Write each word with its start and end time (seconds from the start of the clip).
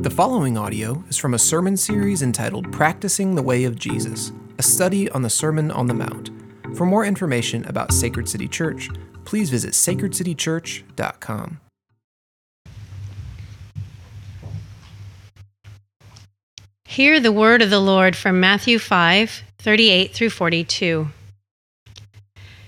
The 0.00 0.08
following 0.08 0.56
audio 0.56 1.04
is 1.10 1.18
from 1.18 1.34
a 1.34 1.38
sermon 1.38 1.76
series 1.76 2.22
entitled 2.22 2.72
Practicing 2.72 3.34
the 3.34 3.42
Way 3.42 3.64
of 3.64 3.78
Jesus, 3.78 4.32
a 4.56 4.62
study 4.62 5.10
on 5.10 5.20
the 5.20 5.28
Sermon 5.28 5.70
on 5.70 5.88
the 5.88 5.92
Mount. 5.92 6.30
For 6.74 6.86
more 6.86 7.04
information 7.04 7.66
about 7.66 7.92
Sacred 7.92 8.26
City 8.26 8.48
Church, 8.48 8.88
please 9.26 9.50
visit 9.50 9.72
sacredcitychurch.com. 9.72 11.60
Hear 16.86 17.20
the 17.20 17.30
word 17.30 17.60
of 17.60 17.68
the 17.68 17.78
Lord 17.78 18.16
from 18.16 18.40
Matthew 18.40 18.78
5 18.78 19.42
38 19.58 20.14
through 20.14 20.30
42. 20.30 21.08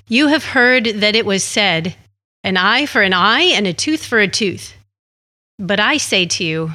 You 0.07 0.27
have 0.27 0.45
heard 0.45 0.85
that 0.85 1.17
it 1.17 1.25
was 1.25 1.43
said, 1.43 1.97
An 2.45 2.59
eye 2.59 2.85
for 2.85 3.01
an 3.01 3.15
eye 3.15 3.45
and 3.55 3.67
a 3.67 3.73
tooth 3.73 4.05
for 4.05 4.19
a 4.19 4.29
tooth. 4.29 4.75
But 5.59 5.81
I 5.81 5.97
say 5.97 6.27
to 6.27 6.45
you, 6.45 6.73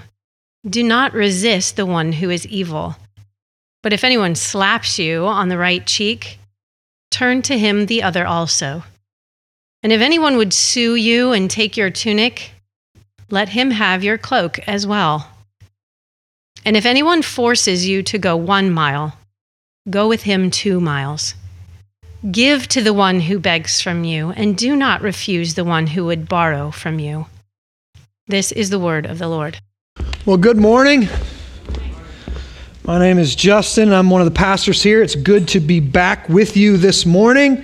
do 0.67 0.83
not 0.83 1.13
resist 1.13 1.75
the 1.75 1.85
one 1.85 2.13
who 2.13 2.29
is 2.29 2.47
evil. 2.47 2.95
But 3.83 3.93
if 3.93 4.03
anyone 4.03 4.35
slaps 4.35 4.99
you 4.99 5.25
on 5.25 5.49
the 5.49 5.57
right 5.57 5.85
cheek, 5.85 6.39
turn 7.11 7.41
to 7.43 7.57
him 7.57 7.85
the 7.85 8.03
other 8.03 8.25
also. 8.25 8.83
And 9.83 9.91
if 9.91 10.01
anyone 10.01 10.37
would 10.37 10.53
sue 10.53 10.95
you 10.95 11.31
and 11.31 11.49
take 11.49 11.77
your 11.77 11.89
tunic, 11.89 12.51
let 13.29 13.49
him 13.49 13.71
have 13.71 14.03
your 14.03 14.17
cloak 14.17 14.59
as 14.67 14.87
well. 14.87 15.31
And 16.65 16.75
if 16.75 16.85
anyone 16.85 17.21
forces 17.21 17.87
you 17.87 18.03
to 18.03 18.17
go 18.17 18.35
one 18.35 18.71
mile, 18.71 19.17
go 19.89 20.07
with 20.07 20.23
him 20.23 20.51
two 20.51 20.81
miles. 20.81 21.35
Give 22.31 22.67
to 22.69 22.81
the 22.81 22.93
one 22.93 23.21
who 23.21 23.39
begs 23.39 23.79
from 23.79 24.03
you, 24.03 24.31
and 24.31 24.57
do 24.57 24.75
not 24.75 25.01
refuse 25.01 25.53
the 25.53 25.63
one 25.63 25.87
who 25.87 26.05
would 26.05 26.27
borrow 26.27 26.71
from 26.71 26.99
you. 26.99 27.27
This 28.27 28.51
is 28.51 28.69
the 28.69 28.79
word 28.79 29.05
of 29.05 29.19
the 29.19 29.29
Lord. 29.29 29.59
Well, 30.27 30.35
good 30.35 30.57
morning. 30.57 31.07
My 32.83 32.99
name 32.99 33.17
is 33.17 33.33
Justin. 33.33 33.93
I'm 33.93 34.09
one 34.09 34.19
of 34.19 34.25
the 34.25 34.37
pastors 34.37 34.83
here. 34.83 35.01
It's 35.01 35.15
good 35.15 35.47
to 35.47 35.61
be 35.61 35.79
back 35.79 36.27
with 36.27 36.57
you 36.57 36.75
this 36.75 37.05
morning. 37.05 37.63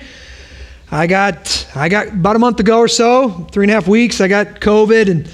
I 0.89 1.07
got 1.07 1.67
I 1.75 1.89
got 1.89 2.07
about 2.07 2.37
a 2.37 2.39
month 2.39 2.61
ago 2.61 2.77
or 2.77 2.87
so, 2.87 3.31
three 3.51 3.65
and 3.65 3.71
a 3.71 3.73
half 3.73 3.89
weeks. 3.89 4.21
I 4.21 4.29
got 4.29 4.61
COVID, 4.61 5.11
and 5.11 5.29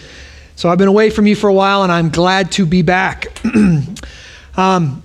so 0.55 0.69
I've 0.69 0.80
been 0.80 0.88
away 0.88 1.11
from 1.11 1.27
you 1.27 1.36
for 1.36 1.47
a 1.49 1.53
while, 1.53 1.83
and 1.83 1.91
I'm 1.91 2.09
glad 2.09 2.52
to 2.53 2.66
be 2.66 2.81
back. 2.81 3.27
um, 4.58 5.03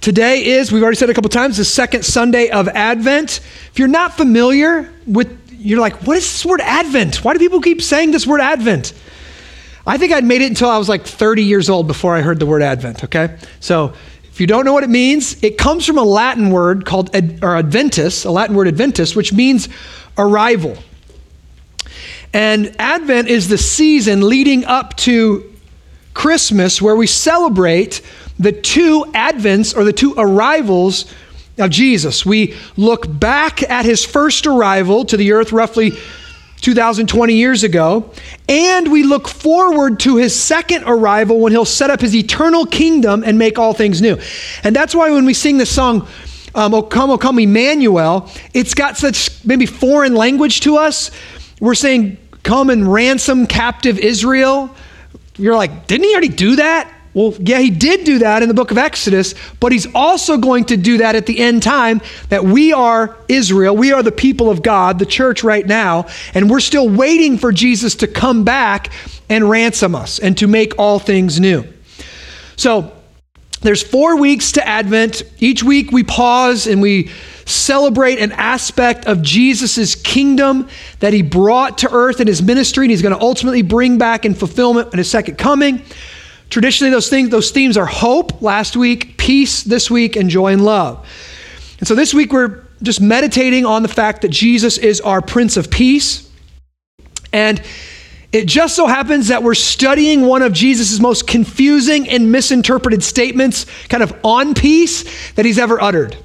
today 0.00 0.46
is 0.46 0.72
we've 0.72 0.82
already 0.82 0.96
said 0.96 1.10
a 1.10 1.14
couple 1.14 1.28
times 1.28 1.58
the 1.58 1.64
second 1.66 2.06
Sunday 2.06 2.48
of 2.48 2.68
Advent. 2.68 3.40
If 3.70 3.78
you're 3.78 3.86
not 3.86 4.16
familiar 4.16 4.90
with, 5.06 5.52
you're 5.52 5.80
like, 5.80 6.06
what 6.06 6.16
is 6.16 6.24
this 6.24 6.46
word 6.46 6.62
Advent? 6.62 7.22
Why 7.22 7.34
do 7.34 7.38
people 7.38 7.60
keep 7.60 7.82
saying 7.82 8.12
this 8.12 8.26
word 8.26 8.40
Advent? 8.40 8.94
I 9.86 9.98
think 9.98 10.12
I'd 10.12 10.24
made 10.24 10.42
it 10.42 10.46
until 10.46 10.68
I 10.68 10.78
was 10.78 10.88
like 10.88 11.06
30 11.06 11.44
years 11.44 11.70
old 11.70 11.86
before 11.86 12.16
I 12.16 12.20
heard 12.20 12.40
the 12.40 12.46
word 12.46 12.62
Advent, 12.62 13.04
okay? 13.04 13.36
So 13.60 13.94
if 14.24 14.40
you 14.40 14.46
don't 14.46 14.64
know 14.64 14.72
what 14.72 14.84
it 14.84 14.90
means, 14.90 15.42
it 15.42 15.56
comes 15.56 15.86
from 15.86 15.96
a 15.96 16.02
Latin 16.02 16.50
word 16.50 16.84
called 16.84 17.14
ad, 17.14 17.38
or 17.42 17.56
Adventus, 17.56 18.24
a 18.24 18.30
Latin 18.30 18.56
word 18.56 18.66
Adventus, 18.68 19.14
which 19.14 19.32
means 19.32 19.68
arrival. 20.18 20.76
And 22.32 22.74
Advent 22.78 23.28
is 23.28 23.48
the 23.48 23.58
season 23.58 24.28
leading 24.28 24.64
up 24.64 24.96
to 24.98 25.54
Christmas 26.14 26.82
where 26.82 26.96
we 26.96 27.06
celebrate 27.06 28.02
the 28.38 28.52
two 28.52 29.04
advents 29.14 29.76
or 29.76 29.84
the 29.84 29.92
two 29.92 30.14
arrivals 30.18 31.06
of 31.58 31.70
Jesus. 31.70 32.26
We 32.26 32.54
look 32.76 33.06
back 33.08 33.62
at 33.62 33.84
his 33.84 34.04
first 34.04 34.46
arrival 34.46 35.04
to 35.06 35.16
the 35.16 35.32
earth 35.32 35.52
roughly 35.52 35.92
2020 36.66 37.32
years 37.32 37.62
ago. 37.62 38.10
And 38.48 38.90
we 38.90 39.04
look 39.04 39.28
forward 39.28 40.00
to 40.00 40.16
his 40.16 40.34
second 40.34 40.82
arrival 40.84 41.38
when 41.38 41.52
he'll 41.52 41.64
set 41.64 41.90
up 41.90 42.00
his 42.00 42.12
eternal 42.12 42.66
kingdom 42.66 43.22
and 43.24 43.38
make 43.38 43.56
all 43.56 43.72
things 43.72 44.02
new. 44.02 44.18
And 44.64 44.74
that's 44.74 44.92
why 44.92 45.10
when 45.10 45.24
we 45.24 45.32
sing 45.32 45.58
the 45.58 45.66
song, 45.66 46.08
um, 46.56 46.74
O 46.74 46.82
come, 46.82 47.10
O 47.10 47.18
come, 47.18 47.38
Emmanuel, 47.38 48.28
it's 48.52 48.74
got 48.74 48.96
such 48.96 49.44
maybe 49.44 49.64
foreign 49.64 50.16
language 50.16 50.58
to 50.62 50.76
us. 50.76 51.12
We're 51.60 51.76
saying, 51.76 52.18
Come 52.42 52.70
and 52.70 52.92
ransom 52.92 53.46
captive 53.46 54.00
Israel. 54.00 54.74
You're 55.36 55.54
like, 55.54 55.86
didn't 55.86 56.04
he 56.04 56.12
already 56.12 56.28
do 56.28 56.56
that? 56.56 56.92
Well, 57.16 57.32
yeah, 57.38 57.60
he 57.60 57.70
did 57.70 58.04
do 58.04 58.18
that 58.18 58.42
in 58.42 58.48
the 58.48 58.54
book 58.54 58.70
of 58.70 58.76
Exodus, 58.76 59.34
but 59.58 59.72
he's 59.72 59.86
also 59.94 60.36
going 60.36 60.66
to 60.66 60.76
do 60.76 60.98
that 60.98 61.14
at 61.14 61.24
the 61.24 61.40
end 61.40 61.62
time 61.62 62.02
that 62.28 62.44
we 62.44 62.74
are 62.74 63.16
Israel. 63.26 63.74
We 63.74 63.90
are 63.90 64.02
the 64.02 64.12
people 64.12 64.50
of 64.50 64.62
God, 64.62 64.98
the 64.98 65.06
church 65.06 65.42
right 65.42 65.66
now, 65.66 66.08
and 66.34 66.50
we're 66.50 66.60
still 66.60 66.86
waiting 66.86 67.38
for 67.38 67.52
Jesus 67.52 67.94
to 67.96 68.06
come 68.06 68.44
back 68.44 68.92
and 69.30 69.48
ransom 69.48 69.94
us 69.94 70.18
and 70.18 70.36
to 70.36 70.46
make 70.46 70.78
all 70.78 70.98
things 70.98 71.40
new. 71.40 71.64
So, 72.56 72.92
there's 73.62 73.82
four 73.82 74.18
weeks 74.18 74.52
to 74.52 74.68
Advent. 74.68 75.22
Each 75.38 75.62
week 75.62 75.90
we 75.90 76.04
pause 76.04 76.66
and 76.66 76.82
we 76.82 77.10
celebrate 77.46 78.18
an 78.18 78.32
aspect 78.32 79.06
of 79.06 79.22
Jesus' 79.22 79.94
kingdom 79.94 80.68
that 81.00 81.14
he 81.14 81.22
brought 81.22 81.78
to 81.78 81.90
earth 81.90 82.20
in 82.20 82.26
his 82.26 82.42
ministry, 82.42 82.84
and 82.84 82.90
he's 82.90 83.00
going 83.00 83.14
to 83.14 83.20
ultimately 83.22 83.62
bring 83.62 83.96
back 83.96 84.26
in 84.26 84.34
fulfillment 84.34 84.92
in 84.92 84.98
his 84.98 85.10
second 85.10 85.38
coming. 85.38 85.82
Traditionally, 86.50 86.90
those 86.90 87.08
things, 87.08 87.30
those 87.30 87.50
themes 87.50 87.76
are 87.76 87.86
hope 87.86 88.40
last 88.40 88.76
week, 88.76 89.18
peace 89.18 89.62
this 89.62 89.90
week, 89.90 90.16
and 90.16 90.30
joy 90.30 90.52
and 90.52 90.64
love. 90.64 91.06
And 91.78 91.88
so 91.88 91.94
this 91.94 92.14
week 92.14 92.32
we're 92.32 92.62
just 92.82 93.00
meditating 93.00 93.66
on 93.66 93.82
the 93.82 93.88
fact 93.88 94.22
that 94.22 94.30
Jesus 94.30 94.78
is 94.78 95.00
our 95.00 95.20
Prince 95.20 95.56
of 95.56 95.70
Peace. 95.70 96.30
And 97.32 97.60
it 98.32 98.46
just 98.46 98.76
so 98.76 98.86
happens 98.86 99.28
that 99.28 99.42
we're 99.42 99.54
studying 99.54 100.22
one 100.22 100.42
of 100.42 100.52
Jesus' 100.52 101.00
most 101.00 101.26
confusing 101.26 102.08
and 102.08 102.30
misinterpreted 102.30 103.02
statements, 103.02 103.66
kind 103.88 104.02
of 104.02 104.12
on 104.22 104.54
peace, 104.54 105.32
that 105.32 105.44
he's 105.44 105.58
ever 105.58 105.80
uttered. 105.80 106.16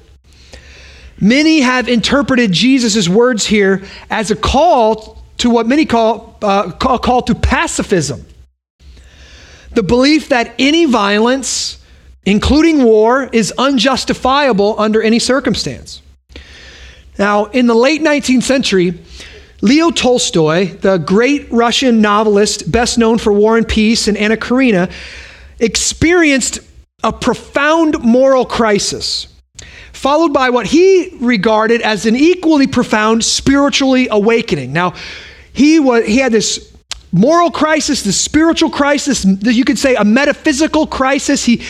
Many 1.20 1.60
have 1.60 1.88
interpreted 1.88 2.52
Jesus' 2.52 3.08
words 3.08 3.46
here 3.46 3.84
as 4.10 4.30
a 4.30 4.36
call 4.36 5.22
to 5.38 5.50
what 5.50 5.66
many 5.66 5.86
call 5.86 6.38
uh, 6.42 6.72
a 6.72 6.98
call 6.98 7.22
to 7.22 7.34
pacifism. 7.34 8.24
The 9.74 9.82
belief 9.82 10.28
that 10.28 10.54
any 10.58 10.84
violence, 10.84 11.78
including 12.24 12.84
war, 12.84 13.28
is 13.32 13.52
unjustifiable 13.56 14.78
under 14.78 15.02
any 15.02 15.18
circumstance. 15.18 16.02
Now, 17.18 17.46
in 17.46 17.66
the 17.66 17.74
late 17.74 18.02
19th 18.02 18.42
century, 18.42 18.98
Leo 19.62 19.90
Tolstoy, 19.90 20.76
the 20.78 20.98
great 20.98 21.50
Russian 21.52 22.00
novelist 22.00 22.70
best 22.70 22.98
known 22.98 23.18
for 23.18 23.32
War 23.32 23.56
and 23.56 23.66
Peace 23.66 24.08
and 24.08 24.16
Anna 24.16 24.36
Karenina, 24.36 24.90
experienced 25.60 26.58
a 27.04 27.12
profound 27.12 28.02
moral 28.02 28.44
crisis, 28.44 29.28
followed 29.92 30.32
by 30.32 30.50
what 30.50 30.66
he 30.66 31.16
regarded 31.20 31.80
as 31.80 32.06
an 32.06 32.16
equally 32.16 32.66
profound 32.66 33.24
spiritually 33.24 34.08
awakening. 34.10 34.72
Now, 34.72 34.94
he 35.52 35.78
was 35.78 36.06
he 36.06 36.16
had 36.16 36.32
this 36.32 36.71
moral 37.12 37.50
crisis, 37.50 38.02
the 38.02 38.12
spiritual 38.12 38.70
crisis, 38.70 39.24
you 39.24 39.64
could 39.64 39.78
say 39.78 39.94
a 39.94 40.04
metaphysical 40.04 40.86
crisis. 40.86 41.44
He 41.44 41.62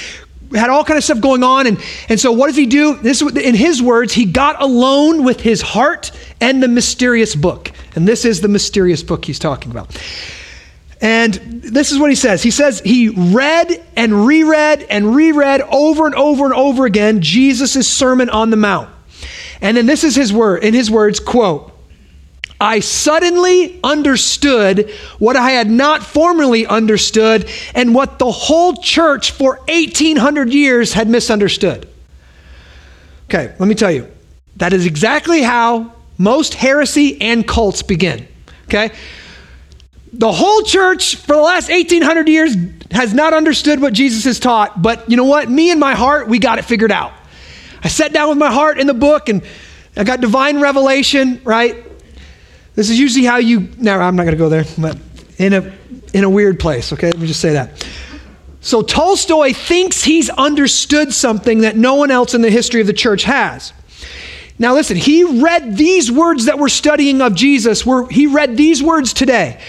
had 0.54 0.70
all 0.70 0.84
kind 0.84 0.96
of 0.96 1.04
stuff 1.04 1.20
going 1.20 1.42
on. 1.42 1.66
And, 1.66 1.82
and 2.08 2.18
so 2.18 2.32
what 2.32 2.46
does 2.46 2.56
he 2.56 2.66
do? 2.66 2.94
This, 2.94 3.20
in 3.22 3.54
his 3.54 3.82
words, 3.82 4.12
he 4.12 4.24
got 4.24 4.62
alone 4.62 5.24
with 5.24 5.40
his 5.40 5.60
heart 5.60 6.12
and 6.40 6.62
the 6.62 6.68
mysterious 6.68 7.34
book. 7.34 7.72
And 7.94 8.06
this 8.06 8.24
is 8.24 8.40
the 8.40 8.48
mysterious 8.48 9.02
book 9.02 9.24
he's 9.24 9.38
talking 9.38 9.70
about. 9.70 9.96
And 11.00 11.34
this 11.34 11.90
is 11.90 11.98
what 11.98 12.10
he 12.10 12.14
says. 12.14 12.44
He 12.44 12.52
says 12.52 12.80
he 12.80 13.08
read 13.08 13.82
and 13.96 14.24
reread 14.24 14.86
and 14.88 15.16
reread 15.16 15.60
over 15.62 16.06
and 16.06 16.14
over 16.14 16.44
and 16.44 16.54
over 16.54 16.86
again 16.86 17.20
Jesus' 17.20 17.88
Sermon 17.88 18.30
on 18.30 18.50
the 18.50 18.56
Mount. 18.56 18.88
And 19.60 19.76
then 19.76 19.86
this 19.86 20.04
is 20.04 20.14
his 20.14 20.32
word, 20.32 20.62
in 20.62 20.74
his 20.74 20.90
words, 20.90 21.18
quote, 21.18 21.71
I 22.62 22.78
suddenly 22.78 23.80
understood 23.82 24.88
what 25.18 25.34
I 25.34 25.50
had 25.50 25.68
not 25.68 26.04
formerly 26.04 26.64
understood 26.64 27.50
and 27.74 27.92
what 27.92 28.20
the 28.20 28.30
whole 28.30 28.74
church 28.76 29.32
for 29.32 29.56
1800 29.66 30.54
years 30.54 30.92
had 30.92 31.08
misunderstood. 31.08 31.88
Okay, 33.24 33.52
let 33.58 33.66
me 33.66 33.74
tell 33.74 33.90
you. 33.90 34.06
That 34.58 34.72
is 34.72 34.86
exactly 34.86 35.42
how 35.42 35.92
most 36.18 36.54
heresy 36.54 37.20
and 37.20 37.44
cults 37.44 37.82
begin. 37.82 38.28
Okay? 38.66 38.92
The 40.12 40.30
whole 40.30 40.62
church 40.62 41.16
for 41.16 41.34
the 41.34 41.42
last 41.42 41.68
1800 41.68 42.28
years 42.28 42.54
has 42.92 43.12
not 43.12 43.34
understood 43.34 43.80
what 43.80 43.92
Jesus 43.92 44.22
has 44.22 44.38
taught, 44.38 44.80
but 44.80 45.10
you 45.10 45.16
know 45.16 45.24
what? 45.24 45.50
Me 45.50 45.72
and 45.72 45.80
my 45.80 45.96
heart, 45.96 46.28
we 46.28 46.38
got 46.38 46.60
it 46.60 46.64
figured 46.64 46.92
out. 46.92 47.12
I 47.82 47.88
sat 47.88 48.12
down 48.12 48.28
with 48.28 48.38
my 48.38 48.52
heart 48.52 48.78
in 48.78 48.86
the 48.86 48.94
book 48.94 49.28
and 49.28 49.42
I 49.96 50.04
got 50.04 50.20
divine 50.20 50.60
revelation, 50.60 51.40
right? 51.42 51.88
This 52.74 52.88
is 52.88 52.98
usually 52.98 53.24
how 53.26 53.36
you, 53.36 53.68
Now, 53.78 54.00
I'm 54.00 54.16
not 54.16 54.24
going 54.24 54.36
to 54.36 54.38
go 54.38 54.48
there, 54.48 54.64
but 54.78 54.96
in 55.38 55.52
a, 55.52 55.72
in 56.14 56.24
a 56.24 56.30
weird 56.30 56.58
place, 56.58 56.92
okay? 56.92 57.08
Let 57.08 57.18
me 57.18 57.26
just 57.26 57.40
say 57.40 57.52
that. 57.52 57.86
So 58.60 58.80
Tolstoy 58.80 59.52
thinks 59.52 60.04
he's 60.04 60.30
understood 60.30 61.12
something 61.12 61.62
that 61.62 61.76
no 61.76 61.96
one 61.96 62.10
else 62.10 62.32
in 62.32 62.42
the 62.42 62.50
history 62.50 62.80
of 62.80 62.86
the 62.86 62.92
church 62.92 63.24
has. 63.24 63.72
Now, 64.58 64.74
listen, 64.74 64.96
he 64.96 65.24
read 65.42 65.76
these 65.76 66.12
words 66.12 66.44
that 66.44 66.58
we're 66.58 66.68
studying 66.68 67.20
of 67.20 67.34
Jesus. 67.34 67.84
Where 67.84 68.06
he 68.06 68.26
read 68.28 68.56
these 68.56 68.82
words 68.82 69.12
today 69.12 69.60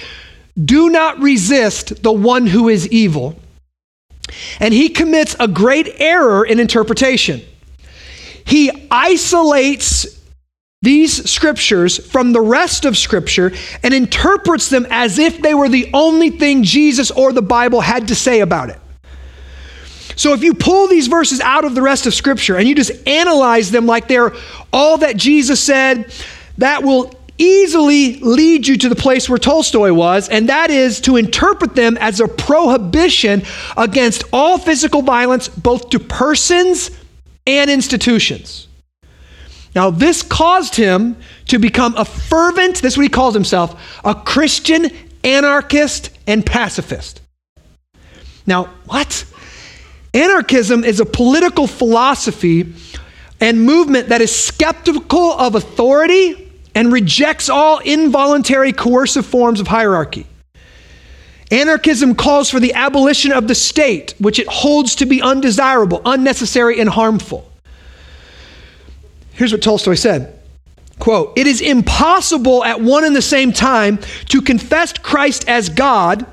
Do 0.63 0.89
not 0.89 1.19
resist 1.19 2.03
the 2.03 2.11
one 2.11 2.45
who 2.45 2.69
is 2.69 2.87
evil. 2.89 3.35
and 4.59 4.73
he 4.73 4.89
commits 4.89 5.35
a 5.39 5.47
great 5.47 5.89
error 5.97 6.45
in 6.45 6.59
interpretation. 6.59 7.41
He 8.45 8.87
isolates 8.91 10.05
these 10.83 11.29
scriptures 11.29 11.97
from 12.11 12.33
the 12.33 12.41
rest 12.41 12.83
of 12.83 12.97
scripture 12.97 13.53
and 13.83 13.93
interprets 13.93 14.69
them 14.69 14.85
as 14.89 15.17
if 15.17 15.41
they 15.41 15.53
were 15.53 15.69
the 15.69 15.89
only 15.93 16.29
thing 16.29 16.61
Jesus 16.61 17.09
or 17.09 17.31
the 17.31 17.41
Bible 17.41 17.79
had 17.79 18.09
to 18.09 18.15
say 18.15 18.41
about 18.41 18.69
it. 18.69 18.79
So 20.17 20.33
if 20.33 20.43
you 20.43 20.53
pull 20.53 20.89
these 20.89 21.07
verses 21.07 21.39
out 21.39 21.63
of 21.63 21.73
the 21.73 21.81
rest 21.81 22.05
of 22.05 22.13
scripture 22.13 22.57
and 22.57 22.67
you 22.67 22.75
just 22.75 23.07
analyze 23.07 23.71
them 23.71 23.85
like 23.85 24.09
they're 24.09 24.33
all 24.73 24.97
that 24.97 25.15
Jesus 25.15 25.61
said, 25.61 26.13
that 26.57 26.83
will 26.83 27.17
easily 27.37 28.17
lead 28.19 28.67
you 28.67 28.77
to 28.77 28.89
the 28.89 28.95
place 28.95 29.29
where 29.29 29.39
Tolstoy 29.39 29.93
was, 29.93 30.27
and 30.27 30.49
that 30.49 30.69
is 30.69 30.99
to 31.01 31.15
interpret 31.15 31.75
them 31.75 31.97
as 31.97 32.19
a 32.19 32.27
prohibition 32.27 33.43
against 33.77 34.25
all 34.33 34.57
physical 34.57 35.01
violence, 35.01 35.47
both 35.47 35.89
to 35.91 35.99
persons 35.99 36.91
and 37.47 37.71
institutions. 37.71 38.67
Now, 39.75 39.89
this 39.89 40.21
caused 40.21 40.75
him 40.75 41.17
to 41.47 41.57
become 41.57 41.95
a 41.97 42.05
fervent, 42.05 42.81
this 42.81 42.93
is 42.93 42.97
what 42.97 43.03
he 43.03 43.09
calls 43.09 43.33
himself, 43.33 43.99
a 44.03 44.13
Christian 44.13 44.91
anarchist 45.23 46.11
and 46.27 46.45
pacifist. 46.45 47.21
Now, 48.45 48.65
what? 48.85 49.25
Anarchism 50.13 50.83
is 50.83 50.99
a 50.99 51.05
political 51.05 51.65
philosophy 51.65 52.73
and 53.39 53.61
movement 53.61 54.09
that 54.09 54.21
is 54.21 54.33
skeptical 54.33 55.33
of 55.33 55.55
authority 55.55 56.51
and 56.75 56.91
rejects 56.91 57.49
all 57.49 57.79
involuntary 57.79 58.73
coercive 58.73 59.25
forms 59.25 59.59
of 59.59 59.67
hierarchy. 59.67 60.27
Anarchism 61.51 62.15
calls 62.15 62.49
for 62.49 62.59
the 62.59 62.73
abolition 62.73 63.31
of 63.31 63.47
the 63.47 63.55
state, 63.55 64.15
which 64.19 64.39
it 64.39 64.47
holds 64.47 64.95
to 64.95 65.05
be 65.05 65.21
undesirable, 65.21 66.01
unnecessary, 66.05 66.79
and 66.79 66.89
harmful. 66.89 67.49
Here's 69.33 69.51
what 69.51 69.61
Tolstoy 69.61 69.95
said 69.95 70.39
quote, 70.99 71.33
It 71.37 71.47
is 71.47 71.61
impossible 71.61 72.63
at 72.63 72.81
one 72.81 73.03
and 73.03 73.15
the 73.15 73.21
same 73.21 73.51
time 73.51 73.99
to 74.29 74.41
confess 74.41 74.93
Christ 74.93 75.47
as 75.47 75.69
God, 75.69 76.25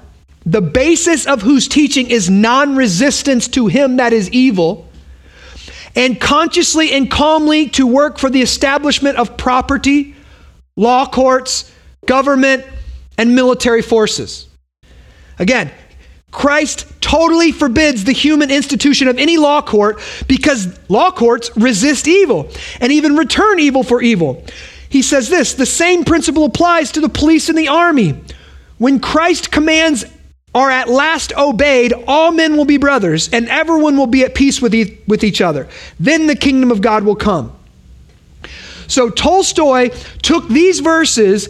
the 0.46 0.60
basis 0.60 1.26
of 1.26 1.42
whose 1.42 1.68
teaching 1.68 2.10
is 2.10 2.30
non 2.30 2.76
resistance 2.76 3.48
to 3.48 3.66
him 3.66 3.96
that 3.96 4.12
is 4.12 4.30
evil, 4.30 4.88
and 5.96 6.20
consciously 6.20 6.92
and 6.92 7.10
calmly 7.10 7.68
to 7.70 7.86
work 7.86 8.18
for 8.18 8.30
the 8.30 8.42
establishment 8.42 9.18
of 9.18 9.36
property, 9.36 10.14
law 10.76 11.06
courts, 11.06 11.70
government, 12.06 12.64
and 13.18 13.34
military 13.34 13.82
forces. 13.82 14.46
Again, 15.38 15.70
Christ 16.30 16.86
totally 17.00 17.50
forbids 17.50 18.04
the 18.04 18.12
human 18.12 18.50
institution 18.50 19.08
of 19.08 19.18
any 19.18 19.36
law 19.36 19.62
court 19.62 20.00
because 20.28 20.78
law 20.88 21.10
courts 21.10 21.50
resist 21.56 22.06
evil 22.06 22.50
and 22.80 22.92
even 22.92 23.16
return 23.16 23.58
evil 23.58 23.82
for 23.82 24.00
evil. 24.00 24.44
He 24.88 25.02
says 25.02 25.28
this 25.28 25.54
the 25.54 25.66
same 25.66 26.04
principle 26.04 26.44
applies 26.44 26.92
to 26.92 27.00
the 27.00 27.08
police 27.08 27.48
and 27.48 27.58
the 27.58 27.68
army. 27.68 28.20
When 28.78 29.00
Christ 29.00 29.50
commands 29.50 30.04
are 30.54 30.70
at 30.70 30.88
last 30.88 31.32
obeyed, 31.36 31.92
all 32.08 32.32
men 32.32 32.56
will 32.56 32.64
be 32.64 32.76
brothers, 32.76 33.28
and 33.32 33.48
everyone 33.48 33.96
will 33.96 34.06
be 34.06 34.24
at 34.24 34.34
peace 34.34 34.60
with, 34.60 34.74
e- 34.74 34.98
with 35.06 35.22
each 35.22 35.40
other. 35.40 35.68
Then 36.00 36.26
the 36.26 36.34
kingdom 36.34 36.72
of 36.72 36.80
God 36.80 37.04
will 37.04 37.14
come. 37.14 37.56
So 38.88 39.10
Tolstoy 39.10 39.90
took 40.22 40.48
these 40.48 40.80
verses 40.80 41.48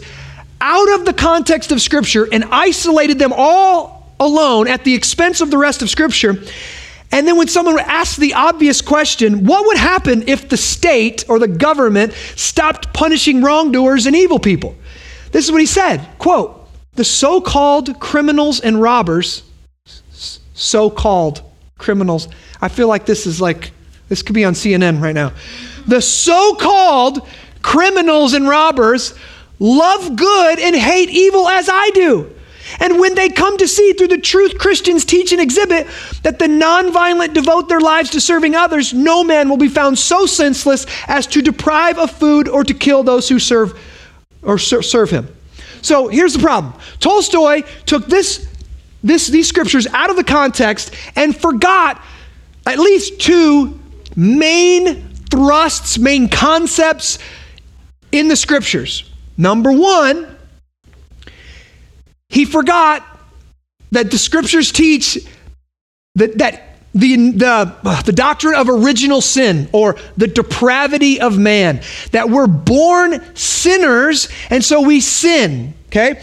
out 0.59 0.93
of 0.93 1.05
the 1.05 1.13
context 1.13 1.71
of 1.71 1.81
Scripture 1.81 2.27
and 2.31 2.45
isolated 2.51 3.17
them 3.17 3.33
all 3.35 4.00
alone 4.21 4.67
at 4.67 4.85
the 4.85 4.93
expense 4.93 5.41
of 5.41 5.51
the 5.51 5.57
rest 5.57 5.81
of 5.81 5.89
Scripture. 5.89 6.41
And 7.11 7.27
then 7.27 7.35
when 7.35 7.49
someone 7.49 7.77
asked 7.79 8.17
the 8.17 8.35
obvious 8.35 8.81
question, 8.81 9.45
what 9.45 9.65
would 9.65 9.77
happen 9.77 10.23
if 10.27 10.47
the 10.47 10.55
state 10.55 11.25
or 11.27 11.39
the 11.39 11.47
government 11.47 12.13
stopped 12.35 12.93
punishing 12.93 13.43
wrongdoers 13.43 14.05
and 14.05 14.15
evil 14.15 14.39
people? 14.39 14.75
This 15.31 15.45
is 15.45 15.51
what 15.51 15.59
he 15.59 15.67
said, 15.67 16.07
quote, 16.19 16.69
the 16.93 17.03
so-called 17.03 17.99
criminals 17.99 18.61
and 18.61 18.81
robbers, 18.81 19.43
so-called 20.53 21.41
criminals. 21.77 22.27
I 22.61 22.67
feel 22.69 22.87
like 22.87 23.05
this 23.05 23.25
is 23.25 23.41
like 23.41 23.71
this 24.07 24.21
could 24.21 24.35
be 24.35 24.45
on 24.45 24.53
CNN 24.53 25.01
right 25.01 25.15
now. 25.15 25.33
The 25.87 26.01
so-called 26.01 27.27
criminals 27.61 28.33
and 28.33 28.47
robbers 28.47 29.13
love 29.59 30.15
good 30.15 30.59
and 30.59 30.75
hate 30.75 31.09
evil 31.09 31.47
as 31.47 31.69
I 31.71 31.89
do. 31.93 32.35
And 32.79 32.99
when 32.99 33.15
they 33.15 33.29
come 33.29 33.57
to 33.57 33.67
see 33.67 33.93
through 33.93 34.07
the 34.07 34.17
truth 34.17 34.57
Christians 34.57 35.05
teach 35.05 35.31
and 35.31 35.41
exhibit 35.41 35.87
that 36.23 36.39
the 36.39 36.47
nonviolent 36.47 37.33
devote 37.33 37.69
their 37.69 37.79
lives 37.79 38.09
to 38.11 38.21
serving 38.21 38.55
others, 38.55 38.93
no 38.93 39.23
man 39.23 39.49
will 39.49 39.57
be 39.57 39.67
found 39.67 39.97
so 39.97 40.25
senseless 40.25 40.85
as 41.07 41.27
to 41.27 41.41
deprive 41.41 41.97
of 41.97 42.11
food 42.11 42.47
or 42.47 42.63
to 42.63 42.73
kill 42.73 43.03
those 43.03 43.27
who 43.29 43.39
serve 43.39 43.79
or 44.41 44.57
serve 44.57 45.09
him. 45.09 45.27
So 45.81 46.07
here's 46.07 46.33
the 46.33 46.39
problem. 46.39 46.73
Tolstoy 46.99 47.63
took 47.85 48.05
this, 48.07 48.47
this, 49.03 49.27
these 49.27 49.47
scriptures 49.47 49.87
out 49.87 50.09
of 50.09 50.15
the 50.15 50.23
context 50.23 50.93
and 51.15 51.35
forgot 51.35 52.01
at 52.65 52.77
least 52.77 53.19
two 53.19 53.79
main 54.15 55.09
thrusts, 55.31 55.97
main 55.97 56.29
concepts 56.29 57.17
in 58.11 58.27
the 58.27 58.35
scriptures. 58.35 59.09
Number 59.37 59.71
one, 59.71 60.37
he 62.31 62.45
forgot 62.45 63.05
that 63.91 64.09
the 64.09 64.17
scriptures 64.17 64.71
teach 64.71 65.19
that, 66.15 66.37
that 66.37 66.77
the, 66.93 67.31
the, 67.31 67.75
uh, 67.83 68.01
the 68.01 68.11
doctrine 68.11 68.55
of 68.55 68.69
original 68.69 69.21
sin 69.21 69.69
or 69.71 69.97
the 70.17 70.27
depravity 70.27 71.21
of 71.21 71.37
man, 71.37 71.81
that 72.11 72.29
we're 72.29 72.47
born 72.47 73.21
sinners 73.35 74.29
and 74.49 74.63
so 74.63 74.81
we 74.81 74.99
sin, 74.99 75.73
okay? 75.87 76.21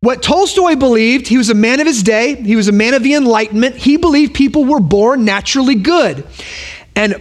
What 0.00 0.22
Tolstoy 0.22 0.76
believed, 0.76 1.26
he 1.26 1.38
was 1.38 1.50
a 1.50 1.54
man 1.54 1.80
of 1.80 1.86
his 1.86 2.04
day, 2.04 2.36
he 2.36 2.54
was 2.54 2.68
a 2.68 2.72
man 2.72 2.94
of 2.94 3.02
the 3.02 3.14
Enlightenment, 3.14 3.76
he 3.76 3.96
believed 3.96 4.34
people 4.34 4.64
were 4.64 4.80
born 4.80 5.24
naturally 5.24 5.74
good. 5.74 6.24
And 6.94 7.20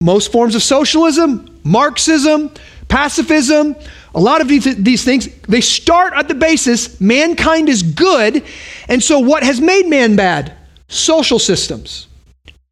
most 0.00 0.32
forms 0.32 0.54
of 0.54 0.62
socialism, 0.62 1.60
Marxism, 1.64 2.50
pacifism, 2.88 3.76
a 4.16 4.20
lot 4.20 4.40
of 4.40 4.48
these, 4.48 4.64
these 4.82 5.04
things, 5.04 5.28
they 5.42 5.60
start 5.60 6.14
at 6.14 6.26
the 6.26 6.34
basis 6.34 7.00
mankind 7.02 7.68
is 7.68 7.82
good. 7.82 8.42
And 8.88 9.02
so, 9.02 9.20
what 9.20 9.42
has 9.42 9.60
made 9.60 9.86
man 9.86 10.16
bad? 10.16 10.54
Social 10.88 11.38
systems, 11.38 12.08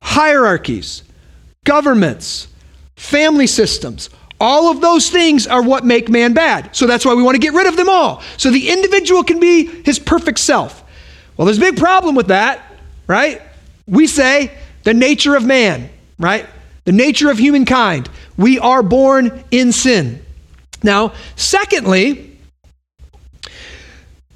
hierarchies, 0.03 1.03
governments, 1.65 2.49
family 2.97 3.47
systems. 3.47 4.09
All 4.41 4.71
of 4.71 4.81
those 4.81 5.11
things 5.11 5.47
are 5.47 5.63
what 5.63 5.85
make 5.85 6.09
man 6.09 6.33
bad. 6.33 6.75
So 6.75 6.87
that's 6.87 7.05
why 7.05 7.15
we 7.15 7.23
want 7.23 7.35
to 7.35 7.41
get 7.41 7.53
rid 7.53 7.67
of 7.67 7.77
them 7.77 7.89
all. 7.89 8.23
So 8.37 8.51
the 8.51 8.71
individual 8.71 9.23
can 9.23 9.39
be 9.39 9.67
his 9.67 9.99
perfect 9.99 10.39
self. 10.39 10.83
Well, 11.37 11.47
there's 11.47 11.59
a 11.59 11.61
big 11.61 11.77
problem 11.77 12.15
with 12.15 12.29
that, 12.29 12.61
right? 13.07 13.41
We 13.87 14.07
say 14.07 14.51
the 14.83 14.95
nature 14.95 15.37
of 15.37 15.45
man, 15.45 15.91
right? 16.19 16.47
The 16.85 16.93
nature 16.93 17.31
of 17.31 17.39
humankind. 17.39 18.09
We 18.37 18.59
are 18.59 18.83
born 18.83 19.45
in 19.51 19.73
sin. 19.73 20.24
Now, 20.85 21.15
secondly, 21.35 22.39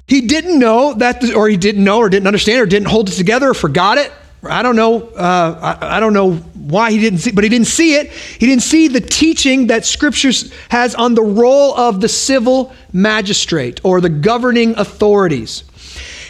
he 0.07 0.21
didn't 0.21 0.57
know 0.57 0.95
that, 0.95 1.23
or 1.33 1.47
he 1.47 1.55
didn't 1.55 1.83
know, 1.83 1.99
or 1.99 2.09
didn't 2.09 2.27
understand, 2.27 2.59
or 2.59 2.65
didn't 2.65 2.87
hold 2.89 3.09
it 3.09 3.13
together, 3.13 3.51
or 3.51 3.53
forgot 3.53 3.99
it. 3.99 4.11
I 4.43 4.63
don't 4.63 4.75
know. 4.75 5.09
Uh, 5.09 5.77
I, 5.81 5.97
I, 5.97 5.99
don't 5.99 6.13
know 6.13 6.35
why 6.35 6.91
he 6.91 6.99
didn't 6.99 7.19
see, 7.19 7.31
but 7.31 7.43
he 7.43 7.49
didn't 7.49 7.67
see 7.67 7.95
it. 7.95 8.09
He 8.11 8.47
didn't 8.47 8.63
see 8.63 8.87
the 8.87 9.01
teaching 9.01 9.67
that 9.67 9.85
Scripture 9.85 10.31
has 10.69 10.95
on 10.95 11.13
the 11.13 11.21
role 11.21 11.75
of 11.75 11.99
the 11.99 12.07
civil 12.07 12.73
magistrate 12.93 13.81
or 13.83 13.99
the 14.01 14.09
governing 14.09 14.75
authorities. 14.77 15.65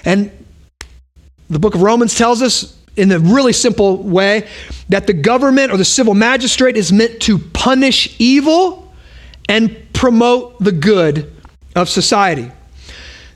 And 0.04 0.32
the 1.50 1.60
book 1.60 1.76
of 1.76 1.84
Romans 1.84 2.16
tells 2.16 2.42
us 2.42 2.76
in 2.96 3.12
a 3.12 3.20
really 3.20 3.54
simple 3.54 3.98
way 3.98 4.48
that 4.90 5.08
the 5.08 5.14
government 5.14 5.72
or 5.72 5.78
the 5.78 5.86
civil 5.86 6.16
magistrate 6.16 6.76
is 6.76 6.92
meant 6.92 7.22
to 7.22 7.38
punish 7.38 8.16
evil 8.20 8.79
and 9.50 9.92
promote 9.94 10.60
the 10.60 10.72
good 10.72 11.34
of 11.76 11.90
society. 11.90 12.50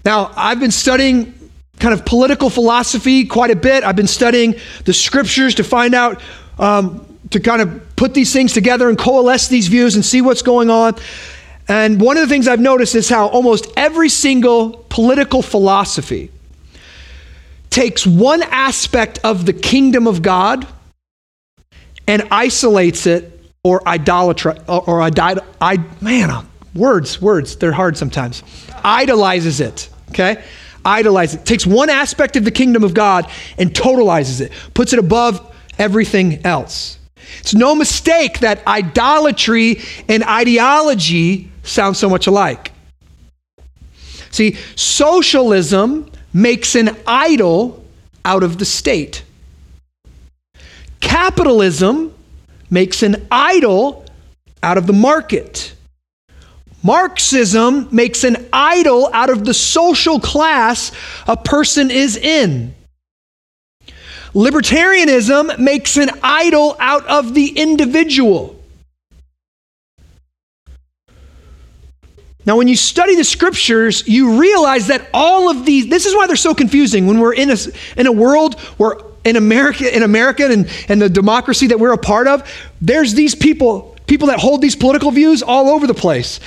Now, 0.05 0.31
I've 0.37 0.59
been 0.59 0.71
studying 0.71 1.33
kind 1.79 1.93
of 1.93 2.05
political 2.05 2.49
philosophy 2.49 3.25
quite 3.25 3.51
a 3.51 3.55
bit. 3.55 3.83
I've 3.83 3.95
been 3.95 4.07
studying 4.07 4.55
the 4.85 4.93
scriptures 4.93 5.55
to 5.55 5.63
find 5.63 5.95
out, 5.95 6.21
um, 6.59 7.05
to 7.31 7.39
kind 7.39 7.61
of 7.61 7.95
put 7.95 8.13
these 8.13 8.31
things 8.31 8.53
together 8.53 8.87
and 8.87 8.97
coalesce 8.97 9.47
these 9.47 9.67
views 9.67 9.95
and 9.95 10.05
see 10.05 10.21
what's 10.21 10.43
going 10.43 10.69
on. 10.69 10.95
And 11.67 11.99
one 11.99 12.15
of 12.17 12.21
the 12.21 12.27
things 12.27 12.47
I've 12.47 12.59
noticed 12.59 12.93
is 12.93 13.09
how 13.09 13.27
almost 13.27 13.67
every 13.75 14.09
single 14.09 14.85
political 14.89 15.41
philosophy 15.41 16.29
takes 17.69 18.05
one 18.05 18.43
aspect 18.43 19.19
of 19.23 19.47
the 19.47 19.53
kingdom 19.53 20.05
of 20.05 20.21
God 20.21 20.67
and 22.07 22.27
isolates 22.29 23.07
it 23.07 23.32
or 23.63 23.87
idolatry 23.87 24.53
or, 24.67 24.89
or 24.89 25.01
idol, 25.01 25.43
I, 25.61 25.77
man, 26.01 26.29
uh, 26.29 26.43
words, 26.75 27.21
words, 27.21 27.55
they're 27.55 27.71
hard 27.71 27.97
sometimes. 27.97 28.43
Idolizes 28.83 29.61
it, 29.61 29.89
okay? 30.09 30.43
idolizes 30.85 31.35
it, 31.35 31.45
takes 31.45 31.65
one 31.65 31.89
aspect 31.89 32.35
of 32.35 32.43
the 32.45 32.51
kingdom 32.51 32.83
of 32.83 32.93
God 32.93 33.29
and 33.57 33.73
totalizes 33.73 34.41
it, 34.41 34.51
puts 34.73 34.93
it 34.93 34.99
above 34.99 35.55
everything 35.79 36.45
else. 36.45 36.99
It's 37.39 37.53
no 37.53 37.73
mistake 37.73 38.39
that 38.39 38.65
idolatry 38.67 39.81
and 40.07 40.23
ideology 40.23 41.49
sound 41.63 41.97
so 41.97 42.09
much 42.09 42.27
alike. 42.27 42.71
See, 44.29 44.55
socialism 44.75 46.11
makes 46.33 46.75
an 46.75 46.97
idol 47.07 47.85
out 48.25 48.43
of 48.43 48.57
the 48.57 48.65
state. 48.65 49.23
Capitalism 50.99 52.13
makes 52.73 53.03
an 53.03 53.27
idol 53.29 54.03
out 54.63 54.79
of 54.79 54.87
the 54.87 54.93
market. 54.93 55.75
Marxism 56.81 57.87
makes 57.91 58.23
an 58.23 58.49
idol 58.51 59.09
out 59.13 59.29
of 59.29 59.45
the 59.45 59.53
social 59.53 60.19
class 60.19 60.91
a 61.27 61.37
person 61.37 61.91
is 61.91 62.17
in. 62.17 62.73
Libertarianism 64.33 65.59
makes 65.59 65.97
an 65.97 66.09
idol 66.23 66.75
out 66.79 67.05
of 67.05 67.35
the 67.35 67.47
individual. 67.49 68.59
Now, 72.45 72.57
when 72.57 72.67
you 72.67 72.75
study 72.75 73.15
the 73.15 73.23
scriptures, 73.23 74.05
you 74.07 74.41
realize 74.41 74.87
that 74.87 75.07
all 75.13 75.49
of 75.49 75.63
these, 75.63 75.87
this 75.87 76.07
is 76.07 76.15
why 76.15 76.25
they're 76.25 76.35
so 76.35 76.55
confusing 76.55 77.05
when 77.05 77.19
we're 77.19 77.35
in 77.35 77.51
a, 77.51 77.57
in 77.95 78.07
a 78.07 78.11
world 78.11 78.59
where 78.77 78.97
in 79.25 79.35
America, 79.35 79.95
in 79.95 80.03
America 80.03 80.45
and, 80.45 80.69
and 80.87 81.01
the 81.01 81.09
democracy 81.09 81.67
that 81.67 81.79
we're 81.79 81.93
a 81.93 81.97
part 81.97 82.27
of, 82.27 82.49
there's 82.81 83.13
these 83.13 83.35
people, 83.35 83.95
people 84.07 84.27
that 84.27 84.39
hold 84.39 84.61
these 84.61 84.75
political 84.75 85.11
views 85.11 85.41
all 85.41 85.69
over 85.69 85.87
the 85.87 85.93
place. 85.93 86.39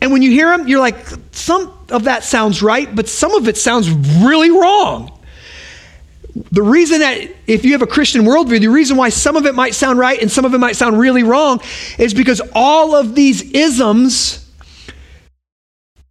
And 0.00 0.12
when 0.12 0.22
you 0.22 0.30
hear 0.30 0.56
them, 0.56 0.66
you're 0.66 0.80
like, 0.80 0.96
some 1.32 1.76
of 1.90 2.04
that 2.04 2.24
sounds 2.24 2.62
right, 2.62 2.94
but 2.94 3.08
some 3.08 3.34
of 3.34 3.48
it 3.48 3.56
sounds 3.56 3.90
really 3.90 4.50
wrong. 4.50 5.16
The 6.52 6.62
reason 6.62 7.00
that 7.00 7.28
if 7.46 7.64
you 7.64 7.72
have 7.72 7.82
a 7.82 7.86
Christian 7.86 8.22
worldview, 8.22 8.60
the 8.60 8.68
reason 8.68 8.96
why 8.96 9.08
some 9.08 9.36
of 9.36 9.46
it 9.46 9.54
might 9.54 9.74
sound 9.74 9.98
right 9.98 10.20
and 10.20 10.30
some 10.30 10.44
of 10.44 10.54
it 10.54 10.58
might 10.58 10.76
sound 10.76 10.98
really 10.98 11.22
wrong 11.22 11.60
is 11.98 12.14
because 12.14 12.40
all 12.54 12.94
of 12.94 13.14
these 13.14 13.42
isms, 13.50 14.39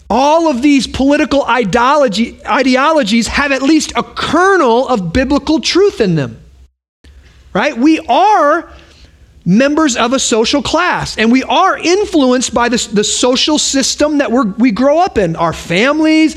all 0.10 0.50
of 0.50 0.62
these 0.62 0.88
political 0.88 1.44
ideology, 1.44 2.40
ideologies 2.46 3.28
have 3.28 3.52
at 3.52 3.62
least 3.62 3.94
a 3.96 4.04
kernel 4.04 4.88
of 4.88 5.14
biblical 5.14 5.60
truth 5.62 6.02
in 6.02 6.16
them. 6.16 6.40
Right? 7.54 7.78
We 7.78 8.00
are 8.08 8.72
members 9.46 9.96
of 9.98 10.14
a 10.14 10.20
social 10.20 10.62
class 10.62 11.18
and 11.18 11.32
we 11.32 11.44
are 11.44 11.78
influenced 11.78 12.54
by 12.54 12.70
the, 12.70 12.90
the 12.94 13.04
social 13.04 13.58
system 13.58 14.20
that 14.20 14.32
we 14.32 14.42
we 14.58 14.72
grow 14.72 15.00
up 15.00 15.18
in, 15.18 15.36
our 15.36 15.54
families, 15.54 16.36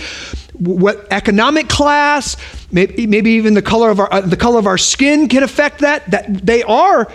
what 0.54 1.06
economic 1.10 1.68
class, 1.68 2.36
maybe, 2.70 3.06
maybe 3.06 3.32
even 3.32 3.54
the 3.54 3.62
color 3.62 3.90
of 3.90 4.00
our 4.00 4.12
uh, 4.12 4.20
the 4.20 4.36
color 4.36 4.58
of 4.58 4.66
our 4.66 4.78
skin 4.78 5.28
can 5.28 5.42
affect 5.42 5.80
that. 5.80 6.10
That 6.10 6.46
they 6.46 6.62
are, 6.62 7.12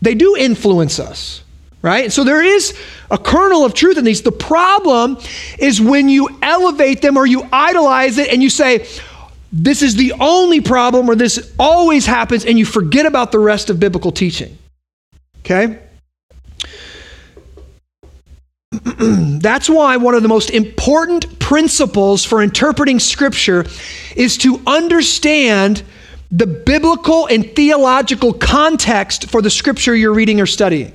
they 0.00 0.14
do 0.14 0.36
influence 0.36 0.98
us, 0.98 1.42
right? 1.84 2.10
So 2.10 2.24
there 2.24 2.42
is 2.42 2.74
a 3.10 3.18
kernel 3.18 3.62
of 3.66 3.74
truth 3.74 3.98
in 3.98 4.04
these. 4.04 4.22
The 4.22 4.32
problem 4.32 5.18
is 5.58 5.82
when 5.82 6.08
you 6.08 6.30
elevate 6.40 7.02
them 7.02 7.18
or 7.18 7.26
you 7.26 7.46
idolize 7.52 8.16
it 8.16 8.32
and 8.32 8.42
you 8.42 8.48
say, 8.48 8.86
"This 9.52 9.82
is 9.82 9.94
the 9.94 10.14
only 10.18 10.62
problem," 10.62 11.10
or 11.10 11.14
"This 11.14 11.38
always 11.58 12.06
happens," 12.06 12.46
and 12.46 12.58
you 12.58 12.64
forget 12.64 13.04
about 13.04 13.32
the 13.32 13.38
rest 13.38 13.68
of 13.68 13.78
biblical 13.78 14.12
teaching. 14.12 14.56
Okay. 15.44 15.78
That's 18.80 19.68
why 19.68 19.98
one 19.98 20.14
of 20.14 20.22
the 20.22 20.28
most 20.28 20.48
important 20.48 21.38
principles 21.38 22.24
for 22.24 22.42
interpreting 22.42 22.98
Scripture 22.98 23.66
is 24.16 24.38
to 24.38 24.58
understand 24.66 25.82
the 26.30 26.46
biblical 26.46 27.26
and 27.26 27.54
theological 27.54 28.32
context 28.32 29.28
for 29.28 29.42
the 29.42 29.50
Scripture 29.50 29.94
you're 29.94 30.14
reading 30.14 30.40
or 30.40 30.46
studying. 30.46 30.94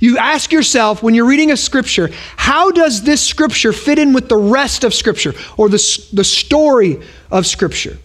You 0.00 0.18
ask 0.18 0.52
yourself 0.52 1.02
when 1.02 1.14
you're 1.14 1.26
reading 1.26 1.50
a 1.50 1.56
Scripture, 1.56 2.10
how 2.36 2.70
does 2.70 3.02
this 3.02 3.24
Scripture 3.24 3.72
fit 3.72 3.98
in 3.98 4.12
with 4.12 4.28
the 4.28 4.36
rest 4.36 4.84
of 4.84 4.94
Scripture 4.94 5.34
or 5.56 5.68
the, 5.68 6.08
the 6.12 6.24
story 6.24 7.00
of 7.30 7.46
Scripture? 7.46 7.98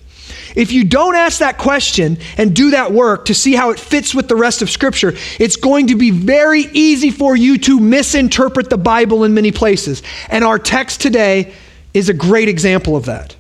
If 0.55 0.72
you 0.72 0.84
don't 0.84 1.15
ask 1.15 1.39
that 1.39 1.58
question 1.58 2.17
and 2.38 2.55
do 2.55 2.72
that 2.72 2.91
work 2.91 3.25
to 3.25 3.34
see 3.34 3.53
how 3.53 3.69
it 3.69 3.79
fits 3.79 4.15
with 4.15 4.27
the 4.27 4.36
rest 4.36 4.62
of 4.62 4.69
Scripture, 4.69 5.13
it's 5.39 5.55
going 5.55 5.88
to 5.88 5.96
be 5.96 6.12
very 6.12 6.62
easy 6.74 7.12
for 7.12 7.36
you 7.36 7.58
to 7.60 7.79
misinterpret 7.79 8.69
the 8.69 8.77
Bible 8.77 9.24
in 9.24 9.34
many 9.34 9.51
places. 9.51 10.01
And 10.29 10.43
our 10.43 10.60
text 10.60 11.01
today 11.01 11.53
is 11.93 12.10
a 12.10 12.13
great 12.13 12.50
example 12.50 12.96
of 12.96 13.05
that. 13.05 13.36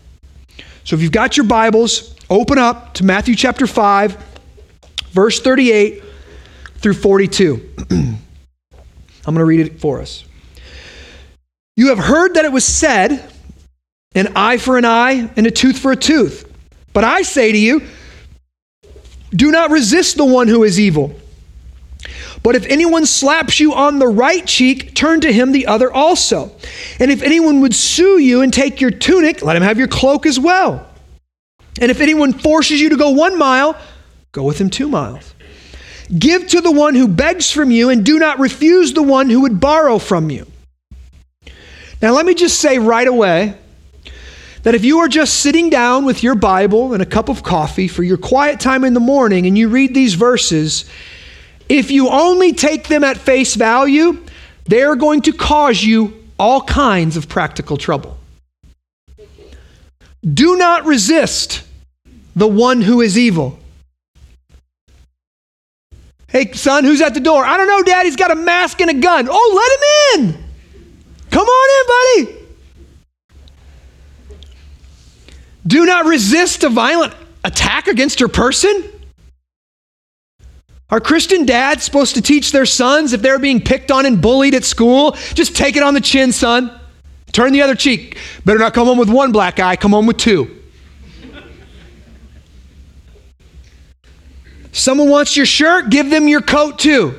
So 0.83 0.95
if 0.95 1.01
you've 1.01 1.11
got 1.11 1.37
your 1.37 1.45
Bibles, 1.45 2.15
open 2.29 2.57
up 2.57 2.93
to 2.95 3.03
Matthew 3.03 3.35
chapter 3.35 3.67
5, 3.67 4.17
verse 5.11 5.39
38 5.39 6.03
through 6.77 6.93
42. 6.93 7.69
I'm 9.29 9.35
going 9.35 9.41
to 9.41 9.45
read 9.45 9.59
it 9.59 9.79
for 9.79 10.01
us. 10.01 10.23
You 11.77 11.89
have 11.89 11.99
heard 11.99 12.33
that 12.33 12.45
it 12.45 12.51
was 12.51 12.65
said, 12.65 13.31
an 14.15 14.29
eye 14.35 14.57
for 14.57 14.79
an 14.79 14.85
eye 14.85 15.29
and 15.37 15.45
a 15.45 15.51
tooth 15.51 15.77
for 15.77 15.91
a 15.91 15.95
tooth. 15.95 16.51
But 16.93 17.03
I 17.03 17.21
say 17.21 17.51
to 17.51 17.57
you, 17.57 17.83
do 19.29 19.51
not 19.51 19.69
resist 19.69 20.17
the 20.17 20.25
one 20.25 20.47
who 20.47 20.63
is 20.63 20.79
evil. 20.79 21.13
But 22.41 22.55
if 22.55 22.65
anyone 22.65 23.05
slaps 23.05 23.59
you 23.59 23.75
on 23.75 23.99
the 23.99 24.07
right 24.07 24.47
cheek, 24.47 24.95
turn 24.95 25.21
to 25.21 25.31
him 25.31 25.51
the 25.51 25.67
other 25.67 25.93
also. 25.93 26.51
And 26.99 27.11
if 27.11 27.21
anyone 27.21 27.61
would 27.61 27.75
sue 27.75 28.17
you 28.17 28.41
and 28.41 28.51
take 28.51 28.81
your 28.81 28.89
tunic, 28.89 29.43
let 29.43 29.55
him 29.55 29.61
have 29.61 29.77
your 29.77 29.89
cloak 29.89 30.25
as 30.25 30.39
well. 30.39 30.87
And 31.79 31.91
if 31.91 32.01
anyone 32.01 32.33
forces 32.33 32.81
you 32.81 32.89
to 32.89 32.97
go 32.97 33.11
one 33.11 33.37
mile, 33.37 33.79
go 34.31 34.41
with 34.41 34.59
him 34.59 34.71
two 34.71 34.89
miles. 34.89 35.35
Give 36.17 36.47
to 36.47 36.61
the 36.61 36.71
one 36.71 36.95
who 36.95 37.07
begs 37.07 37.51
from 37.51 37.71
you, 37.71 37.89
and 37.89 38.05
do 38.05 38.17
not 38.17 38.39
refuse 38.39 38.93
the 38.93 39.03
one 39.03 39.29
who 39.29 39.41
would 39.41 39.59
borrow 39.59 39.99
from 39.99 40.29
you. 40.29 40.47
Now, 42.01 42.13
let 42.13 42.25
me 42.25 42.33
just 42.33 42.59
say 42.59 42.79
right 42.79 43.07
away 43.07 43.55
that 44.63 44.75
if 44.75 44.83
you 44.83 44.99
are 44.99 45.07
just 45.07 45.39
sitting 45.39 45.69
down 45.69 46.05
with 46.05 46.23
your 46.23 46.35
Bible 46.35 46.93
and 46.93 47.03
a 47.03 47.05
cup 47.05 47.29
of 47.29 47.43
coffee 47.43 47.87
for 47.87 48.03
your 48.03 48.17
quiet 48.17 48.59
time 48.59 48.83
in 48.83 48.93
the 48.93 48.99
morning 48.99 49.45
and 49.45 49.57
you 49.57 49.69
read 49.69 49.93
these 49.93 50.15
verses, 50.15 50.89
if 51.67 51.91
you 51.91 52.09
only 52.09 52.53
take 52.53 52.87
them 52.87 53.03
at 53.03 53.17
face 53.17 53.55
value, 53.55 54.23
they 54.65 54.83
are 54.83 54.95
going 54.95 55.21
to 55.23 55.33
cause 55.33 55.83
you 55.83 56.25
all 56.39 56.61
kinds 56.61 57.17
of 57.17 57.29
practical 57.29 57.77
trouble. 57.77 58.17
Do 60.25 60.57
not 60.57 60.85
resist 60.85 61.63
the 62.35 62.47
one 62.47 62.81
who 62.81 63.01
is 63.01 63.17
evil. 63.17 63.59
Hey, 66.29 66.51
son, 66.53 66.83
who's 66.83 67.01
at 67.01 67.13
the 67.13 67.19
door? 67.19 67.43
I 67.43 67.57
don't 67.57 67.67
know, 67.67 67.81
Dad. 67.83 68.05
He's 68.05 68.15
got 68.15 68.31
a 68.31 68.35
mask 68.35 68.81
and 68.81 68.89
a 68.89 68.93
gun. 68.93 69.27
Oh, 69.29 70.13
let 70.15 70.23
him 70.23 70.35
in. 70.35 70.43
Come 71.31 71.47
on 71.47 72.25
in, 72.25 72.27
buddy. 72.27 72.39
Do 75.65 75.85
not 75.85 76.05
resist 76.05 76.63
a 76.63 76.69
violent 76.69 77.13
attack 77.43 77.87
against 77.87 78.19
your 78.19 78.29
person. 78.29 78.83
Are 80.91 80.99
Christian 80.99 81.45
dads 81.45 81.83
supposed 81.83 82.15
to 82.15 82.21
teach 82.21 82.51
their 82.51 82.65
sons 82.65 83.13
if 83.13 83.21
they're 83.21 83.37
being 83.37 83.61
picked 83.61 83.91
on 83.91 84.05
and 84.05 84.21
bullied 84.21 84.55
at 84.55 84.63
school? 84.63 85.11
Just 85.33 85.55
take 85.55 85.75
it 85.75 85.83
on 85.83 85.93
the 85.93 86.01
chin, 86.01 86.31
son. 86.31 86.79
Turn 87.31 87.53
the 87.53 87.61
other 87.61 87.75
cheek. 87.75 88.17
Better 88.43 88.57
not 88.57 88.73
come 88.73 88.87
home 88.87 88.97
with 88.97 89.09
one 89.09 89.31
black 89.31 89.59
eye, 89.59 89.75
come 89.75 89.91
home 89.91 90.07
with 90.07 90.17
two. 90.17 90.58
Someone 94.71 95.09
wants 95.09 95.35
your 95.35 95.45
shirt, 95.45 95.89
give 95.89 96.09
them 96.09 96.27
your 96.27 96.41
coat 96.41 96.79
too, 96.79 97.15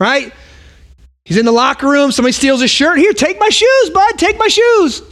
right? 0.00 0.32
He's 1.24 1.36
in 1.36 1.44
the 1.44 1.52
locker 1.52 1.88
room, 1.88 2.10
somebody 2.10 2.32
steals 2.32 2.60
his 2.60 2.70
shirt. 2.70 2.98
Here, 2.98 3.12
take 3.12 3.38
my 3.38 3.50
shoes, 3.50 3.90
bud, 3.90 4.12
take 4.16 4.38
my 4.38 4.48
shoes. 4.48 5.02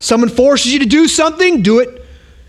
Someone 0.00 0.28
forces 0.28 0.72
you 0.72 0.80
to 0.80 0.86
do 0.86 1.06
something, 1.06 1.62
do 1.62 1.78
it 1.78 2.04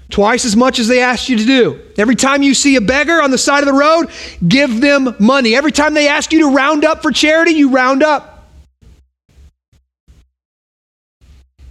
twice 0.10 0.43
as 0.43 0.55
much 0.55 0.79
as 0.79 0.88
they 0.88 1.01
asked 1.01 1.29
you 1.29 1.38
to 1.38 1.45
do. 1.45 1.79
Every 1.98 2.15
time 2.15 2.41
you 2.41 2.53
see 2.53 2.75
a 2.75 2.81
beggar 2.81 3.22
on 3.22 3.31
the 3.31 3.38
side 3.38 3.60
of 3.60 3.67
the 3.67 3.74
road, 3.74 4.07
give 4.48 4.81
them 4.81 5.15
money. 5.19 5.55
Every 5.55 5.72
time 5.72 5.93
they 5.93 6.07
ask 6.07 6.33
you 6.33 6.39
to 6.39 6.55
round 6.55 6.83
up 6.83 7.01
for 7.01 7.12
charity, 7.12 7.51
you 7.51 7.69
round 7.69 8.01
up. 8.01 8.32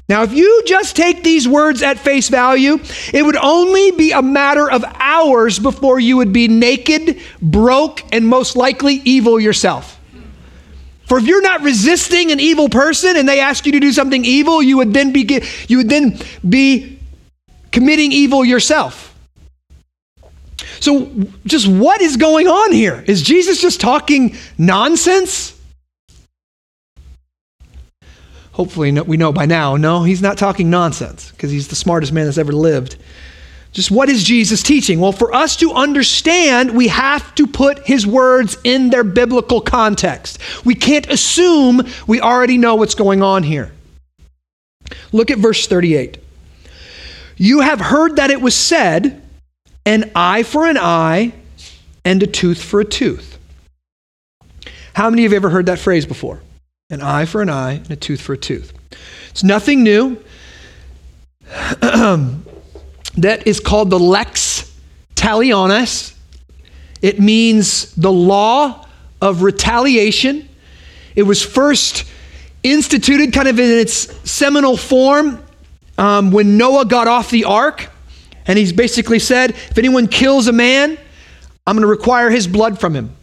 Now, 0.09 0.25
if 0.25 0.33
you 0.33 0.63
just 0.67 0.97
take 0.97 1.23
these 1.23 1.49
words 1.49 1.83
at 1.83 1.99
face 1.99 2.29
value, 2.29 2.79
it 3.15 3.25
would 3.25 3.37
only 3.37 3.93
be 3.93 4.13
a 4.13 4.21
matter 4.21 4.71
of 4.71 4.85
hours 4.99 5.59
before 5.59 6.01
you 6.01 6.19
would 6.19 6.33
be 6.33 6.49
naked, 6.49 7.21
broke, 7.41 8.03
and 8.13 8.27
most 8.27 8.57
likely 8.57 9.01
evil 9.05 9.41
yourself. 9.41 9.99
For 11.07 11.19
if 11.19 11.27
you're 11.27 11.43
not 11.43 11.63
resisting 11.63 12.33
an 12.33 12.41
evil 12.41 12.69
person 12.69 13.17
and 13.17 13.29
they 13.29 13.41
ask 13.41 13.67
you 13.67 13.73
to 13.73 13.81
do 13.81 13.93
something 13.93 14.25
evil, 14.25 14.63
you 14.63 14.79
would 14.79 14.93
then 14.93 15.13
be, 15.13 15.43
you 15.69 15.79
would 15.79 15.89
then 15.89 16.19
be 16.49 16.99
committing 17.71 18.13
evil 18.13 18.45
yourself. 18.45 19.15
So, 20.81 21.11
just 21.45 21.69
what 21.69 22.01
is 22.01 22.17
going 22.17 22.49
on 22.49 22.73
here? 22.73 23.05
Is 23.07 23.23
Jesus 23.23 23.61
just 23.61 23.81
talking 23.81 24.37
nonsense? 24.59 25.52
Hopefully 28.53 28.93
we 28.93 29.17
know 29.17 29.33
by 29.33 29.47
now. 29.47 29.77
No, 29.77 30.03
he's 30.03 30.23
not 30.23 30.39
talking 30.39 30.71
nonsense 30.71 31.31
because 31.33 31.51
he's 31.51 31.69
the 31.69 31.75
smartest 31.75 32.13
man 32.13 32.27
that's 32.27 32.39
ever 32.39 32.53
lived. 32.53 32.97
Just 33.73 33.91
what 33.91 34.11
is 34.11 34.23
Jesus 34.23 34.63
teaching? 34.63 35.01
Well, 35.01 35.13
for 35.13 35.35
us 35.35 35.57
to 35.57 35.73
understand, 35.73 36.77
we 36.77 36.89
have 36.89 37.35
to 37.37 37.47
put 37.47 37.87
his 37.87 38.07
words 38.07 38.59
in 38.65 38.91
their 38.91 39.03
biblical 39.03 39.63
context. 39.63 40.39
We 40.65 40.75
can't 40.75 41.09
assume 41.09 41.83
we 42.07 42.21
already 42.21 42.59
know 42.59 42.75
what's 42.75 42.95
going 42.95 43.23
on 43.23 43.43
here. 43.43 43.73
Look 45.11 45.31
at 45.31 45.39
verse 45.39 45.67
38. 45.67 46.19
You 47.39 47.61
have 47.61 47.81
heard 47.81 48.17
that 48.17 48.31
it 48.31 48.43
was 48.43 48.55
said, 48.55 49.23
an 49.87 50.13
eye 50.15 50.43
for 50.43 50.69
an 50.69 50.77
eye 50.77 51.33
and 52.05 52.23
a 52.23 52.27
tooth 52.27 52.63
for 52.63 52.81
a 52.81 52.85
tooth. 52.85 53.39
How 54.95 55.09
many 55.09 55.25
of 55.25 55.33
you 55.33 55.37
have 55.37 55.45
ever 55.45 55.51
heard 55.51 55.67
that 55.67 55.79
phrase 55.79 56.05
before? 56.05 56.43
An 56.93 57.01
eye 57.01 57.25
for 57.25 57.41
an 57.41 57.49
eye 57.49 57.73
and 57.73 57.91
a 57.91 57.97
tooth 57.97 58.21
for 58.21 58.35
a 58.35 58.37
tooth. 58.37 58.75
It's 59.31 59.43
nothing 59.43 59.83
new. 59.83 60.23
that 61.81 62.43
is 63.47 63.61
called 63.61 63.89
the 63.89 63.99
lex 63.99 64.71
talionis. 65.15 66.15
It 67.01 67.19
means 67.19 67.95
the 67.95 68.13
law 68.13 68.87
of 69.23 69.43
retaliation. 69.43 70.47
It 71.17 71.23
was 71.23 71.43
first 71.43 72.05
instituted 72.63 73.33
kind 73.33 73.49
of 73.49 73.59
in 73.59 73.71
its 73.71 74.31
seminal 74.31 74.77
form 74.77 75.43
um, 75.97 76.31
when 76.31 76.59
Noah 76.59 76.85
got 76.85 77.09
off 77.09 77.31
the 77.31 77.45
ark. 77.45 77.89
And 78.47 78.59
he's 78.59 78.75
basically 78.75 79.19
said, 79.19 79.53
if 79.53 79.79
anyone 79.79 80.09
kills 80.09 80.47
a 80.47 80.53
man, 80.53 80.99
I'm 81.67 81.75
going 81.75 81.85
to 81.85 81.87
require 81.87 82.29
his 82.29 82.47
blood 82.47 82.79
from 82.79 82.95
him. 82.95 83.17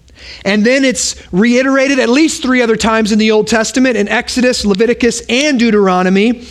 And 0.45 0.65
then 0.65 0.83
it's 0.83 1.21
reiterated 1.31 1.99
at 1.99 2.09
least 2.09 2.41
three 2.41 2.61
other 2.61 2.75
times 2.75 3.11
in 3.11 3.19
the 3.19 3.31
Old 3.31 3.47
Testament 3.47 3.97
in 3.97 4.07
Exodus, 4.07 4.65
Leviticus, 4.65 5.21
and 5.29 5.59
Deuteronomy. 5.59 6.45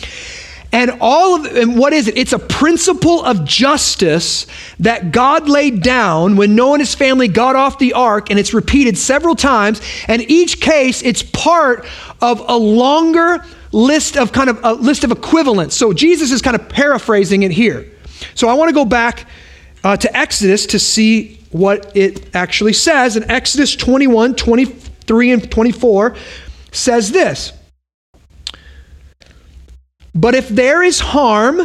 And 0.71 0.97
all 1.01 1.35
of 1.35 1.45
and 1.55 1.79
what 1.79 1.93
is 1.93 2.07
it? 2.07 2.15
It's 2.15 2.33
a 2.33 2.37
principle 2.39 3.23
of 3.25 3.43
justice 3.43 4.45
that 4.79 5.11
God 5.11 5.49
laid 5.49 5.81
down 5.81 6.35
when 6.35 6.55
Noah 6.55 6.73
and 6.73 6.81
his 6.81 6.93
family 6.93 7.27
got 7.27 7.55
off 7.55 7.79
the 7.79 7.93
ark, 7.93 8.29
and 8.29 8.37
it's 8.37 8.53
repeated 8.53 8.95
several 8.95 9.35
times. 9.35 9.81
And 10.07 10.21
each 10.29 10.61
case, 10.61 11.01
it's 11.01 11.23
part 11.23 11.87
of 12.21 12.43
a 12.47 12.55
longer 12.55 13.43
list 13.71 14.15
of 14.15 14.31
kind 14.31 14.49
of 14.49 14.59
a 14.63 14.73
list 14.73 15.03
of 15.03 15.11
equivalents. 15.11 15.75
So 15.75 15.91
Jesus 15.91 16.31
is 16.31 16.41
kind 16.41 16.55
of 16.55 16.69
paraphrasing 16.69 17.41
it 17.43 17.51
here. 17.51 17.87
So 18.35 18.47
I 18.47 18.53
want 18.53 18.69
to 18.69 18.75
go 18.75 18.85
back 18.85 19.27
uh, 19.83 19.97
to 19.97 20.15
Exodus 20.15 20.67
to 20.67 20.79
see 20.79 21.38
what 21.51 21.95
it 21.95 22.35
actually 22.35 22.73
says. 22.73 23.17
in 23.17 23.29
Exodus 23.29 23.75
21, 23.75 24.35
23, 24.35 25.31
and 25.31 25.51
24 25.51 26.15
says 26.71 27.11
this. 27.11 27.53
But 30.13 30.35
if 30.35 30.49
there 30.49 30.83
is 30.83 30.99
harm, 30.99 31.61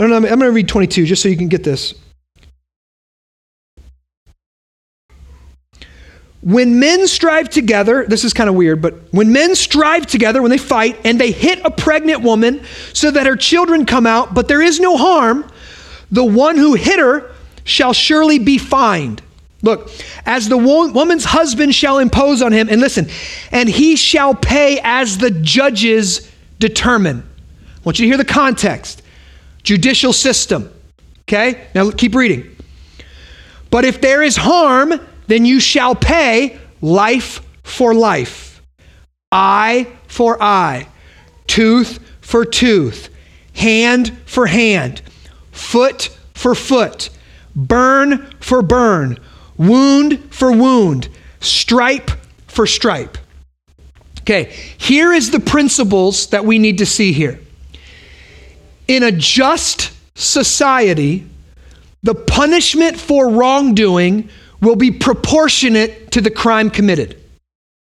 I 0.00 0.04
I'm 0.04 0.22
going 0.22 0.38
to 0.40 0.50
read 0.50 0.68
22 0.68 1.06
just 1.06 1.22
so 1.22 1.28
you 1.28 1.36
can 1.36 1.48
get 1.48 1.64
this. 1.64 1.94
When 6.40 6.78
men 6.78 7.08
strive 7.08 7.48
together, 7.48 8.06
this 8.06 8.24
is 8.24 8.32
kind 8.32 8.48
of 8.48 8.54
weird, 8.54 8.80
but 8.80 8.94
when 9.10 9.32
men 9.32 9.56
strive 9.56 10.06
together, 10.06 10.40
when 10.40 10.52
they 10.52 10.58
fight, 10.58 10.98
and 11.04 11.20
they 11.20 11.32
hit 11.32 11.60
a 11.64 11.70
pregnant 11.70 12.22
woman 12.22 12.64
so 12.92 13.10
that 13.10 13.26
her 13.26 13.36
children 13.36 13.84
come 13.84 14.06
out, 14.06 14.34
but 14.34 14.46
there 14.46 14.62
is 14.62 14.78
no 14.78 14.96
harm, 14.96 15.50
the 16.12 16.24
one 16.24 16.56
who 16.56 16.74
hit 16.74 17.00
her 17.00 17.32
shall 17.68 17.92
surely 17.92 18.38
be 18.38 18.58
fined. 18.58 19.22
Look, 19.62 19.90
as 20.24 20.48
the 20.48 20.56
woman's 20.56 21.24
husband 21.24 21.74
shall 21.74 21.98
impose 21.98 22.42
on 22.42 22.52
him, 22.52 22.68
and 22.68 22.80
listen, 22.80 23.08
and 23.50 23.68
he 23.68 23.96
shall 23.96 24.34
pay 24.34 24.80
as 24.82 25.18
the 25.18 25.30
judges 25.30 26.30
determine. 26.58 27.28
I 27.76 27.80
want 27.84 27.98
you 27.98 28.04
to 28.04 28.08
hear 28.08 28.16
the 28.16 28.24
context 28.24 29.02
judicial 29.62 30.12
system. 30.12 30.72
Okay? 31.22 31.66
Now 31.74 31.90
keep 31.90 32.14
reading. 32.14 32.56
But 33.70 33.84
if 33.84 34.00
there 34.00 34.22
is 34.22 34.36
harm, 34.36 34.94
then 35.26 35.44
you 35.44 35.60
shall 35.60 35.94
pay 35.94 36.58
life 36.80 37.42
for 37.62 37.94
life, 37.94 38.62
eye 39.30 39.86
for 40.06 40.42
eye, 40.42 40.88
tooth 41.46 41.98
for 42.22 42.46
tooth, 42.46 43.10
hand 43.54 44.16
for 44.24 44.46
hand, 44.46 45.02
foot 45.52 46.16
for 46.32 46.54
foot, 46.54 47.10
burn 47.58 48.30
for 48.40 48.62
burn, 48.62 49.18
wound 49.56 50.32
for 50.32 50.52
wound, 50.52 51.08
stripe 51.40 52.10
for 52.46 52.66
stripe. 52.66 53.18
Okay, 54.20 54.44
here 54.76 55.12
is 55.12 55.30
the 55.30 55.40
principles 55.40 56.28
that 56.28 56.44
we 56.44 56.58
need 56.58 56.78
to 56.78 56.86
see 56.86 57.12
here. 57.12 57.40
In 58.86 59.02
a 59.02 59.12
just 59.12 59.90
society, 60.14 61.26
the 62.02 62.14
punishment 62.14 62.98
for 62.98 63.28
wrongdoing 63.28 64.28
will 64.60 64.76
be 64.76 64.90
proportionate 64.90 66.10
to 66.12 66.20
the 66.20 66.30
crime 66.30 66.70
committed. 66.70 67.20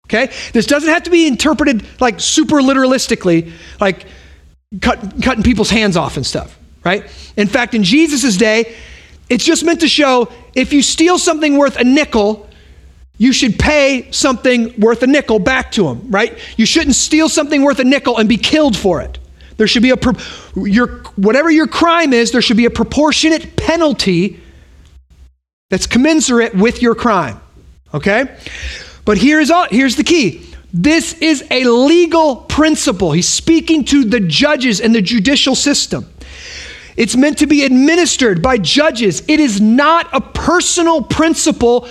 Okay? 0.08 0.32
This 0.52 0.66
doesn't 0.66 0.90
have 0.90 1.04
to 1.04 1.10
be 1.10 1.28
interpreted 1.28 1.86
like 2.02 2.20
super 2.20 2.58
literalistically, 2.58 3.52
like 3.80 4.06
cut, 4.82 5.00
cutting 5.24 5.44
people's 5.44 5.70
hands 5.70 5.96
off 5.96 6.18
and 6.18 6.26
stuff, 6.26 6.58
right? 6.84 7.04
In 7.38 7.48
fact, 7.48 7.74
in 7.74 7.84
Jesus' 7.84 8.36
day, 8.36 8.76
it's 9.32 9.46
just 9.46 9.64
meant 9.64 9.80
to 9.80 9.88
show 9.88 10.30
if 10.54 10.74
you 10.74 10.82
steal 10.82 11.18
something 11.18 11.58
worth 11.58 11.78
a 11.78 11.86
nickel, 11.86 12.50
you 13.18 13.32
should 13.32 13.58
pay 13.58 14.12
something 14.12 14.78
worth 14.78 15.02
a 15.04 15.08
nickel 15.08 15.40
back 15.40 15.72
to 15.72 15.88
him, 15.88 16.12
right? 16.12 16.38
You 16.58 16.66
shouldn't 16.66 16.96
steal 16.96 17.30
something 17.30 17.62
worth 17.62 17.80
a 17.80 17.86
nickel 17.86 18.18
and 18.18 18.28
be 18.28 18.36
killed 18.36 18.76
for 18.76 19.00
it. 19.00 19.20
There 19.56 19.68
should 19.68 19.84
be 19.84 19.92
a 19.92 19.98
your 20.56 21.04
whatever 21.16 21.50
your 21.50 21.68
crime 21.68 22.12
is, 22.12 22.32
there 22.32 22.42
should 22.42 22.58
be 22.58 22.66
a 22.66 22.70
proportionate 22.70 23.56
penalty 23.56 24.42
that's 25.70 25.88
commensurate 25.88 26.54
with 26.54 26.82
your 26.82 26.94
crime. 26.94 27.40
Okay? 27.94 28.38
But 29.06 29.18
here's 29.18 29.50
all, 29.50 29.68
here's 29.70 29.96
the 29.96 30.04
key. 30.04 30.46
This 30.74 31.14
is 31.14 31.46
a 31.50 31.64
legal 31.64 32.36
principle. 32.36 33.14
He's 33.14 33.30
speaking 33.30 33.86
to 33.86 34.04
the 34.04 34.20
judges 34.20 34.82
and 34.82 34.94
the 34.94 35.02
judicial 35.02 35.56
system. 35.56 36.06
It's 37.02 37.16
meant 37.16 37.40
to 37.40 37.48
be 37.48 37.64
administered 37.66 38.44
by 38.44 38.60
judges. 38.60 39.24
It 39.28 39.40
is 39.40 39.60
not 39.60 40.08
a 40.14 40.22
personal 40.22 41.02
principle 41.02 41.90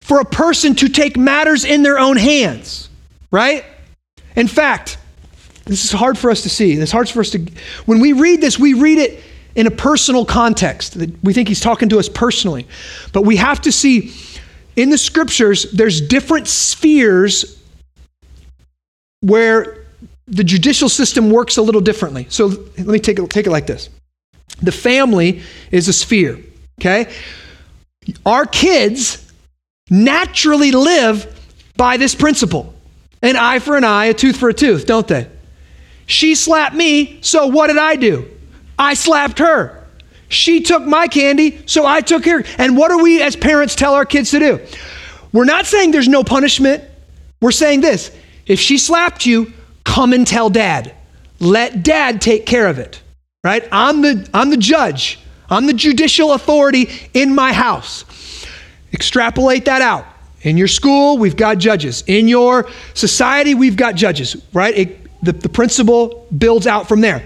for 0.00 0.18
a 0.18 0.24
person 0.24 0.74
to 0.74 0.88
take 0.88 1.16
matters 1.16 1.64
in 1.64 1.84
their 1.84 1.96
own 1.96 2.16
hands, 2.16 2.88
right? 3.30 3.64
In 4.34 4.48
fact, 4.48 4.98
this 5.66 5.84
is 5.84 5.92
hard 5.92 6.18
for 6.18 6.32
us 6.32 6.42
to 6.42 6.48
see. 6.48 6.72
It's 6.72 6.90
hard 6.90 7.08
for 7.08 7.20
us 7.20 7.30
to, 7.30 7.46
when 7.84 8.00
we 8.00 8.12
read 8.12 8.40
this, 8.40 8.58
we 8.58 8.74
read 8.74 8.98
it 8.98 9.22
in 9.54 9.68
a 9.68 9.70
personal 9.70 10.24
context. 10.24 10.96
We 11.22 11.32
think 11.32 11.46
he's 11.46 11.60
talking 11.60 11.88
to 11.90 12.00
us 12.00 12.08
personally. 12.08 12.66
But 13.12 13.22
we 13.22 13.36
have 13.36 13.60
to 13.60 13.70
see 13.70 14.12
in 14.74 14.90
the 14.90 14.98
scriptures, 14.98 15.70
there's 15.70 16.00
different 16.00 16.48
spheres 16.48 17.62
where 19.20 19.85
the 20.28 20.44
judicial 20.44 20.88
system 20.88 21.30
works 21.30 21.56
a 21.56 21.62
little 21.62 21.80
differently. 21.80 22.26
So 22.28 22.46
let 22.46 22.86
me 22.86 22.98
take 22.98 23.18
it, 23.18 23.30
take 23.30 23.46
it 23.46 23.50
like 23.50 23.66
this 23.66 23.90
the 24.62 24.72
family 24.72 25.42
is 25.70 25.88
a 25.88 25.92
sphere, 25.92 26.38
okay? 26.80 27.12
Our 28.24 28.46
kids 28.46 29.30
naturally 29.90 30.72
live 30.72 31.32
by 31.76 31.96
this 31.96 32.14
principle 32.14 32.72
an 33.22 33.36
eye 33.36 33.58
for 33.58 33.76
an 33.76 33.84
eye, 33.84 34.06
a 34.06 34.14
tooth 34.14 34.36
for 34.36 34.48
a 34.48 34.54
tooth, 34.54 34.86
don't 34.86 35.08
they? 35.08 35.28
She 36.06 36.34
slapped 36.34 36.76
me, 36.76 37.18
so 37.22 37.46
what 37.48 37.68
did 37.68 37.78
I 37.78 37.96
do? 37.96 38.28
I 38.78 38.94
slapped 38.94 39.38
her. 39.38 39.84
She 40.28 40.60
took 40.60 40.84
my 40.84 41.08
candy, 41.08 41.62
so 41.66 41.86
I 41.86 42.00
took 42.00 42.24
her. 42.26 42.44
And 42.58 42.76
what 42.76 42.90
do 42.90 42.98
we 42.98 43.22
as 43.22 43.34
parents 43.34 43.74
tell 43.74 43.94
our 43.94 44.04
kids 44.04 44.30
to 44.32 44.38
do? 44.38 44.60
We're 45.32 45.44
not 45.44 45.66
saying 45.66 45.90
there's 45.90 46.08
no 46.08 46.24
punishment. 46.24 46.84
We're 47.40 47.52
saying 47.52 47.80
this 47.80 48.10
if 48.46 48.60
she 48.60 48.78
slapped 48.78 49.26
you, 49.26 49.52
come 49.86 50.12
and 50.12 50.26
tell 50.26 50.50
dad. 50.50 50.94
Let 51.40 51.82
dad 51.82 52.20
take 52.20 52.44
care 52.44 52.66
of 52.66 52.78
it. 52.78 53.00
Right? 53.42 53.66
I'm 53.70 54.02
the, 54.02 54.28
I'm 54.34 54.50
the 54.50 54.56
judge, 54.56 55.20
I'm 55.48 55.66
the 55.66 55.72
judicial 55.72 56.32
authority 56.32 56.90
in 57.14 57.34
my 57.34 57.52
house. 57.52 58.04
Extrapolate 58.92 59.64
that 59.66 59.80
out. 59.80 60.04
In 60.42 60.56
your 60.56 60.68
school, 60.68 61.16
we've 61.16 61.36
got 61.36 61.58
judges. 61.58 62.02
In 62.06 62.28
your 62.28 62.68
society, 62.94 63.54
we've 63.54 63.76
got 63.76 63.94
judges, 63.94 64.36
right? 64.52 64.76
It, 64.76 65.22
the, 65.24 65.32
the 65.32 65.48
principle 65.48 66.26
builds 66.36 66.66
out 66.66 66.88
from 66.88 67.00
there. 67.00 67.24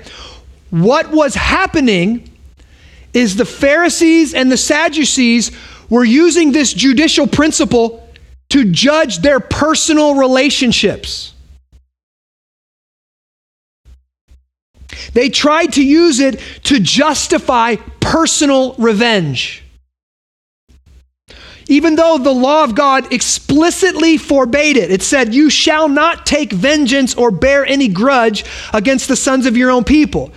What 0.70 1.10
was 1.10 1.34
happening 1.34 2.30
is 3.12 3.36
the 3.36 3.44
Pharisees 3.44 4.34
and 4.34 4.52
the 4.52 4.56
Sadducees 4.56 5.50
were 5.88 6.04
using 6.04 6.52
this 6.52 6.72
judicial 6.72 7.26
principle 7.26 8.06
to 8.50 8.70
judge 8.70 9.18
their 9.18 9.40
personal 9.40 10.14
relationships. 10.14 11.34
They 15.12 15.28
tried 15.28 15.74
to 15.74 15.84
use 15.84 16.20
it 16.20 16.40
to 16.64 16.80
justify 16.80 17.76
personal 18.00 18.74
revenge. 18.74 19.64
even 21.70 21.94
though 21.94 22.18
the 22.18 22.34
law 22.34 22.64
of 22.64 22.74
God 22.74 23.12
explicitly 23.12 24.18
forbade 24.18 24.76
it. 24.76 24.90
It 24.90 25.02
said, 25.02 25.32
You 25.32 25.48
shall 25.48 25.88
not 25.88 26.26
take 26.26 26.52
vengeance 26.52 27.14
or 27.14 27.30
bear 27.30 27.64
any 27.64 27.86
grudge 27.86 28.44
against 28.74 29.06
the 29.06 29.14
sons 29.14 29.46
of 29.46 29.56
your 29.56 29.70
own 29.70 29.84
people. 29.84 30.32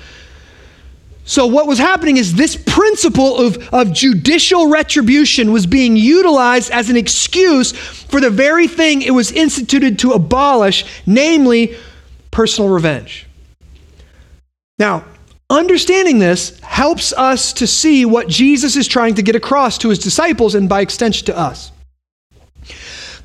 So, 1.25 1.47
what 1.47 1.67
was 1.67 1.79
happening 1.79 2.17
is 2.17 2.35
this 2.35 2.55
principle 2.55 3.37
of, 3.37 3.69
of 3.73 3.93
judicial 3.93 4.69
retribution 4.69 5.51
was 5.51 5.65
being 5.65 5.95
utilized 5.95 6.69
as 6.69 6.89
an 6.89 6.97
excuse 6.97 7.71
for 7.71 8.19
the 8.19 8.29
very 8.29 8.67
thing 8.67 9.01
it 9.01 9.11
was 9.11 9.31
instituted 9.31 9.99
to 9.99 10.11
abolish, 10.11 10.85
namely 11.05 11.75
personal 12.29 12.69
revenge. 12.69 13.25
Now, 14.79 15.05
understanding 15.49 16.19
this 16.19 16.59
helps 16.61 17.13
us 17.13 17.53
to 17.53 17.67
see 17.67 18.05
what 18.05 18.27
Jesus 18.27 18.75
is 18.75 18.87
trying 18.87 19.15
to 19.15 19.21
get 19.21 19.35
across 19.35 19.77
to 19.79 19.89
his 19.89 19.99
disciples 19.99 20.55
and 20.55 20.67
by 20.67 20.81
extension 20.81 21.25
to 21.27 21.37
us. 21.37 21.71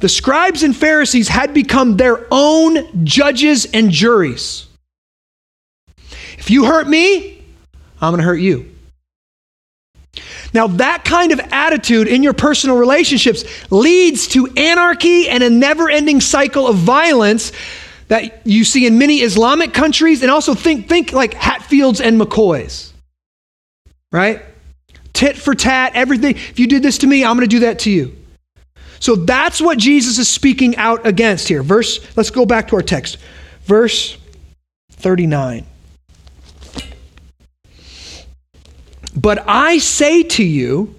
The 0.00 0.08
scribes 0.08 0.62
and 0.62 0.76
Pharisees 0.76 1.28
had 1.28 1.52
become 1.52 1.96
their 1.96 2.26
own 2.30 3.04
judges 3.04 3.66
and 3.66 3.90
juries. 3.90 4.66
If 6.38 6.50
you 6.50 6.66
hurt 6.66 6.86
me, 6.86 7.42
I'm 8.00 8.12
going 8.12 8.20
to 8.20 8.24
hurt 8.24 8.40
you. 8.40 8.74
Now, 10.54 10.66
that 10.68 11.04
kind 11.04 11.32
of 11.32 11.40
attitude 11.52 12.08
in 12.08 12.22
your 12.22 12.32
personal 12.32 12.76
relationships 12.76 13.44
leads 13.70 14.28
to 14.28 14.46
anarchy 14.56 15.28
and 15.28 15.42
a 15.42 15.50
never 15.50 15.90
ending 15.90 16.20
cycle 16.20 16.66
of 16.66 16.76
violence 16.76 17.52
that 18.08 18.46
you 18.46 18.64
see 18.64 18.86
in 18.86 18.98
many 18.98 19.16
Islamic 19.16 19.72
countries. 19.72 20.22
And 20.22 20.30
also 20.30 20.54
think, 20.54 20.88
think 20.88 21.12
like 21.12 21.34
Hatfields 21.34 22.00
and 22.00 22.20
McCoys, 22.20 22.92
right? 24.10 24.42
Tit 25.12 25.36
for 25.36 25.54
tat, 25.54 25.92
everything. 25.94 26.34
If 26.36 26.58
you 26.58 26.66
did 26.66 26.82
this 26.82 26.98
to 26.98 27.06
me, 27.06 27.24
I'm 27.24 27.36
going 27.36 27.48
to 27.48 27.56
do 27.56 27.60
that 27.60 27.80
to 27.80 27.90
you. 27.90 28.16
So 29.00 29.14
that's 29.14 29.60
what 29.60 29.78
Jesus 29.78 30.18
is 30.18 30.28
speaking 30.28 30.76
out 30.76 31.06
against 31.06 31.48
here. 31.48 31.62
Verse, 31.62 32.00
let's 32.16 32.30
go 32.30 32.44
back 32.44 32.68
to 32.68 32.76
our 32.76 32.82
text. 32.82 33.18
Verse 33.64 34.16
39. 34.92 35.64
But 39.14 39.44
I 39.48 39.78
say 39.78 40.22
to 40.22 40.44
you, 40.44 40.94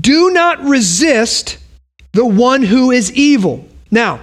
do 0.00 0.30
not 0.30 0.62
resist 0.62 1.58
the 2.12 2.24
one 2.24 2.62
who 2.62 2.90
is 2.90 3.12
evil. 3.12 3.66
Now, 3.90 4.20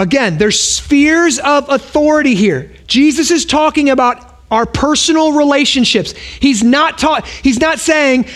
again, 0.00 0.38
there's 0.38 0.58
spheres 0.58 1.38
of 1.38 1.68
authority 1.68 2.34
here. 2.34 2.72
Jesus 2.86 3.30
is 3.30 3.44
talking 3.44 3.90
about 3.90 4.38
our 4.50 4.66
personal 4.66 5.32
relationships. 5.32 6.12
He's 6.12 6.62
not 6.62 6.98
ta- 6.98 7.22
he's 7.42 7.60
not 7.60 7.78
saying 7.78 8.26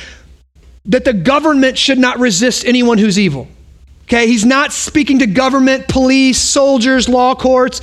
that 0.87 1.05
the 1.05 1.14
government 1.14 1.79
should 1.79 1.98
not 1.98 2.18
resist 2.18 2.66
anyone 2.66 2.98
who's 2.98 3.18
evil. 3.18 3.48
Okay, 4.03 4.27
he's 4.27 4.44
not 4.44 4.74
speaking 4.74 5.20
to 5.20 5.27
government, 5.27 5.88
police, 5.88 6.38
soldiers, 6.38 7.09
law 7.09 7.35
courts. 7.35 7.81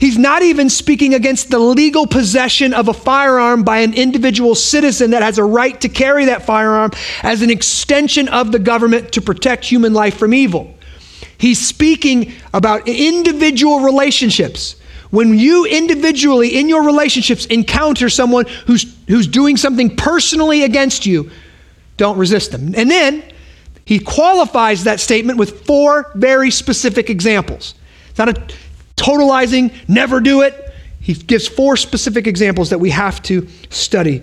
He's 0.00 0.16
not 0.16 0.42
even 0.42 0.70
speaking 0.70 1.12
against 1.12 1.50
the 1.50 1.58
legal 1.58 2.06
possession 2.06 2.72
of 2.72 2.88
a 2.88 2.94
firearm 2.94 3.64
by 3.64 3.80
an 3.80 3.92
individual 3.92 4.54
citizen 4.54 5.10
that 5.10 5.22
has 5.22 5.36
a 5.36 5.44
right 5.44 5.78
to 5.82 5.90
carry 5.90 6.24
that 6.24 6.46
firearm 6.46 6.92
as 7.22 7.42
an 7.42 7.50
extension 7.50 8.28
of 8.28 8.50
the 8.50 8.58
government 8.58 9.12
to 9.12 9.20
protect 9.20 9.66
human 9.66 9.92
life 9.92 10.16
from 10.16 10.32
evil. 10.32 10.74
He's 11.38 11.64
speaking 11.64 12.32
about 12.52 12.88
individual 12.88 13.80
relationships. 13.80 14.76
When 15.10 15.38
you 15.38 15.64
individually 15.64 16.58
in 16.58 16.68
your 16.68 16.84
relationships 16.84 17.46
encounter 17.46 18.10
someone 18.10 18.46
who's, 18.66 18.94
who's 19.06 19.26
doing 19.26 19.56
something 19.56 19.96
personally 19.96 20.64
against 20.64 21.06
you, 21.06 21.30
don't 21.96 22.18
resist 22.18 22.50
them. 22.52 22.74
And 22.76 22.90
then, 22.90 23.22
he 23.84 23.98
qualifies 23.98 24.84
that 24.84 25.00
statement 25.00 25.38
with 25.38 25.64
four 25.64 26.12
very 26.14 26.50
specific 26.50 27.08
examples. 27.08 27.74
It's 28.10 28.18
not 28.18 28.28
a 28.28 28.34
totalizing, 28.96 29.72
never 29.88 30.20
do 30.20 30.42
it. 30.42 30.74
He 31.00 31.14
gives 31.14 31.48
four 31.48 31.76
specific 31.78 32.26
examples 32.26 32.68
that 32.68 32.80
we 32.80 32.90
have 32.90 33.22
to 33.22 33.48
study. 33.70 34.22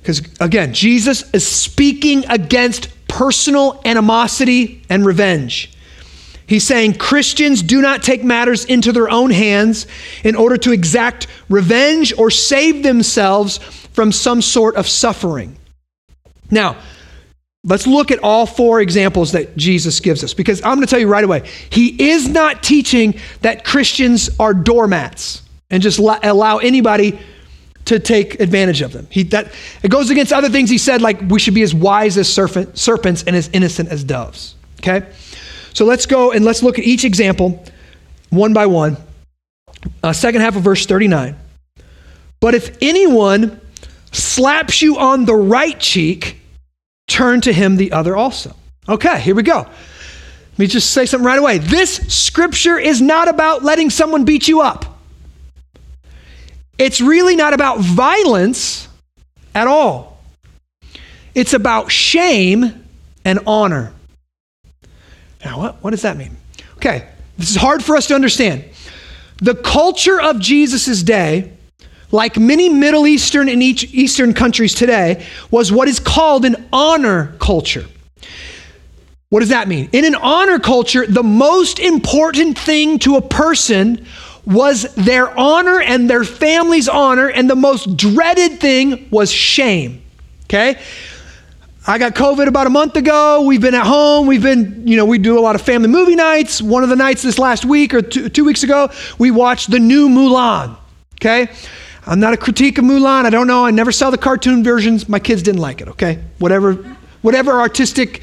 Because 0.00 0.20
again, 0.40 0.74
Jesus 0.74 1.32
is 1.32 1.46
speaking 1.46 2.24
against 2.28 2.88
personal 3.06 3.80
animosity 3.84 4.82
and 4.90 5.06
revenge. 5.06 5.75
He's 6.46 6.64
saying 6.64 6.94
Christians 6.94 7.62
do 7.62 7.82
not 7.82 8.02
take 8.02 8.22
matters 8.22 8.64
into 8.64 8.92
their 8.92 9.10
own 9.10 9.30
hands 9.30 9.86
in 10.22 10.36
order 10.36 10.56
to 10.58 10.72
exact 10.72 11.26
revenge 11.48 12.12
or 12.16 12.30
save 12.30 12.82
themselves 12.82 13.58
from 13.92 14.12
some 14.12 14.40
sort 14.40 14.76
of 14.76 14.86
suffering. 14.86 15.56
Now, 16.50 16.76
Let's 17.68 17.84
look 17.84 18.12
at 18.12 18.20
all 18.20 18.46
four 18.46 18.80
examples 18.80 19.32
that 19.32 19.56
Jesus 19.56 19.98
gives 19.98 20.22
us 20.22 20.34
because 20.34 20.62
I'm 20.62 20.76
going 20.76 20.82
to 20.82 20.86
tell 20.86 21.00
you 21.00 21.08
right 21.08 21.24
away. 21.24 21.50
He 21.68 22.10
is 22.10 22.28
not 22.28 22.62
teaching 22.62 23.18
that 23.42 23.64
Christians 23.64 24.30
are 24.38 24.54
doormats 24.54 25.42
and 25.68 25.82
just 25.82 25.98
allow 25.98 26.58
anybody 26.58 27.18
to 27.86 27.98
take 27.98 28.38
advantage 28.38 28.82
of 28.82 28.92
them. 28.92 29.08
He, 29.10 29.24
that, 29.24 29.52
it 29.82 29.90
goes 29.90 30.10
against 30.10 30.32
other 30.32 30.48
things 30.48 30.70
he 30.70 30.78
said, 30.78 31.02
like 31.02 31.20
we 31.22 31.40
should 31.40 31.54
be 31.54 31.62
as 31.62 31.74
wise 31.74 32.16
as 32.16 32.32
serpent, 32.32 32.78
serpents 32.78 33.24
and 33.24 33.34
as 33.34 33.50
innocent 33.52 33.88
as 33.88 34.04
doves. 34.04 34.54
Okay? 34.80 35.04
So 35.76 35.84
let's 35.84 36.06
go 36.06 36.32
and 36.32 36.42
let's 36.42 36.62
look 36.62 36.78
at 36.78 36.86
each 36.86 37.04
example 37.04 37.62
one 38.30 38.54
by 38.54 38.64
one. 38.64 38.96
Uh, 40.02 40.14
second 40.14 40.40
half 40.40 40.56
of 40.56 40.62
verse 40.62 40.86
39. 40.86 41.36
But 42.40 42.54
if 42.54 42.78
anyone 42.80 43.60
slaps 44.10 44.80
you 44.80 44.96
on 44.96 45.26
the 45.26 45.34
right 45.34 45.78
cheek, 45.78 46.40
turn 47.08 47.42
to 47.42 47.52
him 47.52 47.76
the 47.76 47.92
other 47.92 48.16
also. 48.16 48.56
Okay, 48.88 49.20
here 49.20 49.34
we 49.34 49.42
go. 49.42 49.58
Let 49.58 50.58
me 50.58 50.66
just 50.66 50.92
say 50.92 51.04
something 51.04 51.26
right 51.26 51.38
away. 51.38 51.58
This 51.58 51.96
scripture 52.08 52.78
is 52.78 53.02
not 53.02 53.28
about 53.28 53.62
letting 53.62 53.90
someone 53.90 54.24
beat 54.24 54.48
you 54.48 54.62
up. 54.62 54.98
It's 56.78 57.02
really 57.02 57.36
not 57.36 57.52
about 57.52 57.80
violence 57.80 58.88
at 59.54 59.66
all. 59.66 60.22
It's 61.34 61.52
about 61.52 61.92
shame 61.92 62.86
and 63.26 63.40
honor. 63.46 63.92
Now, 65.44 65.58
what, 65.58 65.82
what 65.82 65.90
does 65.90 66.02
that 66.02 66.16
mean? 66.16 66.36
Okay, 66.76 67.08
this 67.38 67.50
is 67.50 67.56
hard 67.56 67.84
for 67.84 67.96
us 67.96 68.06
to 68.08 68.14
understand. 68.14 68.64
The 69.38 69.54
culture 69.54 70.20
of 70.20 70.40
Jesus' 70.40 71.02
day 71.02 71.56
like 72.12 72.38
many 72.38 72.68
Middle 72.68 73.06
Eastern 73.06 73.48
and 73.48 73.62
Eastern 73.62 74.34
countries 74.34 74.74
today, 74.74 75.24
was 75.50 75.72
what 75.72 75.88
is 75.88 75.98
called 75.98 76.44
an 76.44 76.68
honor 76.72 77.34
culture. 77.38 77.86
What 79.28 79.40
does 79.40 79.48
that 79.48 79.66
mean? 79.68 79.88
In 79.92 80.04
an 80.04 80.14
honor 80.14 80.58
culture, 80.58 81.06
the 81.06 81.22
most 81.22 81.78
important 81.78 82.58
thing 82.58 82.98
to 83.00 83.16
a 83.16 83.22
person 83.22 84.06
was 84.44 84.82
their 84.94 85.36
honor 85.36 85.80
and 85.80 86.08
their 86.08 86.22
family's 86.22 86.88
honor, 86.88 87.28
and 87.28 87.50
the 87.50 87.56
most 87.56 87.96
dreaded 87.96 88.60
thing 88.60 89.08
was 89.10 89.32
shame. 89.32 90.02
Okay? 90.44 90.80
I 91.88 91.98
got 91.98 92.16
COVID 92.16 92.48
about 92.48 92.66
a 92.66 92.70
month 92.70 92.96
ago. 92.96 93.42
We've 93.42 93.60
been 93.60 93.74
at 93.74 93.86
home. 93.86 94.26
We've 94.26 94.42
been, 94.42 94.88
you 94.88 94.96
know, 94.96 95.04
we 95.04 95.18
do 95.18 95.38
a 95.38 95.40
lot 95.40 95.54
of 95.54 95.62
family 95.62 95.88
movie 95.88 96.16
nights. 96.16 96.60
One 96.60 96.82
of 96.82 96.88
the 96.88 96.96
nights 96.96 97.22
this 97.22 97.38
last 97.38 97.64
week 97.64 97.94
or 97.94 98.02
two, 98.02 98.28
two 98.28 98.44
weeks 98.44 98.64
ago, 98.64 98.90
we 99.18 99.30
watched 99.30 99.70
the 99.70 99.78
new 99.78 100.08
Mulan. 100.08 100.76
Okay? 101.14 101.48
I'm 102.04 102.18
not 102.18 102.34
a 102.34 102.36
critique 102.36 102.78
of 102.78 102.84
Mulan. 102.84 103.24
I 103.24 103.30
don't 103.30 103.46
know. 103.46 103.64
I 103.64 103.70
never 103.70 103.92
saw 103.92 104.10
the 104.10 104.18
cartoon 104.18 104.64
versions. 104.64 105.08
My 105.08 105.20
kids 105.20 105.44
didn't 105.44 105.60
like 105.60 105.80
it, 105.80 105.86
okay? 105.90 106.18
Whatever, 106.38 106.74
whatever 107.22 107.52
artistic, 107.52 108.20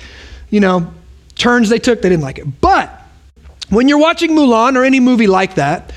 you 0.50 0.60
know, 0.60 0.94
turns 1.36 1.70
they 1.70 1.80
took, 1.80 2.02
they 2.02 2.10
didn't 2.10 2.24
like 2.24 2.40
it. 2.40 2.60
But 2.60 2.90
when 3.70 3.88
you're 3.88 3.98
watching 3.98 4.32
Mulan 4.32 4.76
or 4.76 4.84
any 4.84 5.00
movie 5.00 5.28
like 5.28 5.56
that, 5.56 5.94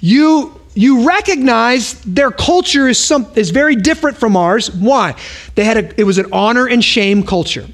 you 0.00 0.57
you 0.78 1.06
recognize 1.06 2.00
their 2.02 2.30
culture 2.30 2.88
is 2.88 2.98
some 2.98 3.26
is 3.34 3.50
very 3.50 3.76
different 3.76 4.16
from 4.16 4.36
ours. 4.36 4.70
Why? 4.70 5.14
They 5.54 5.64
had 5.64 5.76
a 5.76 6.00
it 6.00 6.04
was 6.04 6.18
an 6.18 6.26
honor 6.32 6.66
and 6.66 6.82
shame 6.82 7.22
culture. 7.22 7.66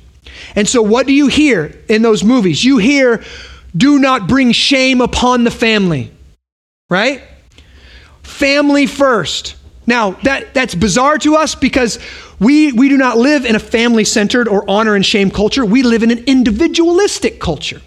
And 0.56 0.68
so 0.68 0.82
what 0.82 1.06
do 1.06 1.12
you 1.12 1.28
hear 1.28 1.78
in 1.88 2.02
those 2.02 2.24
movies? 2.24 2.64
You 2.64 2.78
hear 2.78 3.22
do 3.76 3.98
not 3.98 4.28
bring 4.28 4.52
shame 4.52 5.00
upon 5.00 5.44
the 5.44 5.50
family. 5.50 6.10
Right? 6.90 7.22
family 8.24 8.86
first. 8.86 9.56
Now, 9.86 10.12
that, 10.22 10.54
that's 10.54 10.74
bizarre 10.74 11.18
to 11.18 11.36
us 11.36 11.54
because 11.54 11.98
we, 12.40 12.72
we 12.72 12.88
do 12.88 12.96
not 12.96 13.16
live 13.16 13.44
in 13.44 13.54
a 13.54 13.60
family 13.60 14.04
centered 14.04 14.48
or 14.48 14.68
honor 14.68 14.94
and 14.94 15.04
shame 15.04 15.30
culture. 15.30 15.64
We 15.64 15.82
live 15.82 16.02
in 16.02 16.10
an 16.10 16.24
individualistic 16.24 17.38
culture. 17.38 17.80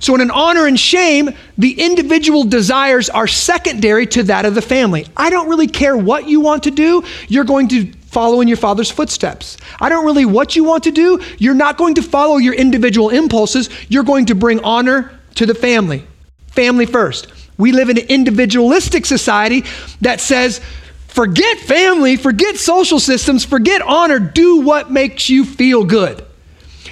So, 0.00 0.14
in 0.14 0.22
an 0.22 0.30
honor 0.30 0.66
and 0.66 0.80
shame, 0.80 1.30
the 1.58 1.78
individual 1.80 2.44
desires 2.44 3.10
are 3.10 3.26
secondary 3.26 4.06
to 4.08 4.22
that 4.24 4.46
of 4.46 4.54
the 4.54 4.62
family. 4.62 5.06
I 5.16 5.28
don't 5.28 5.48
really 5.48 5.66
care 5.66 5.96
what 5.96 6.26
you 6.26 6.40
want 6.40 6.64
to 6.64 6.70
do, 6.70 7.04
you're 7.28 7.44
going 7.44 7.68
to 7.68 7.92
follow 8.10 8.40
in 8.40 8.48
your 8.48 8.56
father's 8.56 8.90
footsteps. 8.90 9.56
I 9.78 9.88
don't 9.88 10.04
really 10.04 10.24
what 10.24 10.56
you 10.56 10.64
want 10.64 10.84
to 10.84 10.90
do, 10.90 11.20
you're 11.38 11.54
not 11.54 11.76
going 11.76 11.94
to 11.94 12.02
follow 12.02 12.38
your 12.38 12.54
individual 12.54 13.10
impulses, 13.10 13.68
you're 13.88 14.02
going 14.02 14.26
to 14.26 14.34
bring 14.34 14.60
honor 14.64 15.18
to 15.36 15.46
the 15.46 15.54
family. 15.54 16.04
Family 16.48 16.86
first. 16.86 17.28
We 17.58 17.72
live 17.72 17.90
in 17.90 17.98
an 17.98 18.06
individualistic 18.06 19.04
society 19.04 19.64
that 20.00 20.20
says, 20.20 20.62
forget 21.08 21.58
family, 21.58 22.16
forget 22.16 22.56
social 22.56 22.98
systems, 22.98 23.44
forget 23.44 23.82
honor, 23.82 24.18
do 24.18 24.62
what 24.62 24.90
makes 24.90 25.28
you 25.28 25.44
feel 25.44 25.84
good. 25.84 26.24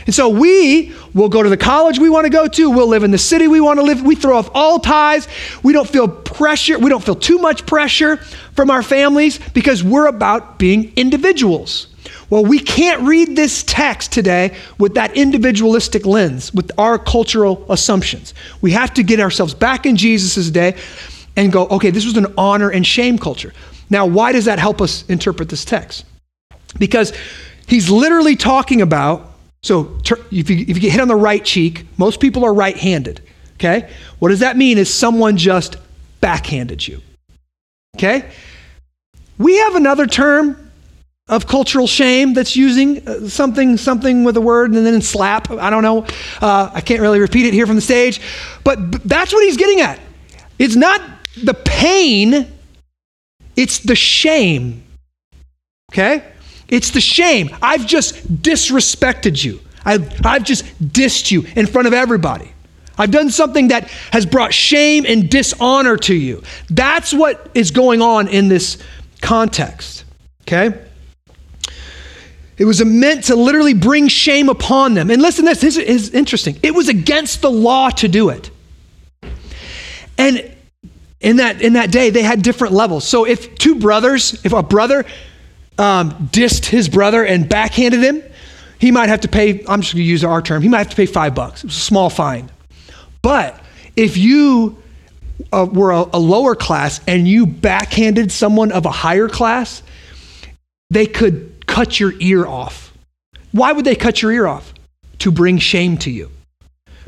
And 0.09 0.15
so 0.15 0.31
we 0.31 0.95
will 1.13 1.29
go 1.29 1.43
to 1.43 1.51
the 1.51 1.59
college 1.59 1.99
we 1.99 2.09
want 2.09 2.25
to 2.25 2.31
go 2.31 2.49
to. 2.49 2.71
We'll 2.71 2.87
live 2.87 3.05
in 3.05 3.11
the 3.11 3.19
city 3.19 3.47
we 3.47 3.61
want 3.61 3.79
to 3.79 3.85
live. 3.85 4.01
We 4.01 4.15
throw 4.15 4.39
off 4.39 4.49
all 4.55 4.79
ties. 4.79 5.29
We 5.63 5.75
don't 5.75 5.87
feel 5.87 6.09
pressure. 6.09 6.79
We 6.79 6.89
don't 6.89 7.05
feel 7.05 7.15
too 7.15 7.37
much 7.37 7.67
pressure 7.67 8.17
from 8.57 8.71
our 8.71 8.83
families 8.83 9.39
because 9.53 9.85
we're 9.85 10.07
about 10.07 10.59
being 10.59 10.95
individuals. 10.97 11.89
Well, 12.31 12.43
we 12.43 12.59
can't 12.59 13.03
read 13.03 13.37
this 13.37 13.63
text 13.65 14.11
today 14.11 14.57
with 14.79 14.95
that 14.95 15.15
individualistic 15.15 16.07
lens, 16.07 16.55
with 16.55 16.71
our 16.79 16.99
cultural 16.99 17.67
assumptions. 17.71 18.33
We 18.63 18.71
have 18.71 18.95
to 18.95 19.03
get 19.03 19.21
ourselves 19.21 19.53
back 19.53 19.85
in 19.85 19.97
Jesus' 19.97 20.51
day 20.51 20.77
and 21.37 21.53
go, 21.53 21.67
okay, 21.67 21.91
this 21.91 22.07
was 22.07 22.17
an 22.17 22.33
honor 22.39 22.71
and 22.71 22.87
shame 22.87 23.19
culture. 23.19 23.53
Now, 23.91 24.07
why 24.07 24.33
does 24.33 24.47
that 24.47 24.59
help 24.59 24.81
us 24.81 25.05
interpret 25.11 25.51
this 25.51 25.67
text? 25.67 26.07
Because 26.79 27.13
he's 27.67 27.91
literally 27.91 28.37
talking 28.37 28.81
about, 28.81 29.35
so 29.63 29.99
if 30.31 30.51
you, 30.51 30.59
if 30.59 30.69
you 30.69 30.81
get 30.81 30.93
hit 30.93 31.01
on 31.01 31.09
the 31.09 31.17
right 31.17 31.45
cheek, 31.45 31.87
most 31.99 32.21
people 32.21 32.45
are 32.45 32.55
right 32.55 32.77
handed. 32.77 33.23
Okay? 33.55 33.91
What 34.19 34.29
does 34.29 34.41
that 34.41 34.57
mean 34.57 34.79
is 34.79 34.93
someone 34.93 35.37
just 35.37 35.77
backhanded 36.21 36.87
you. 36.87 37.01
Okay? 37.97 38.31
We 39.39 39.57
have 39.59 39.75
another 39.75 40.07
term 40.07 40.71
of 41.29 41.47
cultural 41.47 41.87
shame 41.87 42.35
that's 42.35 42.57
using 42.57 43.07
uh, 43.07 43.29
something 43.29 43.77
something 43.77 44.25
with 44.25 44.37
a 44.37 44.41
word 44.41 44.73
and 44.73 44.87
then 44.87 45.03
slap 45.03 45.51
i 45.51 45.69
don't 45.69 45.83
know 45.83 46.03
uh, 46.41 46.71
i 46.73 46.81
can't 46.81 47.03
really 47.03 47.21
repeat 47.21 47.45
it 47.45 47.53
here 47.53 47.67
from 47.67 47.77
the 47.77 47.83
stage 47.83 48.19
but 48.65 49.07
that's 49.07 49.31
what 49.31 49.45
he's 49.45 49.59
getting 49.59 49.81
at 49.83 50.01
it's 50.59 50.75
not 50.75 51.03
the 51.45 51.53
pain 51.53 52.51
it's 53.57 53.81
the 53.81 53.95
shame 53.95 54.83
okay 55.93 56.25
it's 56.69 56.91
the 56.91 57.01
shame 57.01 57.51
i've 57.63 57.87
just 57.87 58.15
disrespected 58.43 59.43
you 59.43 59.61
i've, 59.85 60.25
I've 60.25 60.45
just 60.45 60.65
dissed 60.83 61.31
you 61.31 61.47
in 61.57 61.67
front 61.67 61.87
of 61.87 61.95
everybody 61.95 62.53
I've 63.01 63.13
done 63.13 63.31
something 63.31 63.69
that 63.69 63.89
has 64.13 64.27
brought 64.27 64.53
shame 64.53 65.07
and 65.07 65.31
dishonor 65.31 65.97
to 65.99 66.15
you. 66.15 66.43
That's 66.69 67.15
what 67.15 67.49
is 67.55 67.71
going 67.71 68.03
on 68.03 68.27
in 68.27 68.49
this 68.49 68.77
context. 69.23 70.05
Okay? 70.43 70.77
It 72.57 72.65
was 72.65 72.85
meant 72.85 73.25
to 73.25 73.37
literally 73.37 73.75
bring 73.75 74.09
shame 74.09 74.49
upon 74.49 74.95
them. 74.95 75.11
And 75.11 75.23
listen, 75.23 75.45
this, 75.45 75.61
this 75.61 75.77
is 75.77 76.11
interesting. 76.11 76.59
It 76.63 76.75
was 76.75 76.89
against 76.89 77.41
the 77.41 77.51
law 77.51 77.89
to 77.91 78.09
do 78.09 78.31
it. 78.31 78.51
And 80.19 80.53
in 81.21 81.37
that, 81.37 81.63
in 81.63 81.75
that 81.75 81.93
day, 81.93 82.11
they 82.11 82.23
had 82.23 82.43
different 82.43 82.75
levels. 82.75 83.07
So 83.07 83.25
if 83.25 83.55
two 83.55 83.77
brothers, 83.77 84.45
if 84.45 84.53
a 84.53 84.63
brother 84.63 85.05
um, 85.79 86.11
dissed 86.33 86.67
his 86.67 86.89
brother 86.89 87.25
and 87.25 87.49
backhanded 87.49 88.03
him, 88.03 88.23
he 88.79 88.91
might 88.91 89.09
have 89.09 89.21
to 89.21 89.29
pay, 89.29 89.65
I'm 89.67 89.81
just 89.81 89.95
going 89.95 90.03
to 90.05 90.11
use 90.11 90.25
our 90.25 90.43
term, 90.43 90.63
he 90.63 90.69
might 90.69 90.79
have 90.79 90.91
to 90.91 90.97
pay 90.97 91.07
five 91.07 91.35
bucks. 91.35 91.65
It 91.65 91.69
was 91.69 91.77
a 91.77 91.81
small 91.81 92.11
fine. 92.11 92.51
But 93.23 93.61
if 93.97 94.17
you 94.17 94.81
uh, 95.53 95.67
were 95.71 95.91
a, 95.91 96.05
a 96.13 96.19
lower 96.19 96.55
class 96.55 97.01
and 97.07 97.27
you 97.27 97.47
backhanded 97.47 98.31
someone 98.31 98.73
of 98.73 98.87
a 98.87 98.91
higher 98.91 99.29
class, 99.29 99.83
they 100.91 101.07
could 101.07 101.67
cut 101.67 101.99
your 101.99 102.13
ear 102.21 102.47
off. 102.47 102.93
Why 103.53 103.73
would 103.73 103.85
they 103.85 103.97
cut 103.97 104.23
your 104.23 104.33
ear 104.33 104.47
off? 104.47 104.73
To 105.21 105.33
bring 105.33 105.59
shame 105.59 105.97
to 105.99 106.11
you. 106.11 106.31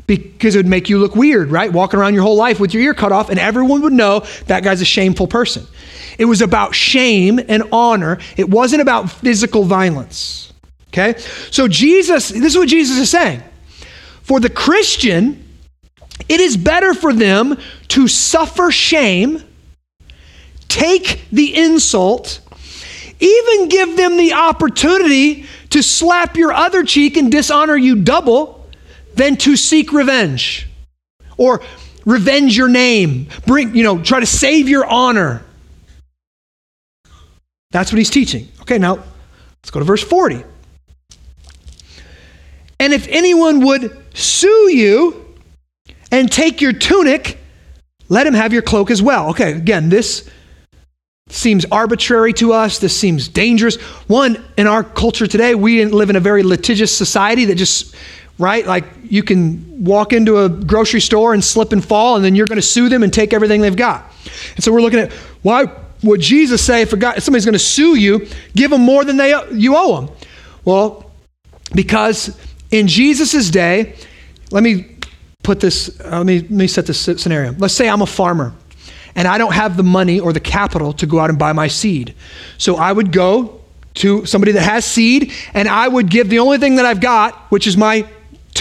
Because 0.07 0.55
it 0.55 0.59
would 0.59 0.67
make 0.67 0.89
you 0.89 0.99
look 0.99 1.15
weird, 1.15 1.51
right? 1.51 1.71
Walking 1.71 1.99
around 1.99 2.13
your 2.13 2.23
whole 2.23 2.35
life 2.35 2.59
with 2.59 2.73
your 2.73 2.83
ear 2.83 2.93
cut 2.93 3.11
off, 3.11 3.29
and 3.29 3.39
everyone 3.39 3.81
would 3.81 3.93
know 3.93 4.25
that 4.47 4.63
guy's 4.63 4.81
a 4.81 4.85
shameful 4.85 5.27
person. 5.27 5.65
It 6.17 6.25
was 6.25 6.41
about 6.41 6.75
shame 6.75 7.39
and 7.47 7.63
honor, 7.71 8.19
it 8.37 8.49
wasn't 8.49 8.81
about 8.81 9.09
physical 9.09 9.63
violence. 9.63 10.51
Okay? 10.89 11.17
So, 11.51 11.67
Jesus, 11.67 12.29
this 12.29 12.53
is 12.53 12.57
what 12.57 12.67
Jesus 12.67 12.97
is 12.97 13.09
saying. 13.09 13.41
For 14.23 14.39
the 14.39 14.49
Christian, 14.49 15.47
it 16.27 16.39
is 16.39 16.57
better 16.57 16.93
for 16.93 17.13
them 17.13 17.57
to 17.89 18.07
suffer 18.07 18.71
shame, 18.71 19.43
take 20.67 21.25
the 21.31 21.55
insult, 21.55 22.39
even 23.19 23.69
give 23.69 23.97
them 23.97 24.17
the 24.17 24.33
opportunity 24.33 25.45
to 25.69 25.81
slap 25.81 26.35
your 26.37 26.51
other 26.51 26.83
cheek 26.83 27.17
and 27.17 27.31
dishonor 27.31 27.77
you 27.77 27.95
double 27.95 28.60
than 29.15 29.35
to 29.37 29.55
seek 29.55 29.91
revenge 29.93 30.67
or 31.37 31.61
revenge 32.05 32.55
your 32.57 32.69
name. 32.69 33.27
Bring, 33.45 33.75
you 33.75 33.83
know, 33.83 34.01
try 34.01 34.19
to 34.19 34.25
save 34.25 34.69
your 34.69 34.85
honor. 34.85 35.43
That's 37.71 37.91
what 37.91 37.97
he's 37.97 38.09
teaching. 38.09 38.49
Okay, 38.61 38.77
now 38.77 38.95
let's 38.95 39.71
go 39.71 39.79
to 39.79 39.85
verse 39.85 40.03
40. 40.03 40.43
And 42.79 42.93
if 42.93 43.07
anyone 43.07 43.65
would 43.65 43.95
sue 44.15 44.69
you 44.71 45.35
and 46.11 46.31
take 46.31 46.61
your 46.61 46.73
tunic, 46.73 47.37
let 48.09 48.27
him 48.27 48.33
have 48.33 48.53
your 48.53 48.61
cloak 48.61 48.91
as 48.91 49.01
well. 49.01 49.29
Okay, 49.29 49.53
again, 49.53 49.89
this 49.89 50.29
seems 51.29 51.63
arbitrary 51.71 52.33
to 52.33 52.51
us. 52.53 52.79
This 52.79 52.97
seems 52.97 53.27
dangerous. 53.27 53.77
One, 54.07 54.43
in 54.57 54.67
our 54.67 54.83
culture 54.83 55.27
today, 55.27 55.55
we 55.55 55.85
live 55.85 56.09
in 56.09 56.15
a 56.17 56.19
very 56.19 56.43
litigious 56.43 56.95
society 56.95 57.45
that 57.45 57.55
just, 57.55 57.95
right? 58.41 58.65
Like 58.65 58.85
you 59.03 59.23
can 59.23 59.83
walk 59.83 60.11
into 60.11 60.39
a 60.39 60.49
grocery 60.49 60.99
store 61.01 61.33
and 61.33 61.43
slip 61.43 61.71
and 61.71 61.83
fall, 61.83 62.15
and 62.15 62.25
then 62.25 62.35
you're 62.35 62.47
going 62.47 62.57
to 62.57 62.61
sue 62.61 62.89
them 62.89 63.03
and 63.03 63.13
take 63.13 63.33
everything 63.33 63.61
they've 63.61 63.75
got. 63.75 64.11
And 64.55 64.63
so 64.63 64.71
we're 64.71 64.81
looking 64.81 64.99
at 64.99 65.13
why 65.43 65.65
would 66.03 66.21
Jesus 66.21 66.63
say 66.63 66.81
if, 66.81 66.97
God, 66.97 67.17
if 67.17 67.23
somebody's 67.23 67.45
going 67.45 67.53
to 67.53 67.59
sue 67.59 67.95
you, 67.95 68.27
give 68.55 68.71
them 68.71 68.81
more 68.81 69.05
than 69.05 69.17
they, 69.17 69.33
you 69.53 69.75
owe 69.75 70.01
them? 70.01 70.15
Well, 70.65 71.11
because 71.73 72.37
in 72.71 72.87
Jesus' 72.87 73.49
day, 73.49 73.95
let 74.51 74.63
me 74.63 74.97
put 75.43 75.59
this, 75.59 75.99
uh, 76.01 76.17
let, 76.17 76.25
me, 76.25 76.39
let 76.39 76.51
me 76.51 76.67
set 76.67 76.85
this 76.85 76.99
scenario. 76.99 77.53
Let's 77.53 77.73
say 77.73 77.87
I'm 77.87 78.01
a 78.01 78.07
farmer 78.07 78.53
and 79.15 79.27
I 79.27 79.37
don't 79.37 79.53
have 79.53 79.77
the 79.77 79.83
money 79.83 80.19
or 80.19 80.33
the 80.33 80.39
capital 80.39 80.93
to 80.93 81.05
go 81.05 81.19
out 81.19 81.29
and 81.29 81.37
buy 81.37 81.53
my 81.53 81.67
seed. 81.67 82.15
So 82.57 82.77
I 82.77 82.91
would 82.91 83.11
go 83.11 83.61
to 83.95 84.25
somebody 84.25 84.53
that 84.53 84.63
has 84.63 84.85
seed 84.85 85.31
and 85.53 85.67
I 85.67 85.87
would 85.87 86.09
give 86.09 86.29
the 86.29 86.39
only 86.39 86.57
thing 86.57 86.75
that 86.77 86.85
I've 86.85 87.01
got, 87.01 87.35
which 87.51 87.67
is 87.67 87.77
my 87.77 88.07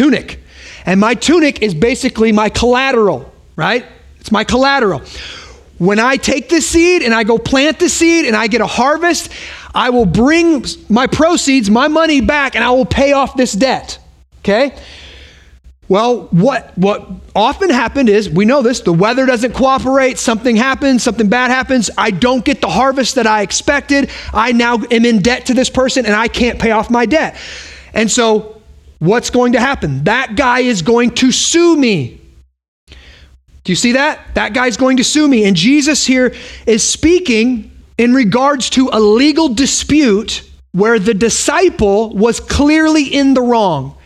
tunic. 0.00 0.40
And 0.86 0.98
my 0.98 1.14
tunic 1.14 1.60
is 1.60 1.74
basically 1.74 2.32
my 2.32 2.48
collateral, 2.48 3.30
right? 3.54 3.84
It's 4.18 4.32
my 4.32 4.44
collateral. 4.44 5.02
When 5.76 5.98
I 5.98 6.16
take 6.16 6.48
this 6.48 6.66
seed 6.66 7.02
and 7.02 7.12
I 7.12 7.22
go 7.22 7.36
plant 7.36 7.78
the 7.78 7.90
seed 7.90 8.24
and 8.24 8.34
I 8.34 8.46
get 8.46 8.62
a 8.62 8.66
harvest, 8.66 9.30
I 9.74 9.90
will 9.90 10.06
bring 10.06 10.64
my 10.88 11.06
proceeds, 11.06 11.68
my 11.68 11.88
money 11.88 12.22
back, 12.22 12.54
and 12.54 12.64
I 12.64 12.70
will 12.70 12.86
pay 12.86 13.12
off 13.12 13.36
this 13.36 13.52
debt. 13.52 13.98
Okay? 14.38 14.74
Well, 15.86 16.28
what, 16.30 16.78
what 16.78 17.06
often 17.36 17.68
happened 17.68 18.08
is, 18.08 18.30
we 18.30 18.46
know 18.46 18.62
this, 18.62 18.80
the 18.80 18.92
weather 18.92 19.26
doesn't 19.26 19.52
cooperate, 19.52 20.18
something 20.18 20.56
happens, 20.56 21.02
something 21.02 21.28
bad 21.28 21.50
happens, 21.50 21.90
I 21.98 22.10
don't 22.10 22.42
get 22.42 22.62
the 22.62 22.68
harvest 22.68 23.16
that 23.16 23.26
I 23.26 23.42
expected, 23.42 24.08
I 24.32 24.52
now 24.52 24.78
am 24.90 25.04
in 25.04 25.20
debt 25.20 25.46
to 25.46 25.54
this 25.54 25.68
person 25.68 26.06
and 26.06 26.14
I 26.14 26.28
can't 26.28 26.58
pay 26.58 26.70
off 26.70 26.88
my 26.88 27.04
debt. 27.04 27.36
And 27.92 28.10
so, 28.10 28.59
what's 29.00 29.30
going 29.30 29.52
to 29.52 29.60
happen? 29.60 30.04
That 30.04 30.36
guy 30.36 30.60
is 30.60 30.82
going 30.82 31.10
to 31.16 31.32
sue 31.32 31.76
me. 31.76 32.20
Do 33.64 33.72
you 33.72 33.76
see 33.76 33.92
that? 33.92 34.34
That 34.34 34.54
guy's 34.54 34.76
going 34.76 34.98
to 34.98 35.04
sue 35.04 35.26
me. 35.26 35.44
And 35.44 35.56
Jesus 35.56 36.06
here 36.06 36.32
is 36.66 36.88
speaking 36.88 37.70
in 37.98 38.14
regards 38.14 38.70
to 38.70 38.88
a 38.92 39.00
legal 39.00 39.48
dispute 39.48 40.48
where 40.72 40.98
the 40.98 41.14
disciple 41.14 42.14
was 42.14 42.40
clearly 42.40 43.04
in 43.04 43.34
the 43.34 43.42
wrong. 43.42 43.96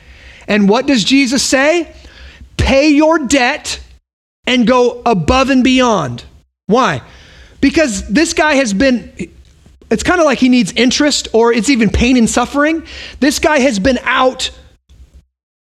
And 0.48 0.68
what 0.68 0.86
does 0.86 1.04
Jesus 1.04 1.42
say? 1.42 1.94
Pay 2.56 2.88
your 2.88 3.18
debt 3.18 3.80
and 4.46 4.66
go 4.66 5.02
above 5.04 5.50
and 5.50 5.62
beyond. 5.62 6.24
Why? 6.66 7.02
Because 7.60 8.08
this 8.08 8.32
guy 8.32 8.54
has 8.54 8.72
been, 8.72 9.12
it's 9.90 10.02
kind 10.02 10.20
of 10.20 10.26
like 10.26 10.38
he 10.38 10.48
needs 10.48 10.72
interest 10.72 11.28
or 11.32 11.52
it's 11.52 11.70
even 11.70 11.90
pain 11.90 12.16
and 12.16 12.28
suffering. 12.28 12.86
This 13.20 13.38
guy 13.38 13.60
has 13.60 13.78
been 13.78 13.98
out 14.02 14.50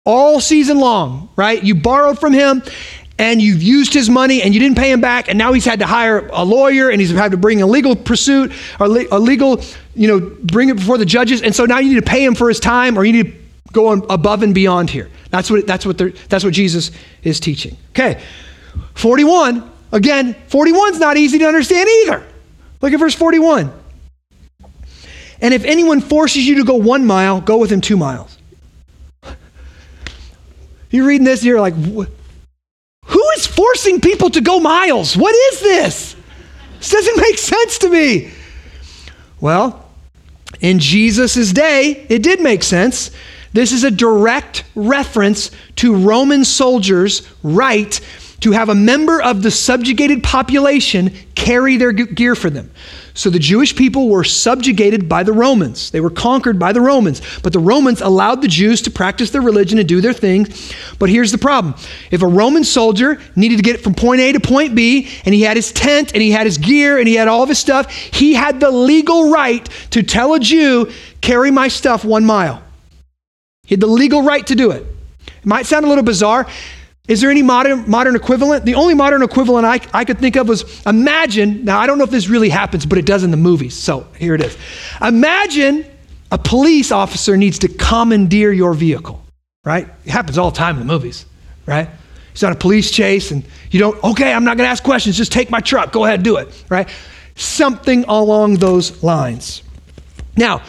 all 0.05 0.39
season 0.39 0.79
long, 0.79 1.29
right? 1.35 1.61
You 1.63 1.75
borrowed 1.75 2.19
from 2.19 2.33
him 2.33 2.63
and 3.17 3.41
you've 3.41 3.63
used 3.63 3.93
his 3.93 4.09
money 4.09 4.41
and 4.41 4.53
you 4.53 4.59
didn't 4.59 4.77
pay 4.77 4.91
him 4.91 5.01
back 5.01 5.29
and 5.29 5.37
now 5.37 5.53
he's 5.53 5.65
had 5.65 5.79
to 5.79 5.85
hire 5.85 6.27
a 6.33 6.43
lawyer 6.43 6.89
and 6.89 6.99
he's 6.99 7.11
had 7.11 7.31
to 7.31 7.37
bring 7.37 7.61
a 7.61 7.67
legal 7.67 7.95
pursuit 7.95 8.51
or 8.79 8.87
a 8.87 9.19
legal 9.19 9.61
you 9.95 10.07
know 10.07 10.19
bring 10.19 10.69
it 10.69 10.75
before 10.75 10.97
the 10.97 11.05
judges 11.05 11.41
and 11.41 11.55
so 11.55 11.65
now 11.65 11.77
you 11.77 11.89
need 11.93 12.03
to 12.03 12.09
pay 12.09 12.25
him 12.25 12.33
for 12.33 12.49
his 12.49 12.59
time 12.59 12.97
or 12.97 13.05
you 13.05 13.13
need 13.13 13.31
to 13.31 13.43
going 13.73 14.05
above 14.09 14.43
and 14.43 14.55
beyond 14.55 14.89
here. 14.89 15.09
That's 15.29 15.51
what, 15.51 15.67
that's 15.67 15.85
what, 15.85 15.97
that's 16.29 16.43
what 16.45 16.53
Jesus 16.53 16.91
is 17.23 17.41
teaching. 17.41 17.75
Okay, 17.89 18.21
41. 18.93 19.69
Again, 19.91 20.35
41 20.47 20.93
is 20.93 20.99
not 20.99 21.17
easy 21.17 21.39
to 21.39 21.45
understand 21.45 21.89
either. 22.03 22.25
Look 22.81 22.93
at 22.93 22.99
verse 22.99 23.15
41. 23.15 23.71
And 25.41 25.53
if 25.53 25.65
anyone 25.65 25.99
forces 25.99 26.47
you 26.47 26.55
to 26.55 26.63
go 26.63 26.75
one 26.75 27.05
mile, 27.05 27.41
go 27.41 27.57
with 27.57 27.71
him 27.71 27.81
two 27.81 27.97
miles. 27.97 28.37
You're 30.93 31.07
reading 31.07 31.25
this, 31.25 31.43
you're 31.43 31.59
like, 31.59 31.73
who 31.73 33.29
is 33.35 33.47
forcing 33.47 33.99
people 33.99 34.29
to 34.29 34.41
go 34.41 34.59
miles? 34.59 35.17
What 35.17 35.33
is 35.51 35.59
this? 35.59 36.15
This 36.77 36.91
doesn't 36.91 37.17
make 37.17 37.39
sense 37.39 37.79
to 37.79 37.89
me. 37.89 38.31
Well, 39.41 39.89
in 40.61 40.77
Jesus' 40.77 41.51
day, 41.51 42.05
it 42.09 42.21
did 42.21 42.41
make 42.41 42.61
sense 42.61 43.09
This 43.53 43.71
is 43.71 43.83
a 43.83 43.91
direct 43.91 44.65
reference 44.75 45.51
to 45.77 45.95
Roman 45.95 46.43
soldiers' 46.43 47.27
right 47.43 47.99
to 48.41 48.51
have 48.51 48.69
a 48.69 48.75
member 48.75 49.21
of 49.21 49.41
the 49.41 49.51
subjugated 49.51 50.23
population 50.23 51.11
carry 51.35 51.77
their 51.77 51.91
gear 51.91 52.35
for 52.35 52.49
them. 52.49 52.71
So 53.15 53.29
the 53.29 53.39
Jewish 53.39 53.75
people 53.75 54.09
were 54.09 54.23
subjugated 54.23 55.07
by 55.07 55.21
the 55.21 55.33
Romans. 55.33 55.91
They 55.91 56.01
were 56.01 56.09
conquered 56.09 56.57
by 56.57 56.73
the 56.73 56.81
Romans. 56.81 57.21
But 57.43 57.53
the 57.53 57.59
Romans 57.59 58.01
allowed 58.01 58.41
the 58.41 58.47
Jews 58.47 58.81
to 58.83 58.91
practice 58.91 59.29
their 59.29 59.41
religion 59.41 59.77
and 59.77 59.87
do 59.87 60.01
their 60.01 60.13
things. 60.13 60.73
But 60.97 61.09
here's 61.09 61.31
the 61.31 61.37
problem 61.37 61.75
if 62.09 62.23
a 62.23 62.27
Roman 62.27 62.63
soldier 62.63 63.21
needed 63.35 63.57
to 63.57 63.63
get 63.63 63.81
from 63.81 63.93
point 63.93 64.19
A 64.21 64.31
to 64.31 64.39
point 64.39 64.73
B, 64.73 65.09
and 65.25 65.33
he 65.33 65.41
had 65.41 65.57
his 65.57 65.71
tent, 65.71 66.13
and 66.13 66.23
he 66.23 66.31
had 66.31 66.47
his 66.47 66.57
gear, 66.57 66.97
and 66.97 67.07
he 67.07 67.13
had 67.13 67.27
all 67.27 67.43
of 67.43 67.49
his 67.49 67.59
stuff, 67.59 67.91
he 67.91 68.33
had 68.33 68.59
the 68.59 68.71
legal 68.71 69.29
right 69.29 69.67
to 69.91 70.01
tell 70.01 70.33
a 70.33 70.39
Jew, 70.39 70.91
carry 71.21 71.51
my 71.51 71.67
stuff 71.67 72.03
one 72.03 72.25
mile. 72.25 72.63
He 73.63 73.75
had 73.75 73.79
the 73.81 73.87
legal 73.87 74.23
right 74.23 74.45
to 74.47 74.55
do 74.55 74.71
it. 74.71 74.85
It 75.27 75.45
might 75.45 75.67
sound 75.67 75.85
a 75.85 75.87
little 75.87 76.03
bizarre. 76.03 76.47
Is 77.09 77.19
there 77.19 77.29
any 77.29 77.43
modern, 77.43 77.89
modern 77.89 78.15
equivalent? 78.15 78.63
The 78.63 78.75
only 78.75 78.93
modern 78.93 79.23
equivalent 79.23 79.65
I, 79.65 79.81
I 79.93 80.05
could 80.05 80.19
think 80.19 80.37
of 80.37 80.47
was 80.47 80.81
imagine, 80.85 81.65
now 81.65 81.77
I 81.77 81.85
don't 81.85 81.97
know 81.97 82.05
if 82.05 82.09
this 82.09 82.29
really 82.29 82.47
happens, 82.47 82.85
but 82.85 82.97
it 82.97 83.05
does 83.05 83.25
in 83.25 83.31
the 83.31 83.37
movies. 83.37 83.75
So 83.75 84.07
here 84.17 84.35
it 84.35 84.41
is. 84.41 84.57
Imagine 85.01 85.85
a 86.31 86.37
police 86.37 86.93
officer 86.93 87.35
needs 87.35 87.59
to 87.59 87.67
commandeer 87.67 88.53
your 88.53 88.73
vehicle, 88.73 89.21
right? 89.65 89.89
It 90.05 90.11
happens 90.11 90.37
all 90.37 90.49
the 90.49 90.57
time 90.57 90.79
in 90.79 90.87
the 90.87 90.93
movies, 90.93 91.25
right? 91.65 91.89
He's 92.31 92.43
on 92.45 92.53
a 92.53 92.55
police 92.55 92.89
chase 92.89 93.31
and 93.31 93.43
you 93.69 93.79
don't, 93.81 94.01
okay, 94.01 94.31
I'm 94.31 94.45
not 94.45 94.55
going 94.55 94.65
to 94.65 94.71
ask 94.71 94.81
questions, 94.81 95.17
just 95.17 95.33
take 95.33 95.51
my 95.51 95.59
truck, 95.59 95.91
go 95.91 96.05
ahead, 96.05 96.23
do 96.23 96.37
it, 96.37 96.63
right? 96.69 96.87
Something 97.35 98.05
along 98.05 98.55
those 98.55 99.03
lines. 99.03 99.61
Now, 100.37 100.61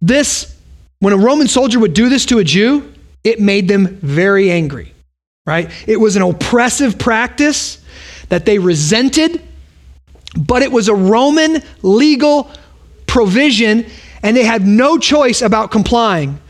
this, 0.00 0.56
when 1.00 1.12
a 1.12 1.18
Roman 1.18 1.48
soldier 1.48 1.80
would 1.80 1.92
do 1.92 2.08
this 2.08 2.24
to 2.26 2.38
a 2.38 2.44
Jew, 2.44 2.94
it 3.24 3.40
made 3.40 3.66
them 3.66 3.98
very 4.00 4.48
angry 4.48 4.91
right? 5.46 5.70
It 5.88 5.98
was 5.98 6.16
an 6.16 6.22
oppressive 6.22 6.98
practice 6.98 7.82
that 8.28 8.46
they 8.46 8.58
resented, 8.58 9.42
but 10.36 10.62
it 10.62 10.70
was 10.70 10.88
a 10.88 10.94
Roman 10.94 11.62
legal 11.82 12.50
provision, 13.06 13.86
and 14.22 14.36
they 14.36 14.44
had 14.44 14.66
no 14.66 14.98
choice 14.98 15.42
about 15.42 15.70
complying 15.70 16.40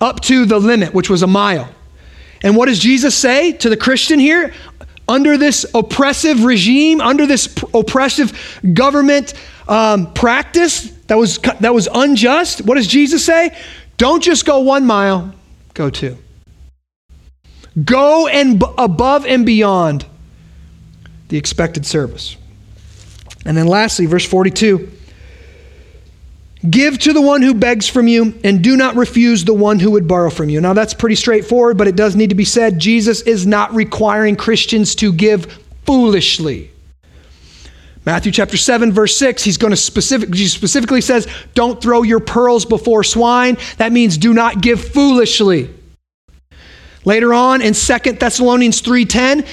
up 0.00 0.20
to 0.20 0.44
the 0.44 0.58
limit, 0.58 0.92
which 0.92 1.08
was 1.08 1.22
a 1.22 1.26
mile. 1.26 1.68
And 2.42 2.56
what 2.56 2.66
does 2.66 2.80
Jesus 2.80 3.14
say 3.14 3.52
to 3.52 3.68
the 3.68 3.76
Christian 3.76 4.18
here? 4.18 4.52
Under 5.08 5.36
this 5.36 5.64
oppressive 5.74 6.44
regime, 6.44 7.00
under 7.00 7.26
this 7.26 7.54
oppressive 7.72 8.60
government 8.74 9.34
um, 9.68 10.12
practice 10.12 10.90
that 11.06 11.16
was, 11.16 11.38
that 11.38 11.72
was 11.72 11.88
unjust, 11.92 12.62
what 12.62 12.74
does 12.74 12.86
Jesus 12.86 13.24
say? 13.24 13.56
Don't 13.96 14.22
just 14.22 14.44
go 14.44 14.60
one 14.60 14.84
mile, 14.84 15.32
go 15.74 15.88
two. 15.88 16.18
Go 17.84 18.26
and 18.26 18.60
b- 18.60 18.66
above 18.76 19.26
and 19.26 19.46
beyond 19.46 20.06
the 21.28 21.38
expected 21.38 21.86
service. 21.86 22.36
And 23.44 23.56
then 23.56 23.66
lastly, 23.66 24.06
verse 24.06 24.26
42 24.26 24.90
Give 26.68 26.96
to 27.00 27.12
the 27.12 27.20
one 27.20 27.42
who 27.42 27.54
begs 27.54 27.88
from 27.88 28.06
you, 28.06 28.38
and 28.44 28.62
do 28.62 28.76
not 28.76 28.94
refuse 28.94 29.44
the 29.44 29.54
one 29.54 29.80
who 29.80 29.90
would 29.92 30.06
borrow 30.06 30.30
from 30.30 30.48
you. 30.48 30.60
Now, 30.60 30.74
that's 30.74 30.94
pretty 30.94 31.16
straightforward, 31.16 31.76
but 31.76 31.88
it 31.88 31.96
does 31.96 32.14
need 32.14 32.28
to 32.28 32.36
be 32.36 32.44
said. 32.44 32.78
Jesus 32.78 33.22
is 33.22 33.46
not 33.46 33.74
requiring 33.74 34.36
Christians 34.36 34.94
to 34.96 35.12
give 35.12 35.60
foolishly. 35.84 36.70
Matthew 38.04 38.30
chapter 38.30 38.56
7, 38.56 38.92
verse 38.92 39.16
6, 39.16 39.42
he's 39.42 39.56
going 39.56 39.72
to 39.72 39.76
specific, 39.76 40.32
he 40.34 40.46
specifically 40.46 41.00
says, 41.00 41.26
Don't 41.54 41.80
throw 41.80 42.02
your 42.02 42.20
pearls 42.20 42.64
before 42.64 43.02
swine. 43.02 43.56
That 43.78 43.90
means 43.90 44.16
do 44.16 44.32
not 44.32 44.60
give 44.60 44.84
foolishly. 44.84 45.68
Later 47.04 47.34
on 47.34 47.62
in 47.62 47.74
Second 47.74 48.18
Thessalonians 48.18 48.80
3:10, 48.80 49.44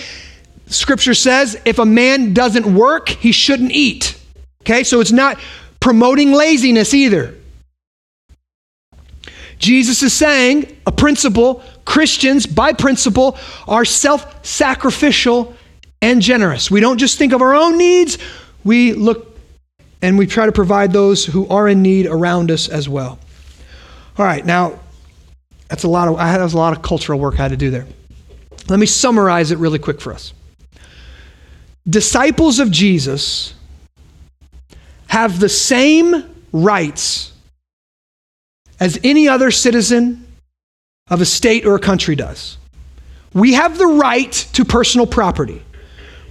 scripture 0.68 1.14
says 1.14 1.60
if 1.66 1.80
a 1.80 1.86
man 1.86 2.34
doesn't 2.34 2.74
work, 2.74 3.10
he 3.10 3.32
shouldn't 3.32 3.72
eat. 3.72 4.16
Okay? 4.62 4.84
So 4.84 5.00
it's 5.00 5.12
not 5.12 5.40
promoting 5.80 6.32
laziness 6.32 6.94
either. 6.94 7.36
Jesus 9.58 10.04
is 10.04 10.14
saying 10.14 10.78
a 10.86 10.92
principle, 10.92 11.62
Christians 11.86 12.46
by 12.46 12.72
principle 12.74 13.38
are 13.68 13.84
self-sacrificial 13.84 15.54
and 16.02 16.22
generous. 16.22 16.72
We 16.72 16.80
don't 16.80 16.98
just 16.98 17.18
think 17.18 17.34
of 17.34 17.42
our 17.42 17.54
own 17.54 17.78
needs, 17.78 18.18
we 18.64 18.94
look 18.94 19.38
and 20.02 20.18
we 20.18 20.28
try 20.28 20.46
to 20.46 20.52
provide 20.54 20.94
those 20.94 21.26
who 21.26 21.46
are 21.50 21.68
in 21.68 21.82
need 21.82 22.06
around 22.06 22.52
us 22.52 22.70
as 22.70 22.88
well. 22.88 23.20
All 24.18 24.26
right, 24.26 24.46
now 24.46 24.80
that's 25.70 25.84
a 25.84 25.88
lot 25.88 26.08
of, 26.08 26.16
I 26.16 26.28
had, 26.28 26.42
a 26.42 26.48
lot 26.48 26.76
of 26.76 26.82
cultural 26.82 27.20
work 27.20 27.36
I 27.40 27.44
had 27.44 27.52
to 27.52 27.58
do 27.58 27.70
there. 27.70 27.86
Let 28.68 28.80
me 28.80 28.86
summarize 28.86 29.52
it 29.52 29.60
really 29.60 29.80
quick 29.80 30.02
for 30.02 30.12
us. 30.12 30.34
Disciples 31.88 32.60
of 32.60 32.70
Jesus 32.70 33.54
have 35.08 35.40
the 35.40 35.50
same 35.50 36.24
rights 36.52 37.32
as 38.80 39.00
any 39.04 39.28
other 39.28 39.52
citizen 39.52 40.28
of 41.10 41.22
a 41.22 41.26
state 41.26 41.66
or 41.66 41.76
a 41.76 41.80
country 41.80 42.16
does. 42.16 42.58
We 43.34 43.54
have 43.54 43.78
the 43.78 43.88
right 43.88 44.32
to 44.54 44.66
personal 44.66 45.06
property. 45.06 45.64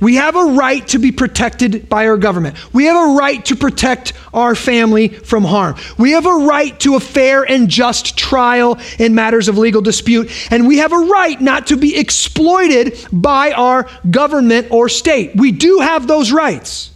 We 0.01 0.17
have 0.17 0.37
a 0.37 0.45
right 0.45 0.87
to 0.89 0.99
be 0.99 1.11
protected 1.11 1.89
by 1.89 2.07
our 2.07 2.17
government. 2.17 2.57
We 2.73 2.85
have 2.85 2.97
a 2.97 3.15
right 3.15 3.45
to 3.47 3.57
protect 3.57 4.13
our 4.33 4.55
family 4.55 5.09
from 5.09 5.45
harm. 5.45 5.77
We 5.99 6.13
have 6.13 6.27
a 6.27 6.47
right 6.47 6.79
to 6.81 6.95
a 6.95 7.01
fair 7.01 7.43
and 7.43 7.69
just 7.69 8.17
trial 8.17 8.79
in 8.99 9.15
matters 9.15 9.49
of 9.49 9.59
legal 9.59 9.83
dispute. 9.83 10.31
And 10.53 10.69
we 10.69 10.79
have 10.79 10.93
a 10.93 10.99
right 10.99 11.41
not 11.41 11.69
to 11.69 11.77
be 11.77 11.99
exploited 11.99 12.99
by 13.13 13.53
our 13.53 13.89
government 14.09 14.69
or 14.71 14.89
state. 14.89 15.33
We 15.35 15.53
do 15.53 15.81
have 15.81 16.07
those 16.07 16.31
rights. 16.31 16.91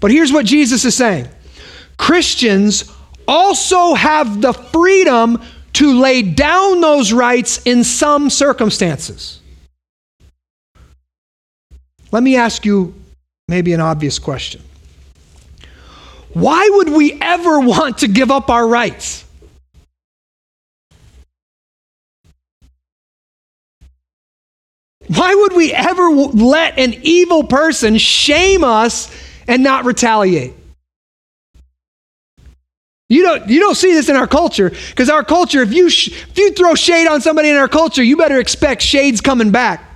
But 0.00 0.10
here's 0.10 0.32
what 0.32 0.46
Jesus 0.46 0.84
is 0.84 0.94
saying 0.94 1.28
Christians 1.96 2.92
also 3.26 3.94
have 3.94 4.40
the 4.40 4.52
freedom 4.52 5.40
to 5.74 6.00
lay 6.00 6.22
down 6.22 6.80
those 6.80 7.12
rights 7.12 7.60
in 7.64 7.84
some 7.84 8.30
circumstances. 8.30 9.40
Let 12.14 12.22
me 12.22 12.36
ask 12.36 12.64
you 12.64 12.94
maybe 13.48 13.72
an 13.72 13.80
obvious 13.80 14.20
question. 14.20 14.62
Why 16.32 16.70
would 16.74 16.90
we 16.90 17.18
ever 17.20 17.58
want 17.58 17.98
to 17.98 18.06
give 18.06 18.30
up 18.30 18.50
our 18.50 18.68
rights? 18.68 19.24
Why 25.08 25.34
would 25.34 25.54
we 25.54 25.72
ever 25.72 26.08
let 26.08 26.78
an 26.78 26.94
evil 27.02 27.42
person 27.42 27.98
shame 27.98 28.62
us 28.62 29.10
and 29.48 29.64
not 29.64 29.84
retaliate? 29.84 30.52
You 33.08 33.24
don't, 33.24 33.50
you 33.50 33.58
don't 33.58 33.74
see 33.74 33.92
this 33.92 34.08
in 34.08 34.14
our 34.14 34.28
culture 34.28 34.70
because 34.70 35.10
our 35.10 35.24
culture, 35.24 35.62
if 35.62 35.72
you, 35.72 35.90
sh- 35.90 36.10
if 36.30 36.38
you 36.38 36.52
throw 36.52 36.76
shade 36.76 37.08
on 37.08 37.22
somebody 37.22 37.48
in 37.50 37.56
our 37.56 37.66
culture, 37.66 38.04
you 38.04 38.16
better 38.16 38.38
expect 38.38 38.82
shades 38.82 39.20
coming 39.20 39.50
back. 39.50 39.93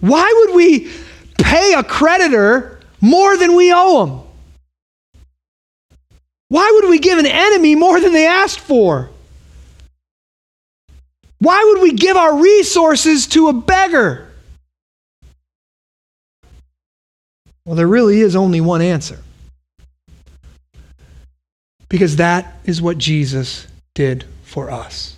Why 0.00 0.32
would 0.36 0.54
we 0.54 0.90
pay 1.38 1.74
a 1.74 1.82
creditor 1.82 2.80
more 3.00 3.36
than 3.36 3.54
we 3.54 3.72
owe 3.72 4.06
them? 4.06 4.20
Why 6.48 6.70
would 6.74 6.88
we 6.88 6.98
give 6.98 7.18
an 7.18 7.26
enemy 7.26 7.74
more 7.74 8.00
than 8.00 8.12
they 8.12 8.26
asked 8.26 8.60
for? 8.60 9.10
Why 11.38 11.62
would 11.72 11.82
we 11.82 11.92
give 11.92 12.16
our 12.16 12.40
resources 12.40 13.26
to 13.28 13.48
a 13.48 13.52
beggar? 13.52 14.28
Well, 17.64 17.76
there 17.76 17.86
really 17.86 18.20
is 18.20 18.34
only 18.34 18.60
one 18.60 18.80
answer. 18.80 19.18
Because 21.88 22.16
that 22.16 22.58
is 22.64 22.82
what 22.82 22.98
Jesus 22.98 23.66
did 23.94 24.24
for 24.42 24.70
us. 24.70 25.16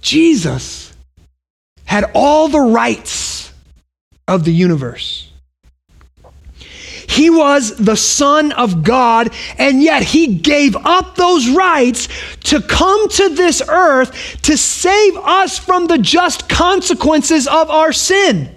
Jesus 0.00 0.93
had 1.94 2.10
all 2.12 2.48
the 2.48 2.58
rights 2.58 3.52
of 4.26 4.44
the 4.44 4.52
universe. 4.52 5.30
He 7.08 7.30
was 7.30 7.76
the 7.76 7.94
Son 7.94 8.50
of 8.50 8.82
God, 8.82 9.32
and 9.58 9.80
yet 9.80 10.02
He 10.02 10.38
gave 10.38 10.74
up 10.74 11.14
those 11.14 11.48
rights 11.48 12.08
to 12.50 12.60
come 12.60 13.08
to 13.10 13.28
this 13.28 13.62
earth 13.68 14.42
to 14.42 14.56
save 14.56 15.16
us 15.18 15.56
from 15.56 15.86
the 15.86 15.98
just 15.98 16.48
consequences 16.48 17.46
of 17.46 17.70
our 17.70 17.92
sin. 17.92 18.52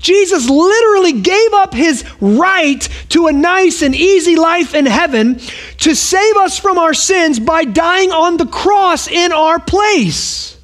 Jesus 0.00 0.50
literally 0.50 1.20
gave 1.20 1.54
up 1.54 1.72
his 1.72 2.04
right 2.20 2.88
to 3.10 3.28
a 3.28 3.32
nice 3.32 3.82
and 3.82 3.94
easy 3.94 4.34
life 4.34 4.74
in 4.74 4.86
heaven 4.86 5.38
to 5.78 5.94
save 5.94 6.36
us 6.36 6.58
from 6.58 6.78
our 6.78 6.94
sins 6.94 7.38
by 7.38 7.64
dying 7.64 8.10
on 8.10 8.38
the 8.38 8.46
cross 8.46 9.06
in 9.06 9.32
our 9.32 9.60
place. 9.60 10.57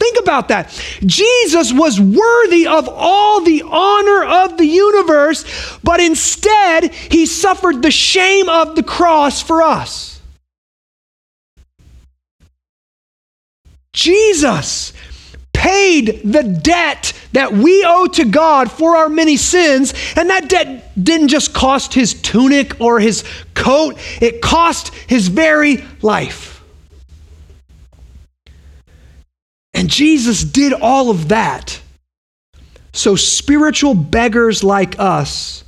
Think 0.00 0.18
about 0.18 0.48
that. 0.48 0.70
Jesus 1.04 1.74
was 1.74 2.00
worthy 2.00 2.66
of 2.66 2.88
all 2.88 3.42
the 3.42 3.62
honor 3.66 4.24
of 4.24 4.56
the 4.56 4.64
universe, 4.64 5.44
but 5.84 6.00
instead, 6.00 6.92
he 6.92 7.26
suffered 7.26 7.82
the 7.82 7.90
shame 7.90 8.48
of 8.48 8.74
the 8.76 8.82
cross 8.82 9.42
for 9.42 9.62
us. 9.62 10.20
Jesus 13.92 14.94
paid 15.52 16.22
the 16.24 16.44
debt 16.44 17.12
that 17.32 17.52
we 17.52 17.84
owe 17.86 18.06
to 18.06 18.24
God 18.24 18.72
for 18.72 18.96
our 18.96 19.10
many 19.10 19.36
sins, 19.36 19.92
and 20.16 20.30
that 20.30 20.48
debt 20.48 20.92
didn't 21.04 21.28
just 21.28 21.52
cost 21.52 21.92
his 21.92 22.14
tunic 22.14 22.80
or 22.80 23.00
his 23.00 23.22
coat, 23.52 23.98
it 24.22 24.40
cost 24.40 24.94
his 24.94 25.28
very 25.28 25.84
life. 26.00 26.49
And 29.80 29.88
Jesus 29.88 30.44
did 30.44 30.74
all 30.74 31.08
of 31.08 31.28
that 31.28 31.80
so 32.92 33.16
spiritual 33.16 33.94
beggars 33.94 34.62
like 34.62 34.98
us 34.98 35.64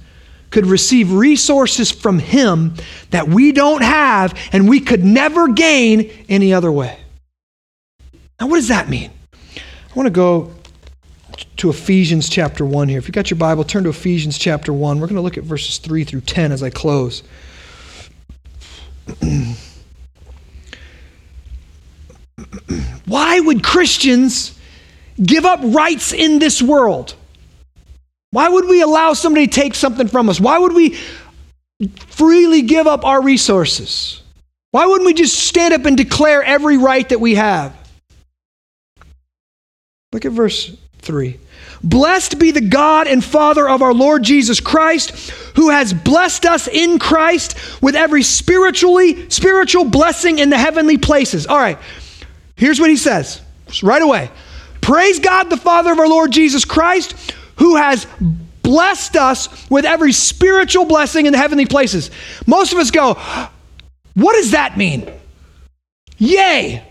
could 0.50 0.66
receive 0.66 1.10
resources 1.10 1.90
from 1.90 2.18
him 2.18 2.74
that 3.08 3.26
we 3.26 3.52
don't 3.52 3.82
have 3.82 4.38
and 4.52 4.68
we 4.68 4.80
could 4.80 5.02
never 5.02 5.48
gain 5.48 6.10
any 6.28 6.52
other 6.52 6.70
way. 6.70 7.00
Now, 8.38 8.48
what 8.48 8.56
does 8.56 8.68
that 8.68 8.90
mean? 8.90 9.10
I 9.56 9.94
want 9.94 10.08
to 10.08 10.10
go 10.10 10.52
to 11.56 11.70
Ephesians 11.70 12.28
chapter 12.28 12.66
1 12.66 12.90
here. 12.90 12.98
If 12.98 13.08
you 13.08 13.12
got 13.12 13.30
your 13.30 13.38
Bible, 13.38 13.64
turn 13.64 13.84
to 13.84 13.88
Ephesians 13.88 14.36
chapter 14.36 14.74
1. 14.74 15.00
We're 15.00 15.06
going 15.06 15.16
to 15.16 15.22
look 15.22 15.38
at 15.38 15.44
verses 15.44 15.78
3 15.78 16.04
through 16.04 16.20
10 16.20 16.52
as 16.52 16.62
I 16.62 16.68
close. 16.68 17.22
Why 23.12 23.38
would 23.38 23.62
Christians 23.62 24.58
give 25.22 25.44
up 25.44 25.60
rights 25.62 26.14
in 26.14 26.38
this 26.38 26.62
world? 26.62 27.14
Why 28.30 28.48
would 28.48 28.66
we 28.66 28.80
allow 28.80 29.12
somebody 29.12 29.48
to 29.48 29.52
take 29.52 29.74
something 29.74 30.08
from 30.08 30.30
us? 30.30 30.40
Why 30.40 30.56
would 30.58 30.72
we 30.72 30.96
freely 32.06 32.62
give 32.62 32.86
up 32.86 33.04
our 33.04 33.22
resources? 33.22 34.22
Why 34.70 34.86
wouldn't 34.86 35.04
we 35.04 35.12
just 35.12 35.38
stand 35.38 35.74
up 35.74 35.84
and 35.84 35.94
declare 35.94 36.42
every 36.42 36.78
right 36.78 37.06
that 37.10 37.20
we 37.20 37.34
have? 37.34 37.76
Look 40.14 40.24
at 40.24 40.32
verse 40.32 40.74
3. 41.00 41.38
Blessed 41.84 42.38
be 42.38 42.50
the 42.50 42.62
God 42.62 43.08
and 43.08 43.22
Father 43.22 43.68
of 43.68 43.82
our 43.82 43.92
Lord 43.92 44.22
Jesus 44.22 44.58
Christ, 44.58 45.10
who 45.56 45.68
has 45.68 45.92
blessed 45.92 46.46
us 46.46 46.66
in 46.66 46.98
Christ 46.98 47.82
with 47.82 47.94
every 47.94 48.22
spiritually 48.22 49.28
spiritual 49.28 49.84
blessing 49.84 50.38
in 50.38 50.48
the 50.48 50.56
heavenly 50.56 50.96
places. 50.96 51.46
All 51.46 51.58
right. 51.58 51.78
Here's 52.62 52.78
what 52.78 52.90
he 52.90 52.96
says. 52.96 53.40
Right 53.82 54.00
away. 54.00 54.30
Praise 54.80 55.18
God 55.18 55.50
the 55.50 55.56
Father 55.56 55.90
of 55.90 55.98
our 55.98 56.06
Lord 56.06 56.30
Jesus 56.30 56.64
Christ, 56.64 57.34
who 57.56 57.74
has 57.74 58.06
blessed 58.62 59.16
us 59.16 59.68
with 59.68 59.84
every 59.84 60.12
spiritual 60.12 60.84
blessing 60.84 61.26
in 61.26 61.32
the 61.32 61.38
heavenly 61.38 61.66
places. 61.66 62.12
Most 62.46 62.72
of 62.72 62.78
us 62.78 62.92
go, 62.92 63.14
What 64.14 64.34
does 64.34 64.52
that 64.52 64.78
mean? 64.78 65.10
Yay! 66.18 66.84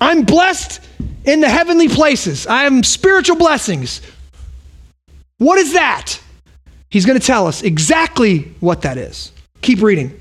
I'm 0.00 0.22
blessed 0.22 0.80
in 1.26 1.42
the 1.42 1.50
heavenly 1.50 1.88
places. 1.88 2.46
I 2.46 2.64
am 2.64 2.82
spiritual 2.82 3.36
blessings. 3.36 4.00
What 5.36 5.58
is 5.58 5.74
that? 5.74 6.18
He's 6.88 7.04
going 7.04 7.20
to 7.20 7.26
tell 7.26 7.46
us 7.46 7.62
exactly 7.62 8.54
what 8.60 8.80
that 8.80 8.96
is. 8.96 9.32
Keep 9.60 9.82
reading. 9.82 10.18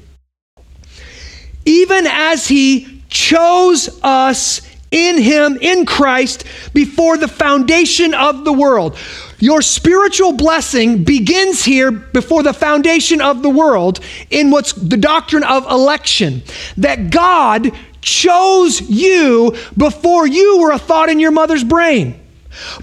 Even 1.63 2.05
as 2.07 2.49
he 2.49 3.03
chose 3.07 4.01
us 4.03 4.67
in 4.97 5.21
him, 5.21 5.57
in 5.61 5.85
Christ, 5.85 6.43
before 6.73 7.17
the 7.17 7.27
foundation 7.27 8.13
of 8.13 8.45
the 8.45 8.53
world. 8.53 8.97
Your 9.39 9.61
spiritual 9.61 10.33
blessing 10.33 11.03
begins 11.03 11.63
here 11.63 11.91
before 11.91 12.41
the 12.41 12.53
foundation 12.53 13.21
of 13.21 13.43
the 13.43 13.49
world 13.49 13.99
in 14.29 14.49
what's 14.49 14.73
the 14.73 14.97
doctrine 14.97 15.43
of 15.43 15.69
election. 15.69 16.41
That 16.77 17.11
God 17.11 17.71
chose 18.01 18.81
you 18.81 19.55
before 19.77 20.25
you 20.25 20.59
were 20.59 20.71
a 20.71 20.79
thought 20.79 21.09
in 21.09 21.19
your 21.19 21.31
mother's 21.31 21.63
brain. 21.63 22.19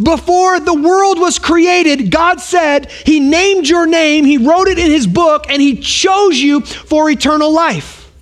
Before 0.01 0.61
the 0.61 0.75
world 0.75 1.19
was 1.19 1.39
created, 1.39 2.11
God 2.11 2.41
said 2.41 2.91
He 2.91 3.19
named 3.19 3.69
your 3.69 3.87
name, 3.87 4.25
He 4.25 4.39
wrote 4.39 4.69
it 4.69 4.79
in 4.79 4.91
His 4.91 5.07
book, 5.07 5.47
and 5.49 5.61
He 5.61 5.81
chose 5.81 6.39
you 6.39 6.61
for 6.61 7.11
eternal 7.11 7.51
life. 7.51 8.13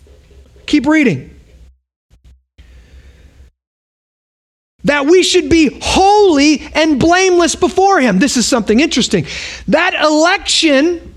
Keep 0.65 0.87
reading. 0.87 1.32
That 4.93 5.07
we 5.07 5.23
should 5.23 5.49
be 5.49 5.79
holy 5.81 6.61
and 6.75 7.01
blameless 7.01 7.55
before 7.55 7.99
Him. 7.99 8.19
This 8.19 8.37
is 8.37 8.47
something 8.47 8.79
interesting. 8.79 9.25
That 9.69 9.95
election 9.95 11.15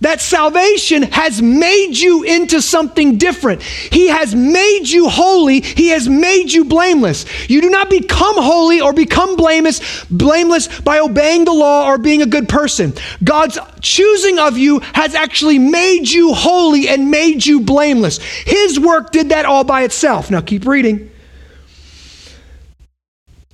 that 0.00 0.22
salvation 0.22 1.02
has 1.02 1.42
made 1.42 1.98
you 1.98 2.22
into 2.22 2.62
something 2.62 3.18
different. 3.18 3.60
He 3.60 4.08
has 4.08 4.34
made 4.34 4.88
you 4.88 5.10
holy. 5.10 5.60
He 5.60 5.88
has 5.88 6.08
made 6.08 6.50
you 6.50 6.64
blameless. 6.64 7.26
You 7.50 7.60
do 7.60 7.68
not 7.68 7.90
become 7.90 8.36
holy 8.36 8.80
or 8.80 8.94
become 8.94 9.36
blameless, 9.36 10.06
blameless 10.06 10.80
by 10.80 11.00
obeying 11.00 11.44
the 11.44 11.52
law 11.52 11.86
or 11.86 11.98
being 11.98 12.22
a 12.22 12.26
good 12.26 12.48
person. 12.48 12.94
God's 13.22 13.58
choosing 13.82 14.38
of 14.38 14.56
you 14.56 14.78
has 14.94 15.14
actually 15.14 15.58
made 15.58 16.08
you 16.08 16.32
holy 16.32 16.88
and 16.88 17.10
made 17.10 17.44
you 17.44 17.60
blameless. 17.60 18.16
His 18.16 18.80
work 18.80 19.12
did 19.12 19.28
that 19.28 19.44
all 19.44 19.62
by 19.62 19.82
itself. 19.82 20.30
Now 20.30 20.40
keep 20.40 20.66
reading. 20.66 21.11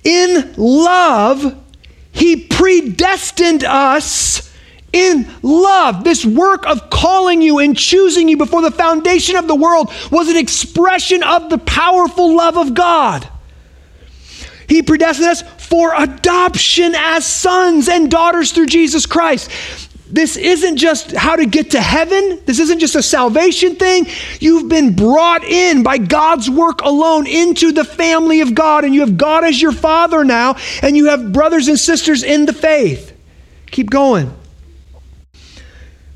In 0.03 0.53
love, 0.57 1.55
he 2.11 2.47
predestined 2.47 3.63
us 3.63 4.53
in 4.91 5.29
love. 5.41 6.03
This 6.03 6.25
work 6.25 6.65
of 6.65 6.89
calling 6.89 7.41
you 7.41 7.59
and 7.59 7.77
choosing 7.77 8.27
you 8.27 8.37
before 8.37 8.61
the 8.61 8.71
foundation 8.71 9.35
of 9.35 9.47
the 9.47 9.55
world 9.55 9.91
was 10.11 10.29
an 10.29 10.37
expression 10.37 11.23
of 11.23 11.49
the 11.49 11.57
powerful 11.57 12.35
love 12.35 12.57
of 12.57 12.73
God. 12.73 13.27
He 14.67 14.81
predestined 14.83 15.29
us 15.29 15.41
for 15.41 15.93
adoption 15.95 16.93
as 16.95 17.25
sons 17.25 17.89
and 17.89 18.09
daughters 18.09 18.51
through 18.51 18.67
Jesus 18.67 19.05
Christ. 19.05 19.49
This 20.11 20.37
isn't 20.37 20.77
just 20.77 21.11
how 21.11 21.35
to 21.35 21.45
get 21.45 21.71
to 21.71 21.81
heaven. 21.81 22.41
This 22.45 22.59
isn't 22.59 22.79
just 22.79 22.95
a 22.95 23.03
salvation 23.03 23.75
thing. 23.75 24.07
You've 24.39 24.67
been 24.67 24.95
brought 24.95 25.43
in 25.43 25.83
by 25.83 25.99
God's 25.99 26.49
work 26.49 26.81
alone 26.81 27.27
into 27.27 27.71
the 27.71 27.85
family 27.85 28.41
of 28.41 28.55
God, 28.55 28.85
and 28.85 28.93
you 28.95 29.01
have 29.01 29.17
God 29.17 29.43
as 29.43 29.61
your 29.61 29.71
father 29.71 30.23
now, 30.23 30.55
and 30.81 30.97
you 30.97 31.05
have 31.09 31.31
brothers 31.31 31.67
and 31.67 31.79
sisters 31.79 32.23
in 32.23 32.45
the 32.45 32.53
faith. 32.53 33.15
Keep 33.67 33.91
going 33.91 34.33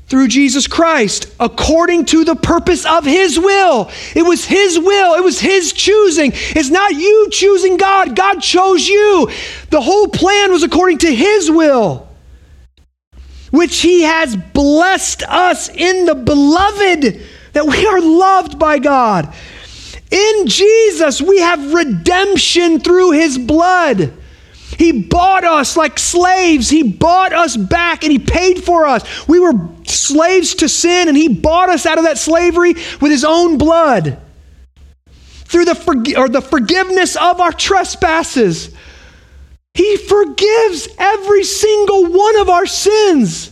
through 0.06 0.28
Jesus 0.28 0.66
Christ 0.66 1.32
according 1.40 2.04
to 2.06 2.24
the 2.24 2.34
purpose 2.34 2.84
of 2.84 3.04
His 3.04 3.38
will. 3.38 3.90
It 4.14 4.22
was 4.22 4.44
His 4.44 4.78
will, 4.78 5.14
it 5.14 5.22
was 5.22 5.40
His 5.40 5.72
choosing. 5.72 6.32
It's 6.34 6.70
not 6.70 6.92
you 6.92 7.28
choosing 7.30 7.76
God, 7.76 8.16
God 8.16 8.40
chose 8.40 8.86
you. 8.86 9.30
The 9.70 9.80
whole 9.80 10.08
plan 10.08 10.52
was 10.52 10.62
according 10.62 10.98
to 10.98 11.14
His 11.14 11.50
will, 11.50 12.08
which 13.54 13.80
He 13.80 14.02
has 14.02 14.34
blessed 14.34 15.22
us 15.22 15.68
in 15.68 16.06
the 16.06 16.14
beloved, 16.16 17.22
that 17.52 17.66
we 17.66 17.86
are 17.86 18.00
loved 18.00 18.58
by 18.58 18.80
God. 18.80 19.32
In 20.10 20.46
Jesus, 20.46 21.22
we 21.22 21.40
have 21.40 21.72
redemption 21.72 22.80
through 22.80 23.12
His 23.12 23.38
blood. 23.38 24.12
He 24.76 25.02
bought 25.02 25.44
us 25.44 25.76
like 25.76 26.00
slaves. 26.00 26.68
He 26.68 26.82
bought 26.82 27.32
us 27.32 27.56
back 27.56 28.02
and 28.02 28.10
He 28.10 28.18
paid 28.18 28.64
for 28.64 28.86
us. 28.86 29.28
We 29.28 29.38
were 29.38 29.68
slaves 29.84 30.56
to 30.56 30.68
sin 30.68 31.08
and 31.08 31.16
He 31.16 31.28
bought 31.28 31.68
us 31.68 31.86
out 31.86 31.98
of 31.98 32.04
that 32.04 32.18
slavery 32.18 32.74
with 33.00 33.12
His 33.12 33.24
own 33.24 33.56
blood. 33.56 34.20
Through 35.44 35.66
the, 35.66 35.74
forg- 35.74 36.18
or 36.18 36.28
the 36.28 36.42
forgiveness 36.42 37.14
of 37.14 37.40
our 37.40 37.52
trespasses, 37.52 38.74
He 39.74 39.96
forgives 39.96 40.88
every 40.98 41.44
single 41.44 42.06
one 42.06 42.38
of 42.40 42.48
our 42.48 42.66
sins. 42.66 43.50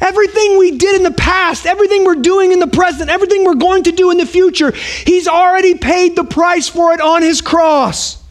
Everything 0.00 0.58
we 0.58 0.78
did 0.78 0.96
in 0.96 1.02
the 1.02 1.12
past, 1.12 1.66
everything 1.66 2.04
we're 2.04 2.14
doing 2.16 2.52
in 2.52 2.58
the 2.58 2.66
present, 2.66 3.10
everything 3.10 3.44
we're 3.44 3.54
going 3.54 3.84
to 3.84 3.92
do 3.92 4.10
in 4.10 4.18
the 4.18 4.26
future, 4.26 4.72
He's 4.72 5.28
already 5.28 5.76
paid 5.76 6.16
the 6.16 6.24
price 6.24 6.68
for 6.68 6.92
it 6.92 7.00
on 7.00 7.22
His 7.22 7.40
cross 7.40 8.24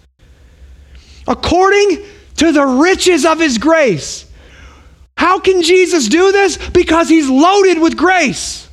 according 1.27 2.03
to 2.35 2.51
the 2.51 2.65
riches 2.65 3.25
of 3.25 3.39
his 3.39 3.57
grace. 3.57 4.25
How 5.15 5.39
can 5.39 5.61
Jesus 5.61 6.07
do 6.07 6.31
this? 6.31 6.57
Because 6.69 7.07
he's 7.07 7.29
loaded 7.29 7.79
with 7.79 7.95
grace. 7.95 8.67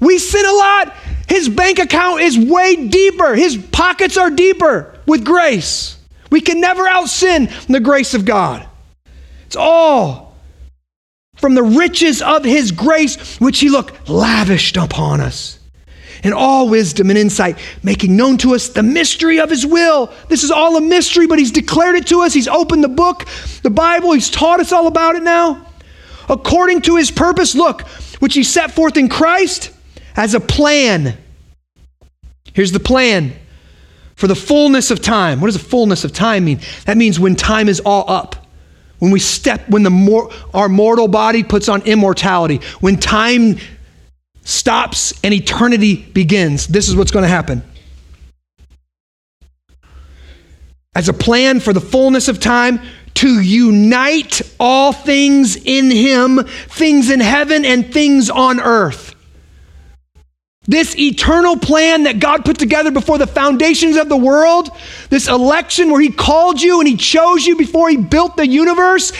We 0.00 0.18
sin 0.18 0.44
a 0.44 0.52
lot. 0.52 0.94
His 1.28 1.48
bank 1.48 1.78
account 1.78 2.20
is 2.20 2.38
way 2.38 2.88
deeper. 2.88 3.34
His 3.34 3.56
pockets 3.56 4.16
are 4.16 4.30
deeper 4.30 4.98
with 5.06 5.24
grace. 5.24 5.95
We 6.30 6.40
can 6.40 6.60
never 6.60 6.86
out 6.86 7.08
sin 7.08 7.48
the 7.68 7.80
grace 7.80 8.14
of 8.14 8.24
God. 8.24 8.66
It's 9.46 9.56
all 9.56 10.36
from 11.36 11.54
the 11.54 11.62
riches 11.62 12.22
of 12.22 12.44
his 12.44 12.72
grace, 12.72 13.38
which 13.38 13.60
he 13.60 13.68
looked 13.68 14.08
lavished 14.08 14.76
upon 14.76 15.20
us 15.20 15.58
in 16.24 16.32
all 16.32 16.68
wisdom 16.68 17.10
and 17.10 17.18
insight, 17.18 17.58
making 17.82 18.16
known 18.16 18.38
to 18.38 18.54
us 18.54 18.68
the 18.70 18.82
mystery 18.82 19.38
of 19.38 19.50
his 19.50 19.66
will. 19.66 20.12
This 20.28 20.42
is 20.42 20.50
all 20.50 20.76
a 20.76 20.80
mystery, 20.80 21.26
but 21.26 21.38
he's 21.38 21.52
declared 21.52 21.94
it 21.94 22.06
to 22.08 22.22
us. 22.22 22.32
He's 22.32 22.48
opened 22.48 22.82
the 22.82 22.88
book, 22.88 23.26
the 23.62 23.70
Bible, 23.70 24.12
he's 24.12 24.30
taught 24.30 24.60
us 24.60 24.72
all 24.72 24.86
about 24.86 25.14
it 25.14 25.22
now. 25.22 25.66
according 26.28 26.82
to 26.82 26.96
his 26.96 27.10
purpose, 27.10 27.54
look, 27.54 27.82
which 28.18 28.34
he 28.34 28.42
set 28.42 28.72
forth 28.72 28.96
in 28.96 29.08
Christ 29.08 29.70
as 30.16 30.34
a 30.34 30.40
plan. 30.40 31.16
Here's 32.52 32.72
the 32.72 32.80
plan 32.80 33.32
for 34.16 34.26
the 34.26 34.34
fullness 34.34 34.90
of 34.90 35.00
time. 35.00 35.40
What 35.40 35.46
does 35.46 35.62
the 35.62 35.68
fullness 35.68 36.02
of 36.04 36.12
time 36.12 36.46
mean? 36.46 36.60
That 36.86 36.96
means 36.96 37.20
when 37.20 37.36
time 37.36 37.68
is 37.68 37.80
all 37.80 38.04
up. 38.10 38.34
When 38.98 39.10
we 39.10 39.20
step, 39.20 39.68
when 39.68 39.82
the 39.82 39.90
mor- 39.90 40.30
our 40.54 40.70
mortal 40.70 41.06
body 41.06 41.44
puts 41.44 41.68
on 41.68 41.82
immortality, 41.82 42.60
when 42.80 42.96
time 42.96 43.58
stops 44.42 45.12
and 45.22 45.34
eternity 45.34 45.96
begins, 45.96 46.66
this 46.66 46.88
is 46.88 46.96
what's 46.96 47.10
going 47.10 47.24
to 47.24 47.28
happen. 47.28 47.62
As 50.94 51.10
a 51.10 51.12
plan 51.12 51.60
for 51.60 51.74
the 51.74 51.80
fullness 51.80 52.28
of 52.28 52.40
time, 52.40 52.80
to 53.16 53.40
unite 53.40 54.40
all 54.58 54.92
things 54.92 55.56
in 55.56 55.90
Him, 55.90 56.42
things 56.44 57.10
in 57.10 57.20
heaven 57.20 57.66
and 57.66 57.92
things 57.92 58.30
on 58.30 58.60
earth. 58.60 59.05
This 60.68 60.96
eternal 60.98 61.56
plan 61.56 62.04
that 62.04 62.18
God 62.18 62.44
put 62.44 62.58
together 62.58 62.90
before 62.90 63.18
the 63.18 63.26
foundations 63.26 63.96
of 63.96 64.08
the 64.08 64.16
world, 64.16 64.70
this 65.10 65.28
election 65.28 65.90
where 65.90 66.00
He 66.00 66.10
called 66.10 66.60
you 66.60 66.80
and 66.80 66.88
He 66.88 66.96
chose 66.96 67.46
you 67.46 67.56
before 67.56 67.88
He 67.88 67.96
built 67.96 68.36
the 68.36 68.46
universe, 68.46 69.12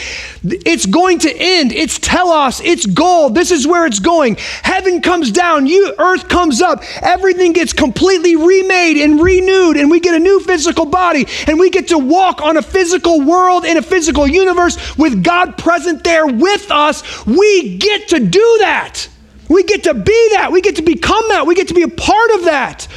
it's 0.42 0.86
going 0.86 1.20
to 1.20 1.32
end. 1.32 1.72
It's 1.72 1.98
telos, 1.98 2.60
it's 2.60 2.86
goal. 2.86 3.30
This 3.30 3.52
is 3.52 3.66
where 3.66 3.86
it's 3.86 4.00
going. 4.00 4.36
Heaven 4.36 5.00
comes 5.02 5.30
down, 5.30 5.66
you, 5.66 5.94
earth 5.98 6.28
comes 6.28 6.60
up. 6.60 6.82
Everything 7.00 7.52
gets 7.52 7.72
completely 7.72 8.34
remade 8.34 8.96
and 8.96 9.20
renewed, 9.20 9.76
and 9.76 9.90
we 9.90 10.00
get 10.00 10.14
a 10.14 10.18
new 10.18 10.40
physical 10.40 10.84
body, 10.84 11.26
and 11.46 11.58
we 11.60 11.70
get 11.70 11.88
to 11.88 11.98
walk 11.98 12.42
on 12.42 12.56
a 12.56 12.62
physical 12.62 13.20
world 13.20 13.64
in 13.64 13.76
a 13.76 13.82
physical 13.82 14.26
universe 14.26 14.96
with 14.96 15.22
God 15.22 15.56
present 15.58 16.02
there 16.02 16.26
with 16.26 16.70
us. 16.70 17.24
We 17.24 17.78
get 17.78 18.08
to 18.08 18.20
do 18.20 18.56
that. 18.60 19.08
We 19.48 19.62
get 19.62 19.84
to 19.84 19.94
be 19.94 20.28
that. 20.32 20.50
We 20.52 20.60
get 20.60 20.76
to 20.76 20.82
become 20.82 21.28
that. 21.28 21.46
We 21.46 21.54
get 21.54 21.68
to 21.68 21.74
be 21.74 21.82
a 21.82 21.88
part 21.88 22.30
of 22.32 22.44
that. 22.44 22.88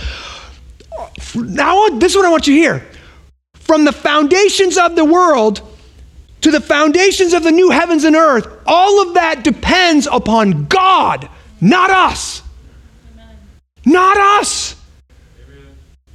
Now, 1.35 1.87
this 1.89 2.13
is 2.13 2.17
what 2.17 2.25
I 2.25 2.29
want 2.29 2.47
you 2.47 2.55
to 2.55 2.59
hear. 2.59 2.87
From 3.53 3.85
the 3.85 3.91
foundations 3.91 4.77
of 4.77 4.95
the 4.95 5.05
world 5.05 5.61
to 6.41 6.51
the 6.51 6.61
foundations 6.61 7.33
of 7.33 7.43
the 7.43 7.51
new 7.51 7.69
heavens 7.69 8.03
and 8.03 8.15
earth, 8.15 8.47
all 8.65 9.07
of 9.07 9.15
that 9.15 9.43
depends 9.43 10.07
upon 10.07 10.65
God, 10.65 11.29
not 11.61 11.89
us. 11.89 12.41
Not 13.85 14.17
us. 14.17 14.75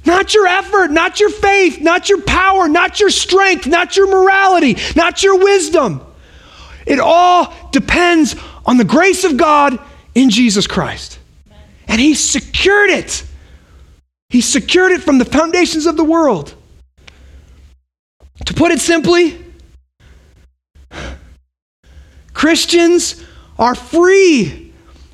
Not 0.05 0.33
your 0.33 0.45
effort, 0.45 0.91
not 0.91 1.19
your 1.19 1.31
faith, 1.31 1.81
not 1.81 2.09
your 2.09 2.21
power, 2.21 2.67
not 2.67 2.99
your 2.99 3.09
strength, 3.09 3.65
not 3.65 3.97
your 3.97 4.07
morality, 4.07 4.77
not 4.95 5.23
your 5.23 5.39
wisdom. 5.39 6.01
It 6.85 6.99
all 6.99 7.53
depends 7.71 8.35
on 8.65 8.77
the 8.77 8.83
grace 8.83 9.23
of 9.23 9.37
God 9.37 9.79
in 10.15 10.29
Jesus 10.29 10.65
Christ. 10.65 11.19
And 11.87 12.01
He 12.01 12.15
secured 12.15 12.89
it. 12.89 13.23
He 14.29 14.41
secured 14.41 14.91
it 14.91 15.01
from 15.03 15.19
the 15.19 15.25
foundations 15.25 15.85
of 15.85 15.97
the 15.97 16.03
world. 16.03 16.55
To 18.45 18.53
put 18.53 18.71
it 18.71 18.79
simply, 18.79 19.37
Christians 22.33 23.23
are 23.57 23.75
free 23.75 24.73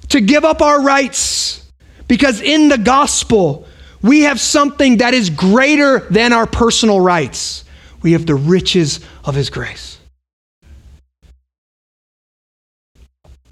to 0.10 0.22
give 0.22 0.44
up 0.44 0.62
our 0.62 0.82
rights 0.82 1.72
because 2.08 2.42
in 2.42 2.68
the 2.68 2.78
gospel, 2.78 3.68
we 4.02 4.22
have 4.22 4.40
something 4.40 4.98
that 4.98 5.14
is 5.14 5.30
greater 5.30 6.00
than 6.10 6.34
our 6.34 6.48
personal 6.48 7.00
rights. 7.00 7.64
We 8.02 8.14
have 8.14 8.26
the 8.26 8.36
riches 8.36 9.00
of 9.24 9.36
His 9.36 9.50
grace. 9.50 10.00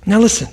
Now, 0.06 0.20
listen. 0.20 0.47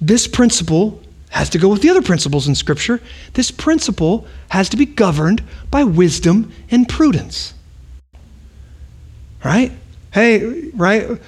This 0.00 0.26
principle 0.26 1.00
has 1.30 1.50
to 1.50 1.58
go 1.58 1.68
with 1.68 1.82
the 1.82 1.90
other 1.90 2.02
principles 2.02 2.48
in 2.48 2.54
Scripture. 2.54 3.00
This 3.34 3.50
principle 3.50 4.26
has 4.48 4.68
to 4.70 4.76
be 4.76 4.86
governed 4.86 5.42
by 5.70 5.84
wisdom 5.84 6.52
and 6.70 6.88
prudence. 6.88 7.54
Right? 9.44 9.72
Hey, 10.12 10.70
right? 10.70 11.20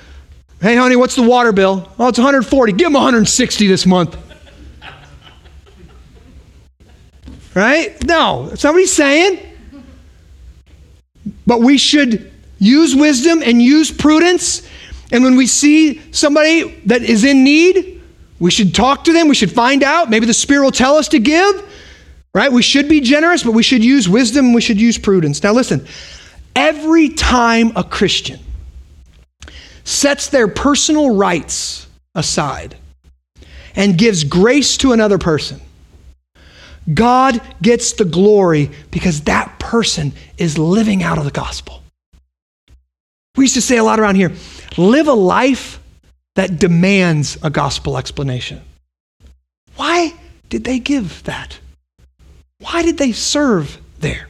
Hey, 0.61 0.77
honey, 0.77 0.97
what's 0.97 1.15
the 1.15 1.23
water 1.23 1.53
bill? 1.53 1.89
Oh, 1.99 2.09
it's 2.09 2.19
140. 2.19 2.73
Give 2.73 2.87
him 2.87 2.95
160 2.95 3.67
this 3.67 3.87
month. 3.87 4.17
Right? 7.55 8.03
No, 8.07 8.49
that's 8.49 8.65
not 8.65 8.73
what 8.73 8.81
he's 8.81 8.93
saying. 8.93 9.39
But 11.47 11.61
we 11.61 11.79
should 11.79 12.33
use 12.59 12.95
wisdom 12.95 13.43
and 13.43 13.61
use 13.61 13.91
prudence. 13.91 14.67
And 15.11 15.23
when 15.23 15.37
we 15.37 15.47
see 15.47 16.01
somebody 16.13 16.81
that 16.87 17.03
is 17.03 17.25
in 17.25 17.45
need, 17.45 17.92
we 18.43 18.51
should 18.51 18.75
talk 18.75 19.05
to 19.05 19.13
them. 19.13 19.29
We 19.29 19.37
should 19.37 19.53
find 19.53 19.85
out. 19.85 20.11
Maybe 20.11 20.27
the 20.27 20.35
Spirit 20.35 20.65
will 20.65 20.73
tell 20.73 20.97
us 20.97 21.07
to 21.11 21.21
give, 21.21 21.63
right? 22.35 22.51
We 22.51 22.61
should 22.61 22.89
be 22.89 23.01
generous, 23.01 23.45
but 23.45 23.53
we 23.53 23.63
should 23.63 23.85
use 23.85 24.09
wisdom. 24.09 24.53
We 24.53 24.61
should 24.61 24.81
use 24.81 24.99
prudence. 24.99 25.41
Now, 25.45 25.53
listen 25.53 25.87
every 26.57 27.11
time 27.11 27.71
a 27.77 27.85
Christian 27.85 28.41
sets 29.85 30.27
their 30.27 30.49
personal 30.49 31.15
rights 31.15 31.87
aside 32.17 32.75
and 33.77 33.97
gives 33.97 34.25
grace 34.25 34.77
to 34.79 34.91
another 34.91 35.19
person, 35.19 35.61
God 36.93 37.41
gets 37.63 37.93
the 37.93 38.05
glory 38.05 38.73
because 38.91 39.21
that 39.23 39.61
person 39.61 40.15
is 40.37 40.59
living 40.59 41.05
out 41.05 41.17
of 41.17 41.25
the 41.25 41.31
gospel. 41.31 41.81
We 43.37 43.45
used 43.45 43.55
to 43.55 43.63
say 43.63 43.77
a 43.77 43.85
lot 43.85 44.01
around 44.01 44.17
here 44.17 44.33
live 44.77 45.07
a 45.07 45.13
life 45.13 45.79
that 46.35 46.59
demands 46.59 47.39
a 47.43 47.51
gospel 47.51 47.99
explanation. 47.99 48.63
Why 49.77 50.15
did 50.49 50.65
they 50.65 50.79
give 50.79 51.23
that? 51.25 51.59
Why 52.61 52.83
did 52.83 52.99
they 52.99 53.13
serve 53.13 53.79
there? 54.01 54.29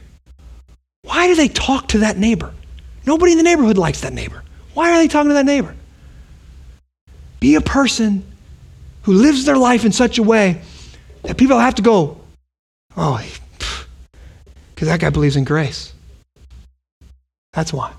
Why 1.03 1.27
do 1.27 1.35
they 1.35 1.47
talk 1.47 1.89
to 1.89 1.99
that 1.99 2.17
neighbor? 2.17 2.53
Nobody 3.05 3.33
in 3.33 3.37
the 3.37 3.43
neighborhood 3.43 3.77
likes 3.77 4.01
that 4.01 4.13
neighbor. 4.13 4.43
Why 4.73 4.91
are 4.91 4.97
they 4.97 5.07
talking 5.07 5.29
to 5.29 5.35
that 5.35 5.45
neighbor? 5.45 5.75
Be 7.39 7.55
a 7.55 7.61
person 7.61 8.23
who 9.03 9.13
lives 9.13 9.45
their 9.45 9.57
life 9.57 9.85
in 9.85 9.91
such 9.91 10.17
a 10.17 10.23
way 10.23 10.61
that 11.23 11.37
people 11.37 11.59
have 11.59 11.75
to 11.75 11.81
go, 11.81 12.19
oh, 12.95 13.23
because 14.73 14.87
that 14.87 14.99
guy 14.99 15.09
believes 15.09 15.35
in 15.35 15.43
grace. 15.43 15.93
That's 17.51 17.71
why. 17.71 17.91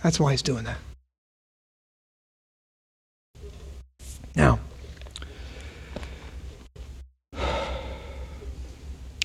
That's 0.00 0.20
why 0.20 0.32
he's 0.32 0.42
doing 0.42 0.64
that. 0.64 0.78
Now, 4.34 4.58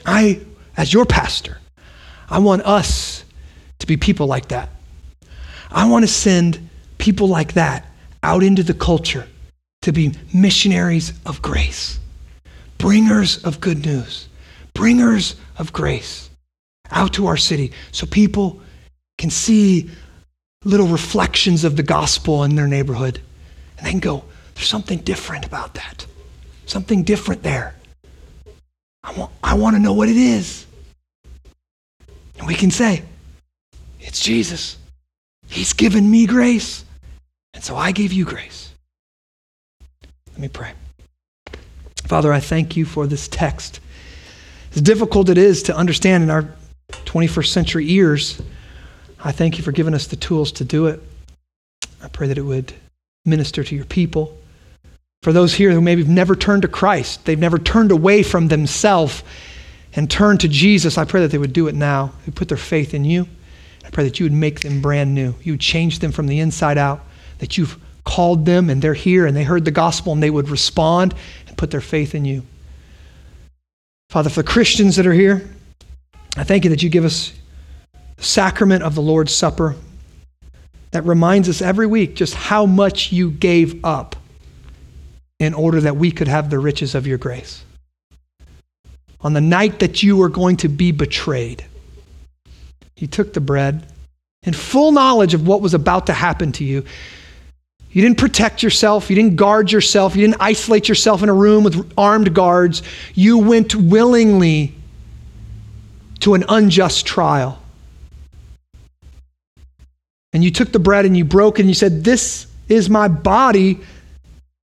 I, 0.05 0.41
as 0.77 0.93
your 0.93 1.05
pastor, 1.05 1.57
I 2.29 2.39
want 2.39 2.63
us 2.63 3.23
to 3.79 3.87
be 3.87 3.97
people 3.97 4.27
like 4.27 4.49
that. 4.49 4.69
I 5.71 5.87
want 5.89 6.03
to 6.03 6.07
send 6.07 6.69
people 6.97 7.27
like 7.27 7.53
that 7.53 7.85
out 8.23 8.43
into 8.43 8.63
the 8.63 8.73
culture 8.73 9.27
to 9.81 9.91
be 9.91 10.13
missionaries 10.33 11.13
of 11.25 11.41
grace, 11.41 11.99
bringers 12.77 13.43
of 13.43 13.59
good 13.61 13.85
news, 13.85 14.27
bringers 14.73 15.35
of 15.57 15.71
grace 15.73 16.29
out 16.91 17.13
to 17.13 17.27
our 17.27 17.37
city 17.37 17.71
so 17.91 18.05
people 18.05 18.61
can 19.17 19.29
see 19.29 19.89
little 20.63 20.87
reflections 20.87 21.63
of 21.63 21.75
the 21.75 21.83
gospel 21.83 22.43
in 22.43 22.55
their 22.55 22.67
neighborhood 22.67 23.21
and 23.77 23.85
they 23.85 23.91
can 23.91 23.99
go, 23.99 24.23
there's 24.55 24.67
something 24.67 24.99
different 24.99 25.45
about 25.45 25.75
that. 25.75 26.05
Something 26.65 27.03
different 27.03 27.43
there. 27.43 27.75
I 29.03 29.11
want, 29.13 29.31
I 29.43 29.53
want 29.53 29.75
to 29.75 29.81
know 29.81 29.93
what 29.93 30.09
it 30.09 30.17
is. 30.17 30.65
And 32.39 32.47
we 32.47 32.55
can 32.55 32.71
say, 32.71 33.03
it's 33.99 34.19
Jesus. 34.19 34.77
He's 35.47 35.73
given 35.73 36.09
me 36.09 36.25
grace. 36.25 36.83
And 37.53 37.63
so 37.63 37.75
I 37.75 37.91
gave 37.91 38.11
you 38.11 38.25
grace. 38.25 38.73
Let 40.31 40.39
me 40.39 40.47
pray. 40.47 40.73
Father, 42.07 42.33
I 42.33 42.39
thank 42.39 42.75
you 42.75 42.85
for 42.85 43.07
this 43.07 43.27
text. 43.27 43.79
As 44.75 44.81
difficult 44.81 45.29
it 45.29 45.37
is 45.37 45.63
to 45.63 45.75
understand 45.75 46.23
in 46.23 46.29
our 46.29 46.45
21st 46.89 47.47
century 47.47 47.89
ears, 47.91 48.41
I 49.23 49.31
thank 49.31 49.57
you 49.57 49.63
for 49.63 49.71
giving 49.71 49.93
us 49.93 50.07
the 50.07 50.15
tools 50.15 50.51
to 50.53 50.65
do 50.65 50.87
it. 50.87 51.01
I 52.03 52.07
pray 52.09 52.27
that 52.27 52.37
it 52.37 52.43
would 52.43 52.73
minister 53.23 53.63
to 53.63 53.75
your 53.75 53.85
people. 53.85 54.37
For 55.25 55.33
those 55.33 55.55
here 55.55 55.71
who 55.71 55.81
maybe 55.81 56.03
have 56.03 56.07
never 56.07 56.35
turned 56.35 56.61
to 56.61 56.67
Christ, 56.67 57.25
they've 57.25 57.39
never 57.39 57.57
turned 57.57 57.89
away 57.89 58.21
from 58.21 58.47
themselves 58.47 59.23
and 59.95 60.07
turned 60.07 60.41
to 60.41 60.47
Jesus, 60.47 60.99
I 60.99 61.05
pray 61.05 61.21
that 61.21 61.31
they 61.31 61.39
would 61.39 61.51
do 61.51 61.65
it 61.65 61.73
now. 61.73 62.11
They 62.27 62.31
put 62.31 62.47
their 62.47 62.59
faith 62.59 62.93
in 62.93 63.05
you. 63.05 63.27
I 63.83 63.89
pray 63.89 64.03
that 64.03 64.19
you 64.19 64.25
would 64.25 64.33
make 64.33 64.59
them 64.59 64.81
brand 64.81 65.15
new. 65.15 65.33
You 65.41 65.53
would 65.53 65.61
change 65.61 65.97
them 65.97 66.11
from 66.11 66.27
the 66.27 66.39
inside 66.41 66.77
out, 66.77 67.03
that 67.39 67.57
you've 67.57 67.75
called 68.03 68.45
them 68.45 68.69
and 68.69 68.83
they're 68.83 68.93
here 68.93 69.25
and 69.25 69.35
they 69.35 69.43
heard 69.43 69.65
the 69.65 69.71
gospel 69.71 70.13
and 70.13 70.21
they 70.21 70.29
would 70.29 70.47
respond 70.47 71.15
and 71.47 71.57
put 71.57 71.71
their 71.71 71.81
faith 71.81 72.13
in 72.13 72.23
you. 72.23 72.43
Father, 74.11 74.29
for 74.29 74.43
the 74.43 74.47
Christians 74.47 74.95
that 74.97 75.07
are 75.07 75.13
here, 75.13 75.49
I 76.37 76.43
thank 76.43 76.65
you 76.65 76.69
that 76.69 76.83
you 76.83 76.89
give 76.91 77.03
us 77.03 77.33
the 78.17 78.23
sacrament 78.23 78.83
of 78.83 78.93
the 78.93 79.01
Lord's 79.01 79.33
Supper 79.33 79.75
that 80.91 81.03
reminds 81.03 81.49
us 81.49 81.63
every 81.63 81.87
week 81.87 82.15
just 82.15 82.35
how 82.35 82.67
much 82.67 83.11
you 83.11 83.31
gave 83.31 83.83
up 83.83 84.17
in 85.45 85.53
order 85.53 85.81
that 85.81 85.97
we 85.97 86.11
could 86.11 86.27
have 86.27 86.49
the 86.49 86.59
riches 86.59 86.95
of 86.95 87.07
your 87.07 87.17
grace. 87.17 87.63
On 89.21 89.33
the 89.33 89.41
night 89.41 89.79
that 89.79 90.03
you 90.03 90.17
were 90.17 90.29
going 90.29 90.57
to 90.57 90.67
be 90.67 90.91
betrayed, 90.91 91.65
he 92.95 93.07
took 93.07 93.33
the 93.33 93.41
bread 93.41 93.85
in 94.43 94.53
full 94.53 94.91
knowledge 94.91 95.33
of 95.33 95.47
what 95.47 95.61
was 95.61 95.73
about 95.73 96.07
to 96.07 96.13
happen 96.13 96.51
to 96.53 96.63
you. 96.63 96.85
You 97.91 98.01
didn't 98.01 98.17
protect 98.17 98.61
yourself. 98.61 99.09
You 99.09 99.15
didn't 99.15 99.37
guard 99.37 99.71
yourself. 99.71 100.15
You 100.15 100.27
didn't 100.27 100.41
isolate 100.41 100.89
yourself 100.89 101.23
in 101.23 101.29
a 101.29 101.33
room 101.33 101.63
with 101.63 101.93
armed 101.97 102.33
guards. 102.33 102.83
You 103.13 103.37
went 103.37 103.73
willingly 103.73 104.75
to 106.19 106.33
an 106.33 106.43
unjust 106.49 107.05
trial. 107.05 107.61
And 110.33 110.43
you 110.43 110.51
took 110.51 110.73
the 110.73 110.79
bread 110.79 111.05
and 111.05 111.15
you 111.15 111.23
broke 111.23 111.57
it 111.57 111.61
and 111.61 111.69
you 111.69 111.73
said, 111.73 112.03
This 112.03 112.47
is 112.67 112.89
my 112.89 113.07
body 113.07 113.79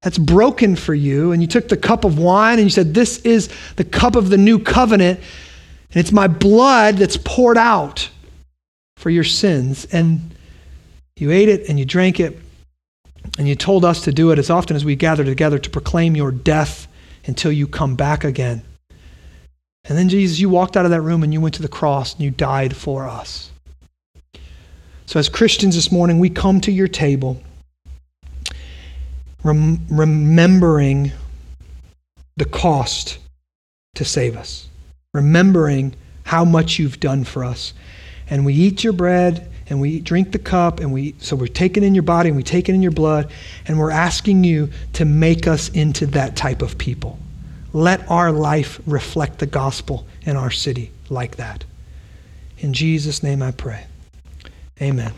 that's 0.03 0.19
broken 0.19 0.77
for 0.77 0.95
you. 0.95 1.33
And 1.33 1.41
you 1.41 1.49
took 1.49 1.69
the 1.69 1.77
cup 1.77 2.05
of 2.05 2.19
wine 2.19 2.59
and 2.59 2.65
you 2.65 2.71
said, 2.71 2.93
This 2.93 3.19
is 3.21 3.49
the 3.77 3.85
cup 3.85 4.17
of 4.17 4.29
the 4.29 4.37
new 4.37 4.59
covenant. 4.59 5.19
And 5.19 6.01
it's 6.01 6.13
my 6.13 6.27
blood 6.27 6.97
that's 6.97 7.17
poured 7.17 7.57
out 7.57 8.11
for 8.97 9.11
your 9.11 9.25
sins. 9.25 9.87
And 9.87 10.35
you 11.17 11.31
ate 11.31 11.49
it 11.49 11.69
and 11.69 11.79
you 11.79 11.85
drank 11.85 12.19
it. 12.19 12.39
And 13.39 13.49
you 13.49 13.55
told 13.55 13.85
us 13.85 14.03
to 14.05 14.13
do 14.13 14.33
it 14.33 14.39
as 14.39 14.51
often 14.51 14.77
as 14.77 14.85
we 14.85 14.97
gather 14.97 15.25
together 15.25 15.59
to 15.59 15.71
proclaim 15.71 16.17
your 16.17 16.33
death 16.33 16.89
until 17.25 17.53
you 17.53 17.69
come 17.69 17.95
back 17.95 18.25
again. 18.25 18.63
And 19.85 19.97
then, 19.97 20.09
Jesus, 20.09 20.39
you 20.39 20.49
walked 20.49 20.77
out 20.77 20.85
of 20.85 20.91
that 20.91 21.01
room 21.01 21.23
and 21.23 21.33
you 21.33 21.41
went 21.41 21.55
to 21.57 21.63
the 21.63 21.69
cross 21.69 22.15
and 22.15 22.23
you 22.23 22.31
died 22.31 22.77
for 22.77 23.09
us. 23.09 23.51
So, 25.07 25.19
as 25.19 25.29
Christians 25.29 25.75
this 25.75 25.91
morning, 25.91 26.19
we 26.19 26.31
come 26.31 26.61
to 26.63 26.73
your 26.73 26.89
table 26.89 27.41
rem- 29.43 29.87
remembering 29.91 31.13
the 32.37 32.45
cost 32.45 33.19
to 33.95 34.05
save 34.05 34.37
us, 34.37 34.69
remembering 35.13 35.95
how 36.25 36.45
much 36.45 36.79
you've 36.79 37.01
done 37.01 37.25
for 37.25 37.45
us. 37.45 37.73
And 38.29 38.47
we 38.47 38.55
eat 38.55 38.83
your 38.83 38.93
bread 38.93 39.51
and 39.69 39.81
we 39.81 40.01
drink 40.01 40.33
the 40.33 40.39
cup 40.39 40.81
and 40.81 40.93
we 40.93 41.15
so 41.19 41.37
we're 41.37 41.47
taking 41.47 41.83
in 41.83 41.95
your 41.95 42.03
body 42.03 42.29
and 42.29 42.37
we 42.37 42.43
take 42.43 42.69
it 42.69 42.75
in 42.75 42.83
your 42.83 42.93
blood 42.93 43.31
and 43.67 43.79
we're 43.79 43.91
asking 43.91 44.45
you 44.45 44.71
to 44.95 45.05
make 45.05 45.47
us 45.47 45.69
into 45.71 46.07
that 46.07 46.37
type 46.37 46.63
of 46.63 46.79
people. 46.79 47.19
Let 47.73 48.11
our 48.11 48.33
life 48.33 48.81
reflect 48.87 49.39
the 49.39 49.47
gospel 49.47 50.07
in 50.23 50.37
our 50.37 50.51
city 50.51 50.91
like 51.09 51.37
that. 51.37 51.65
In 52.59 52.73
Jesus' 52.73 53.23
name 53.23 53.43
I 53.43 53.51
pray. 53.51 53.87
Amen. 54.81 55.13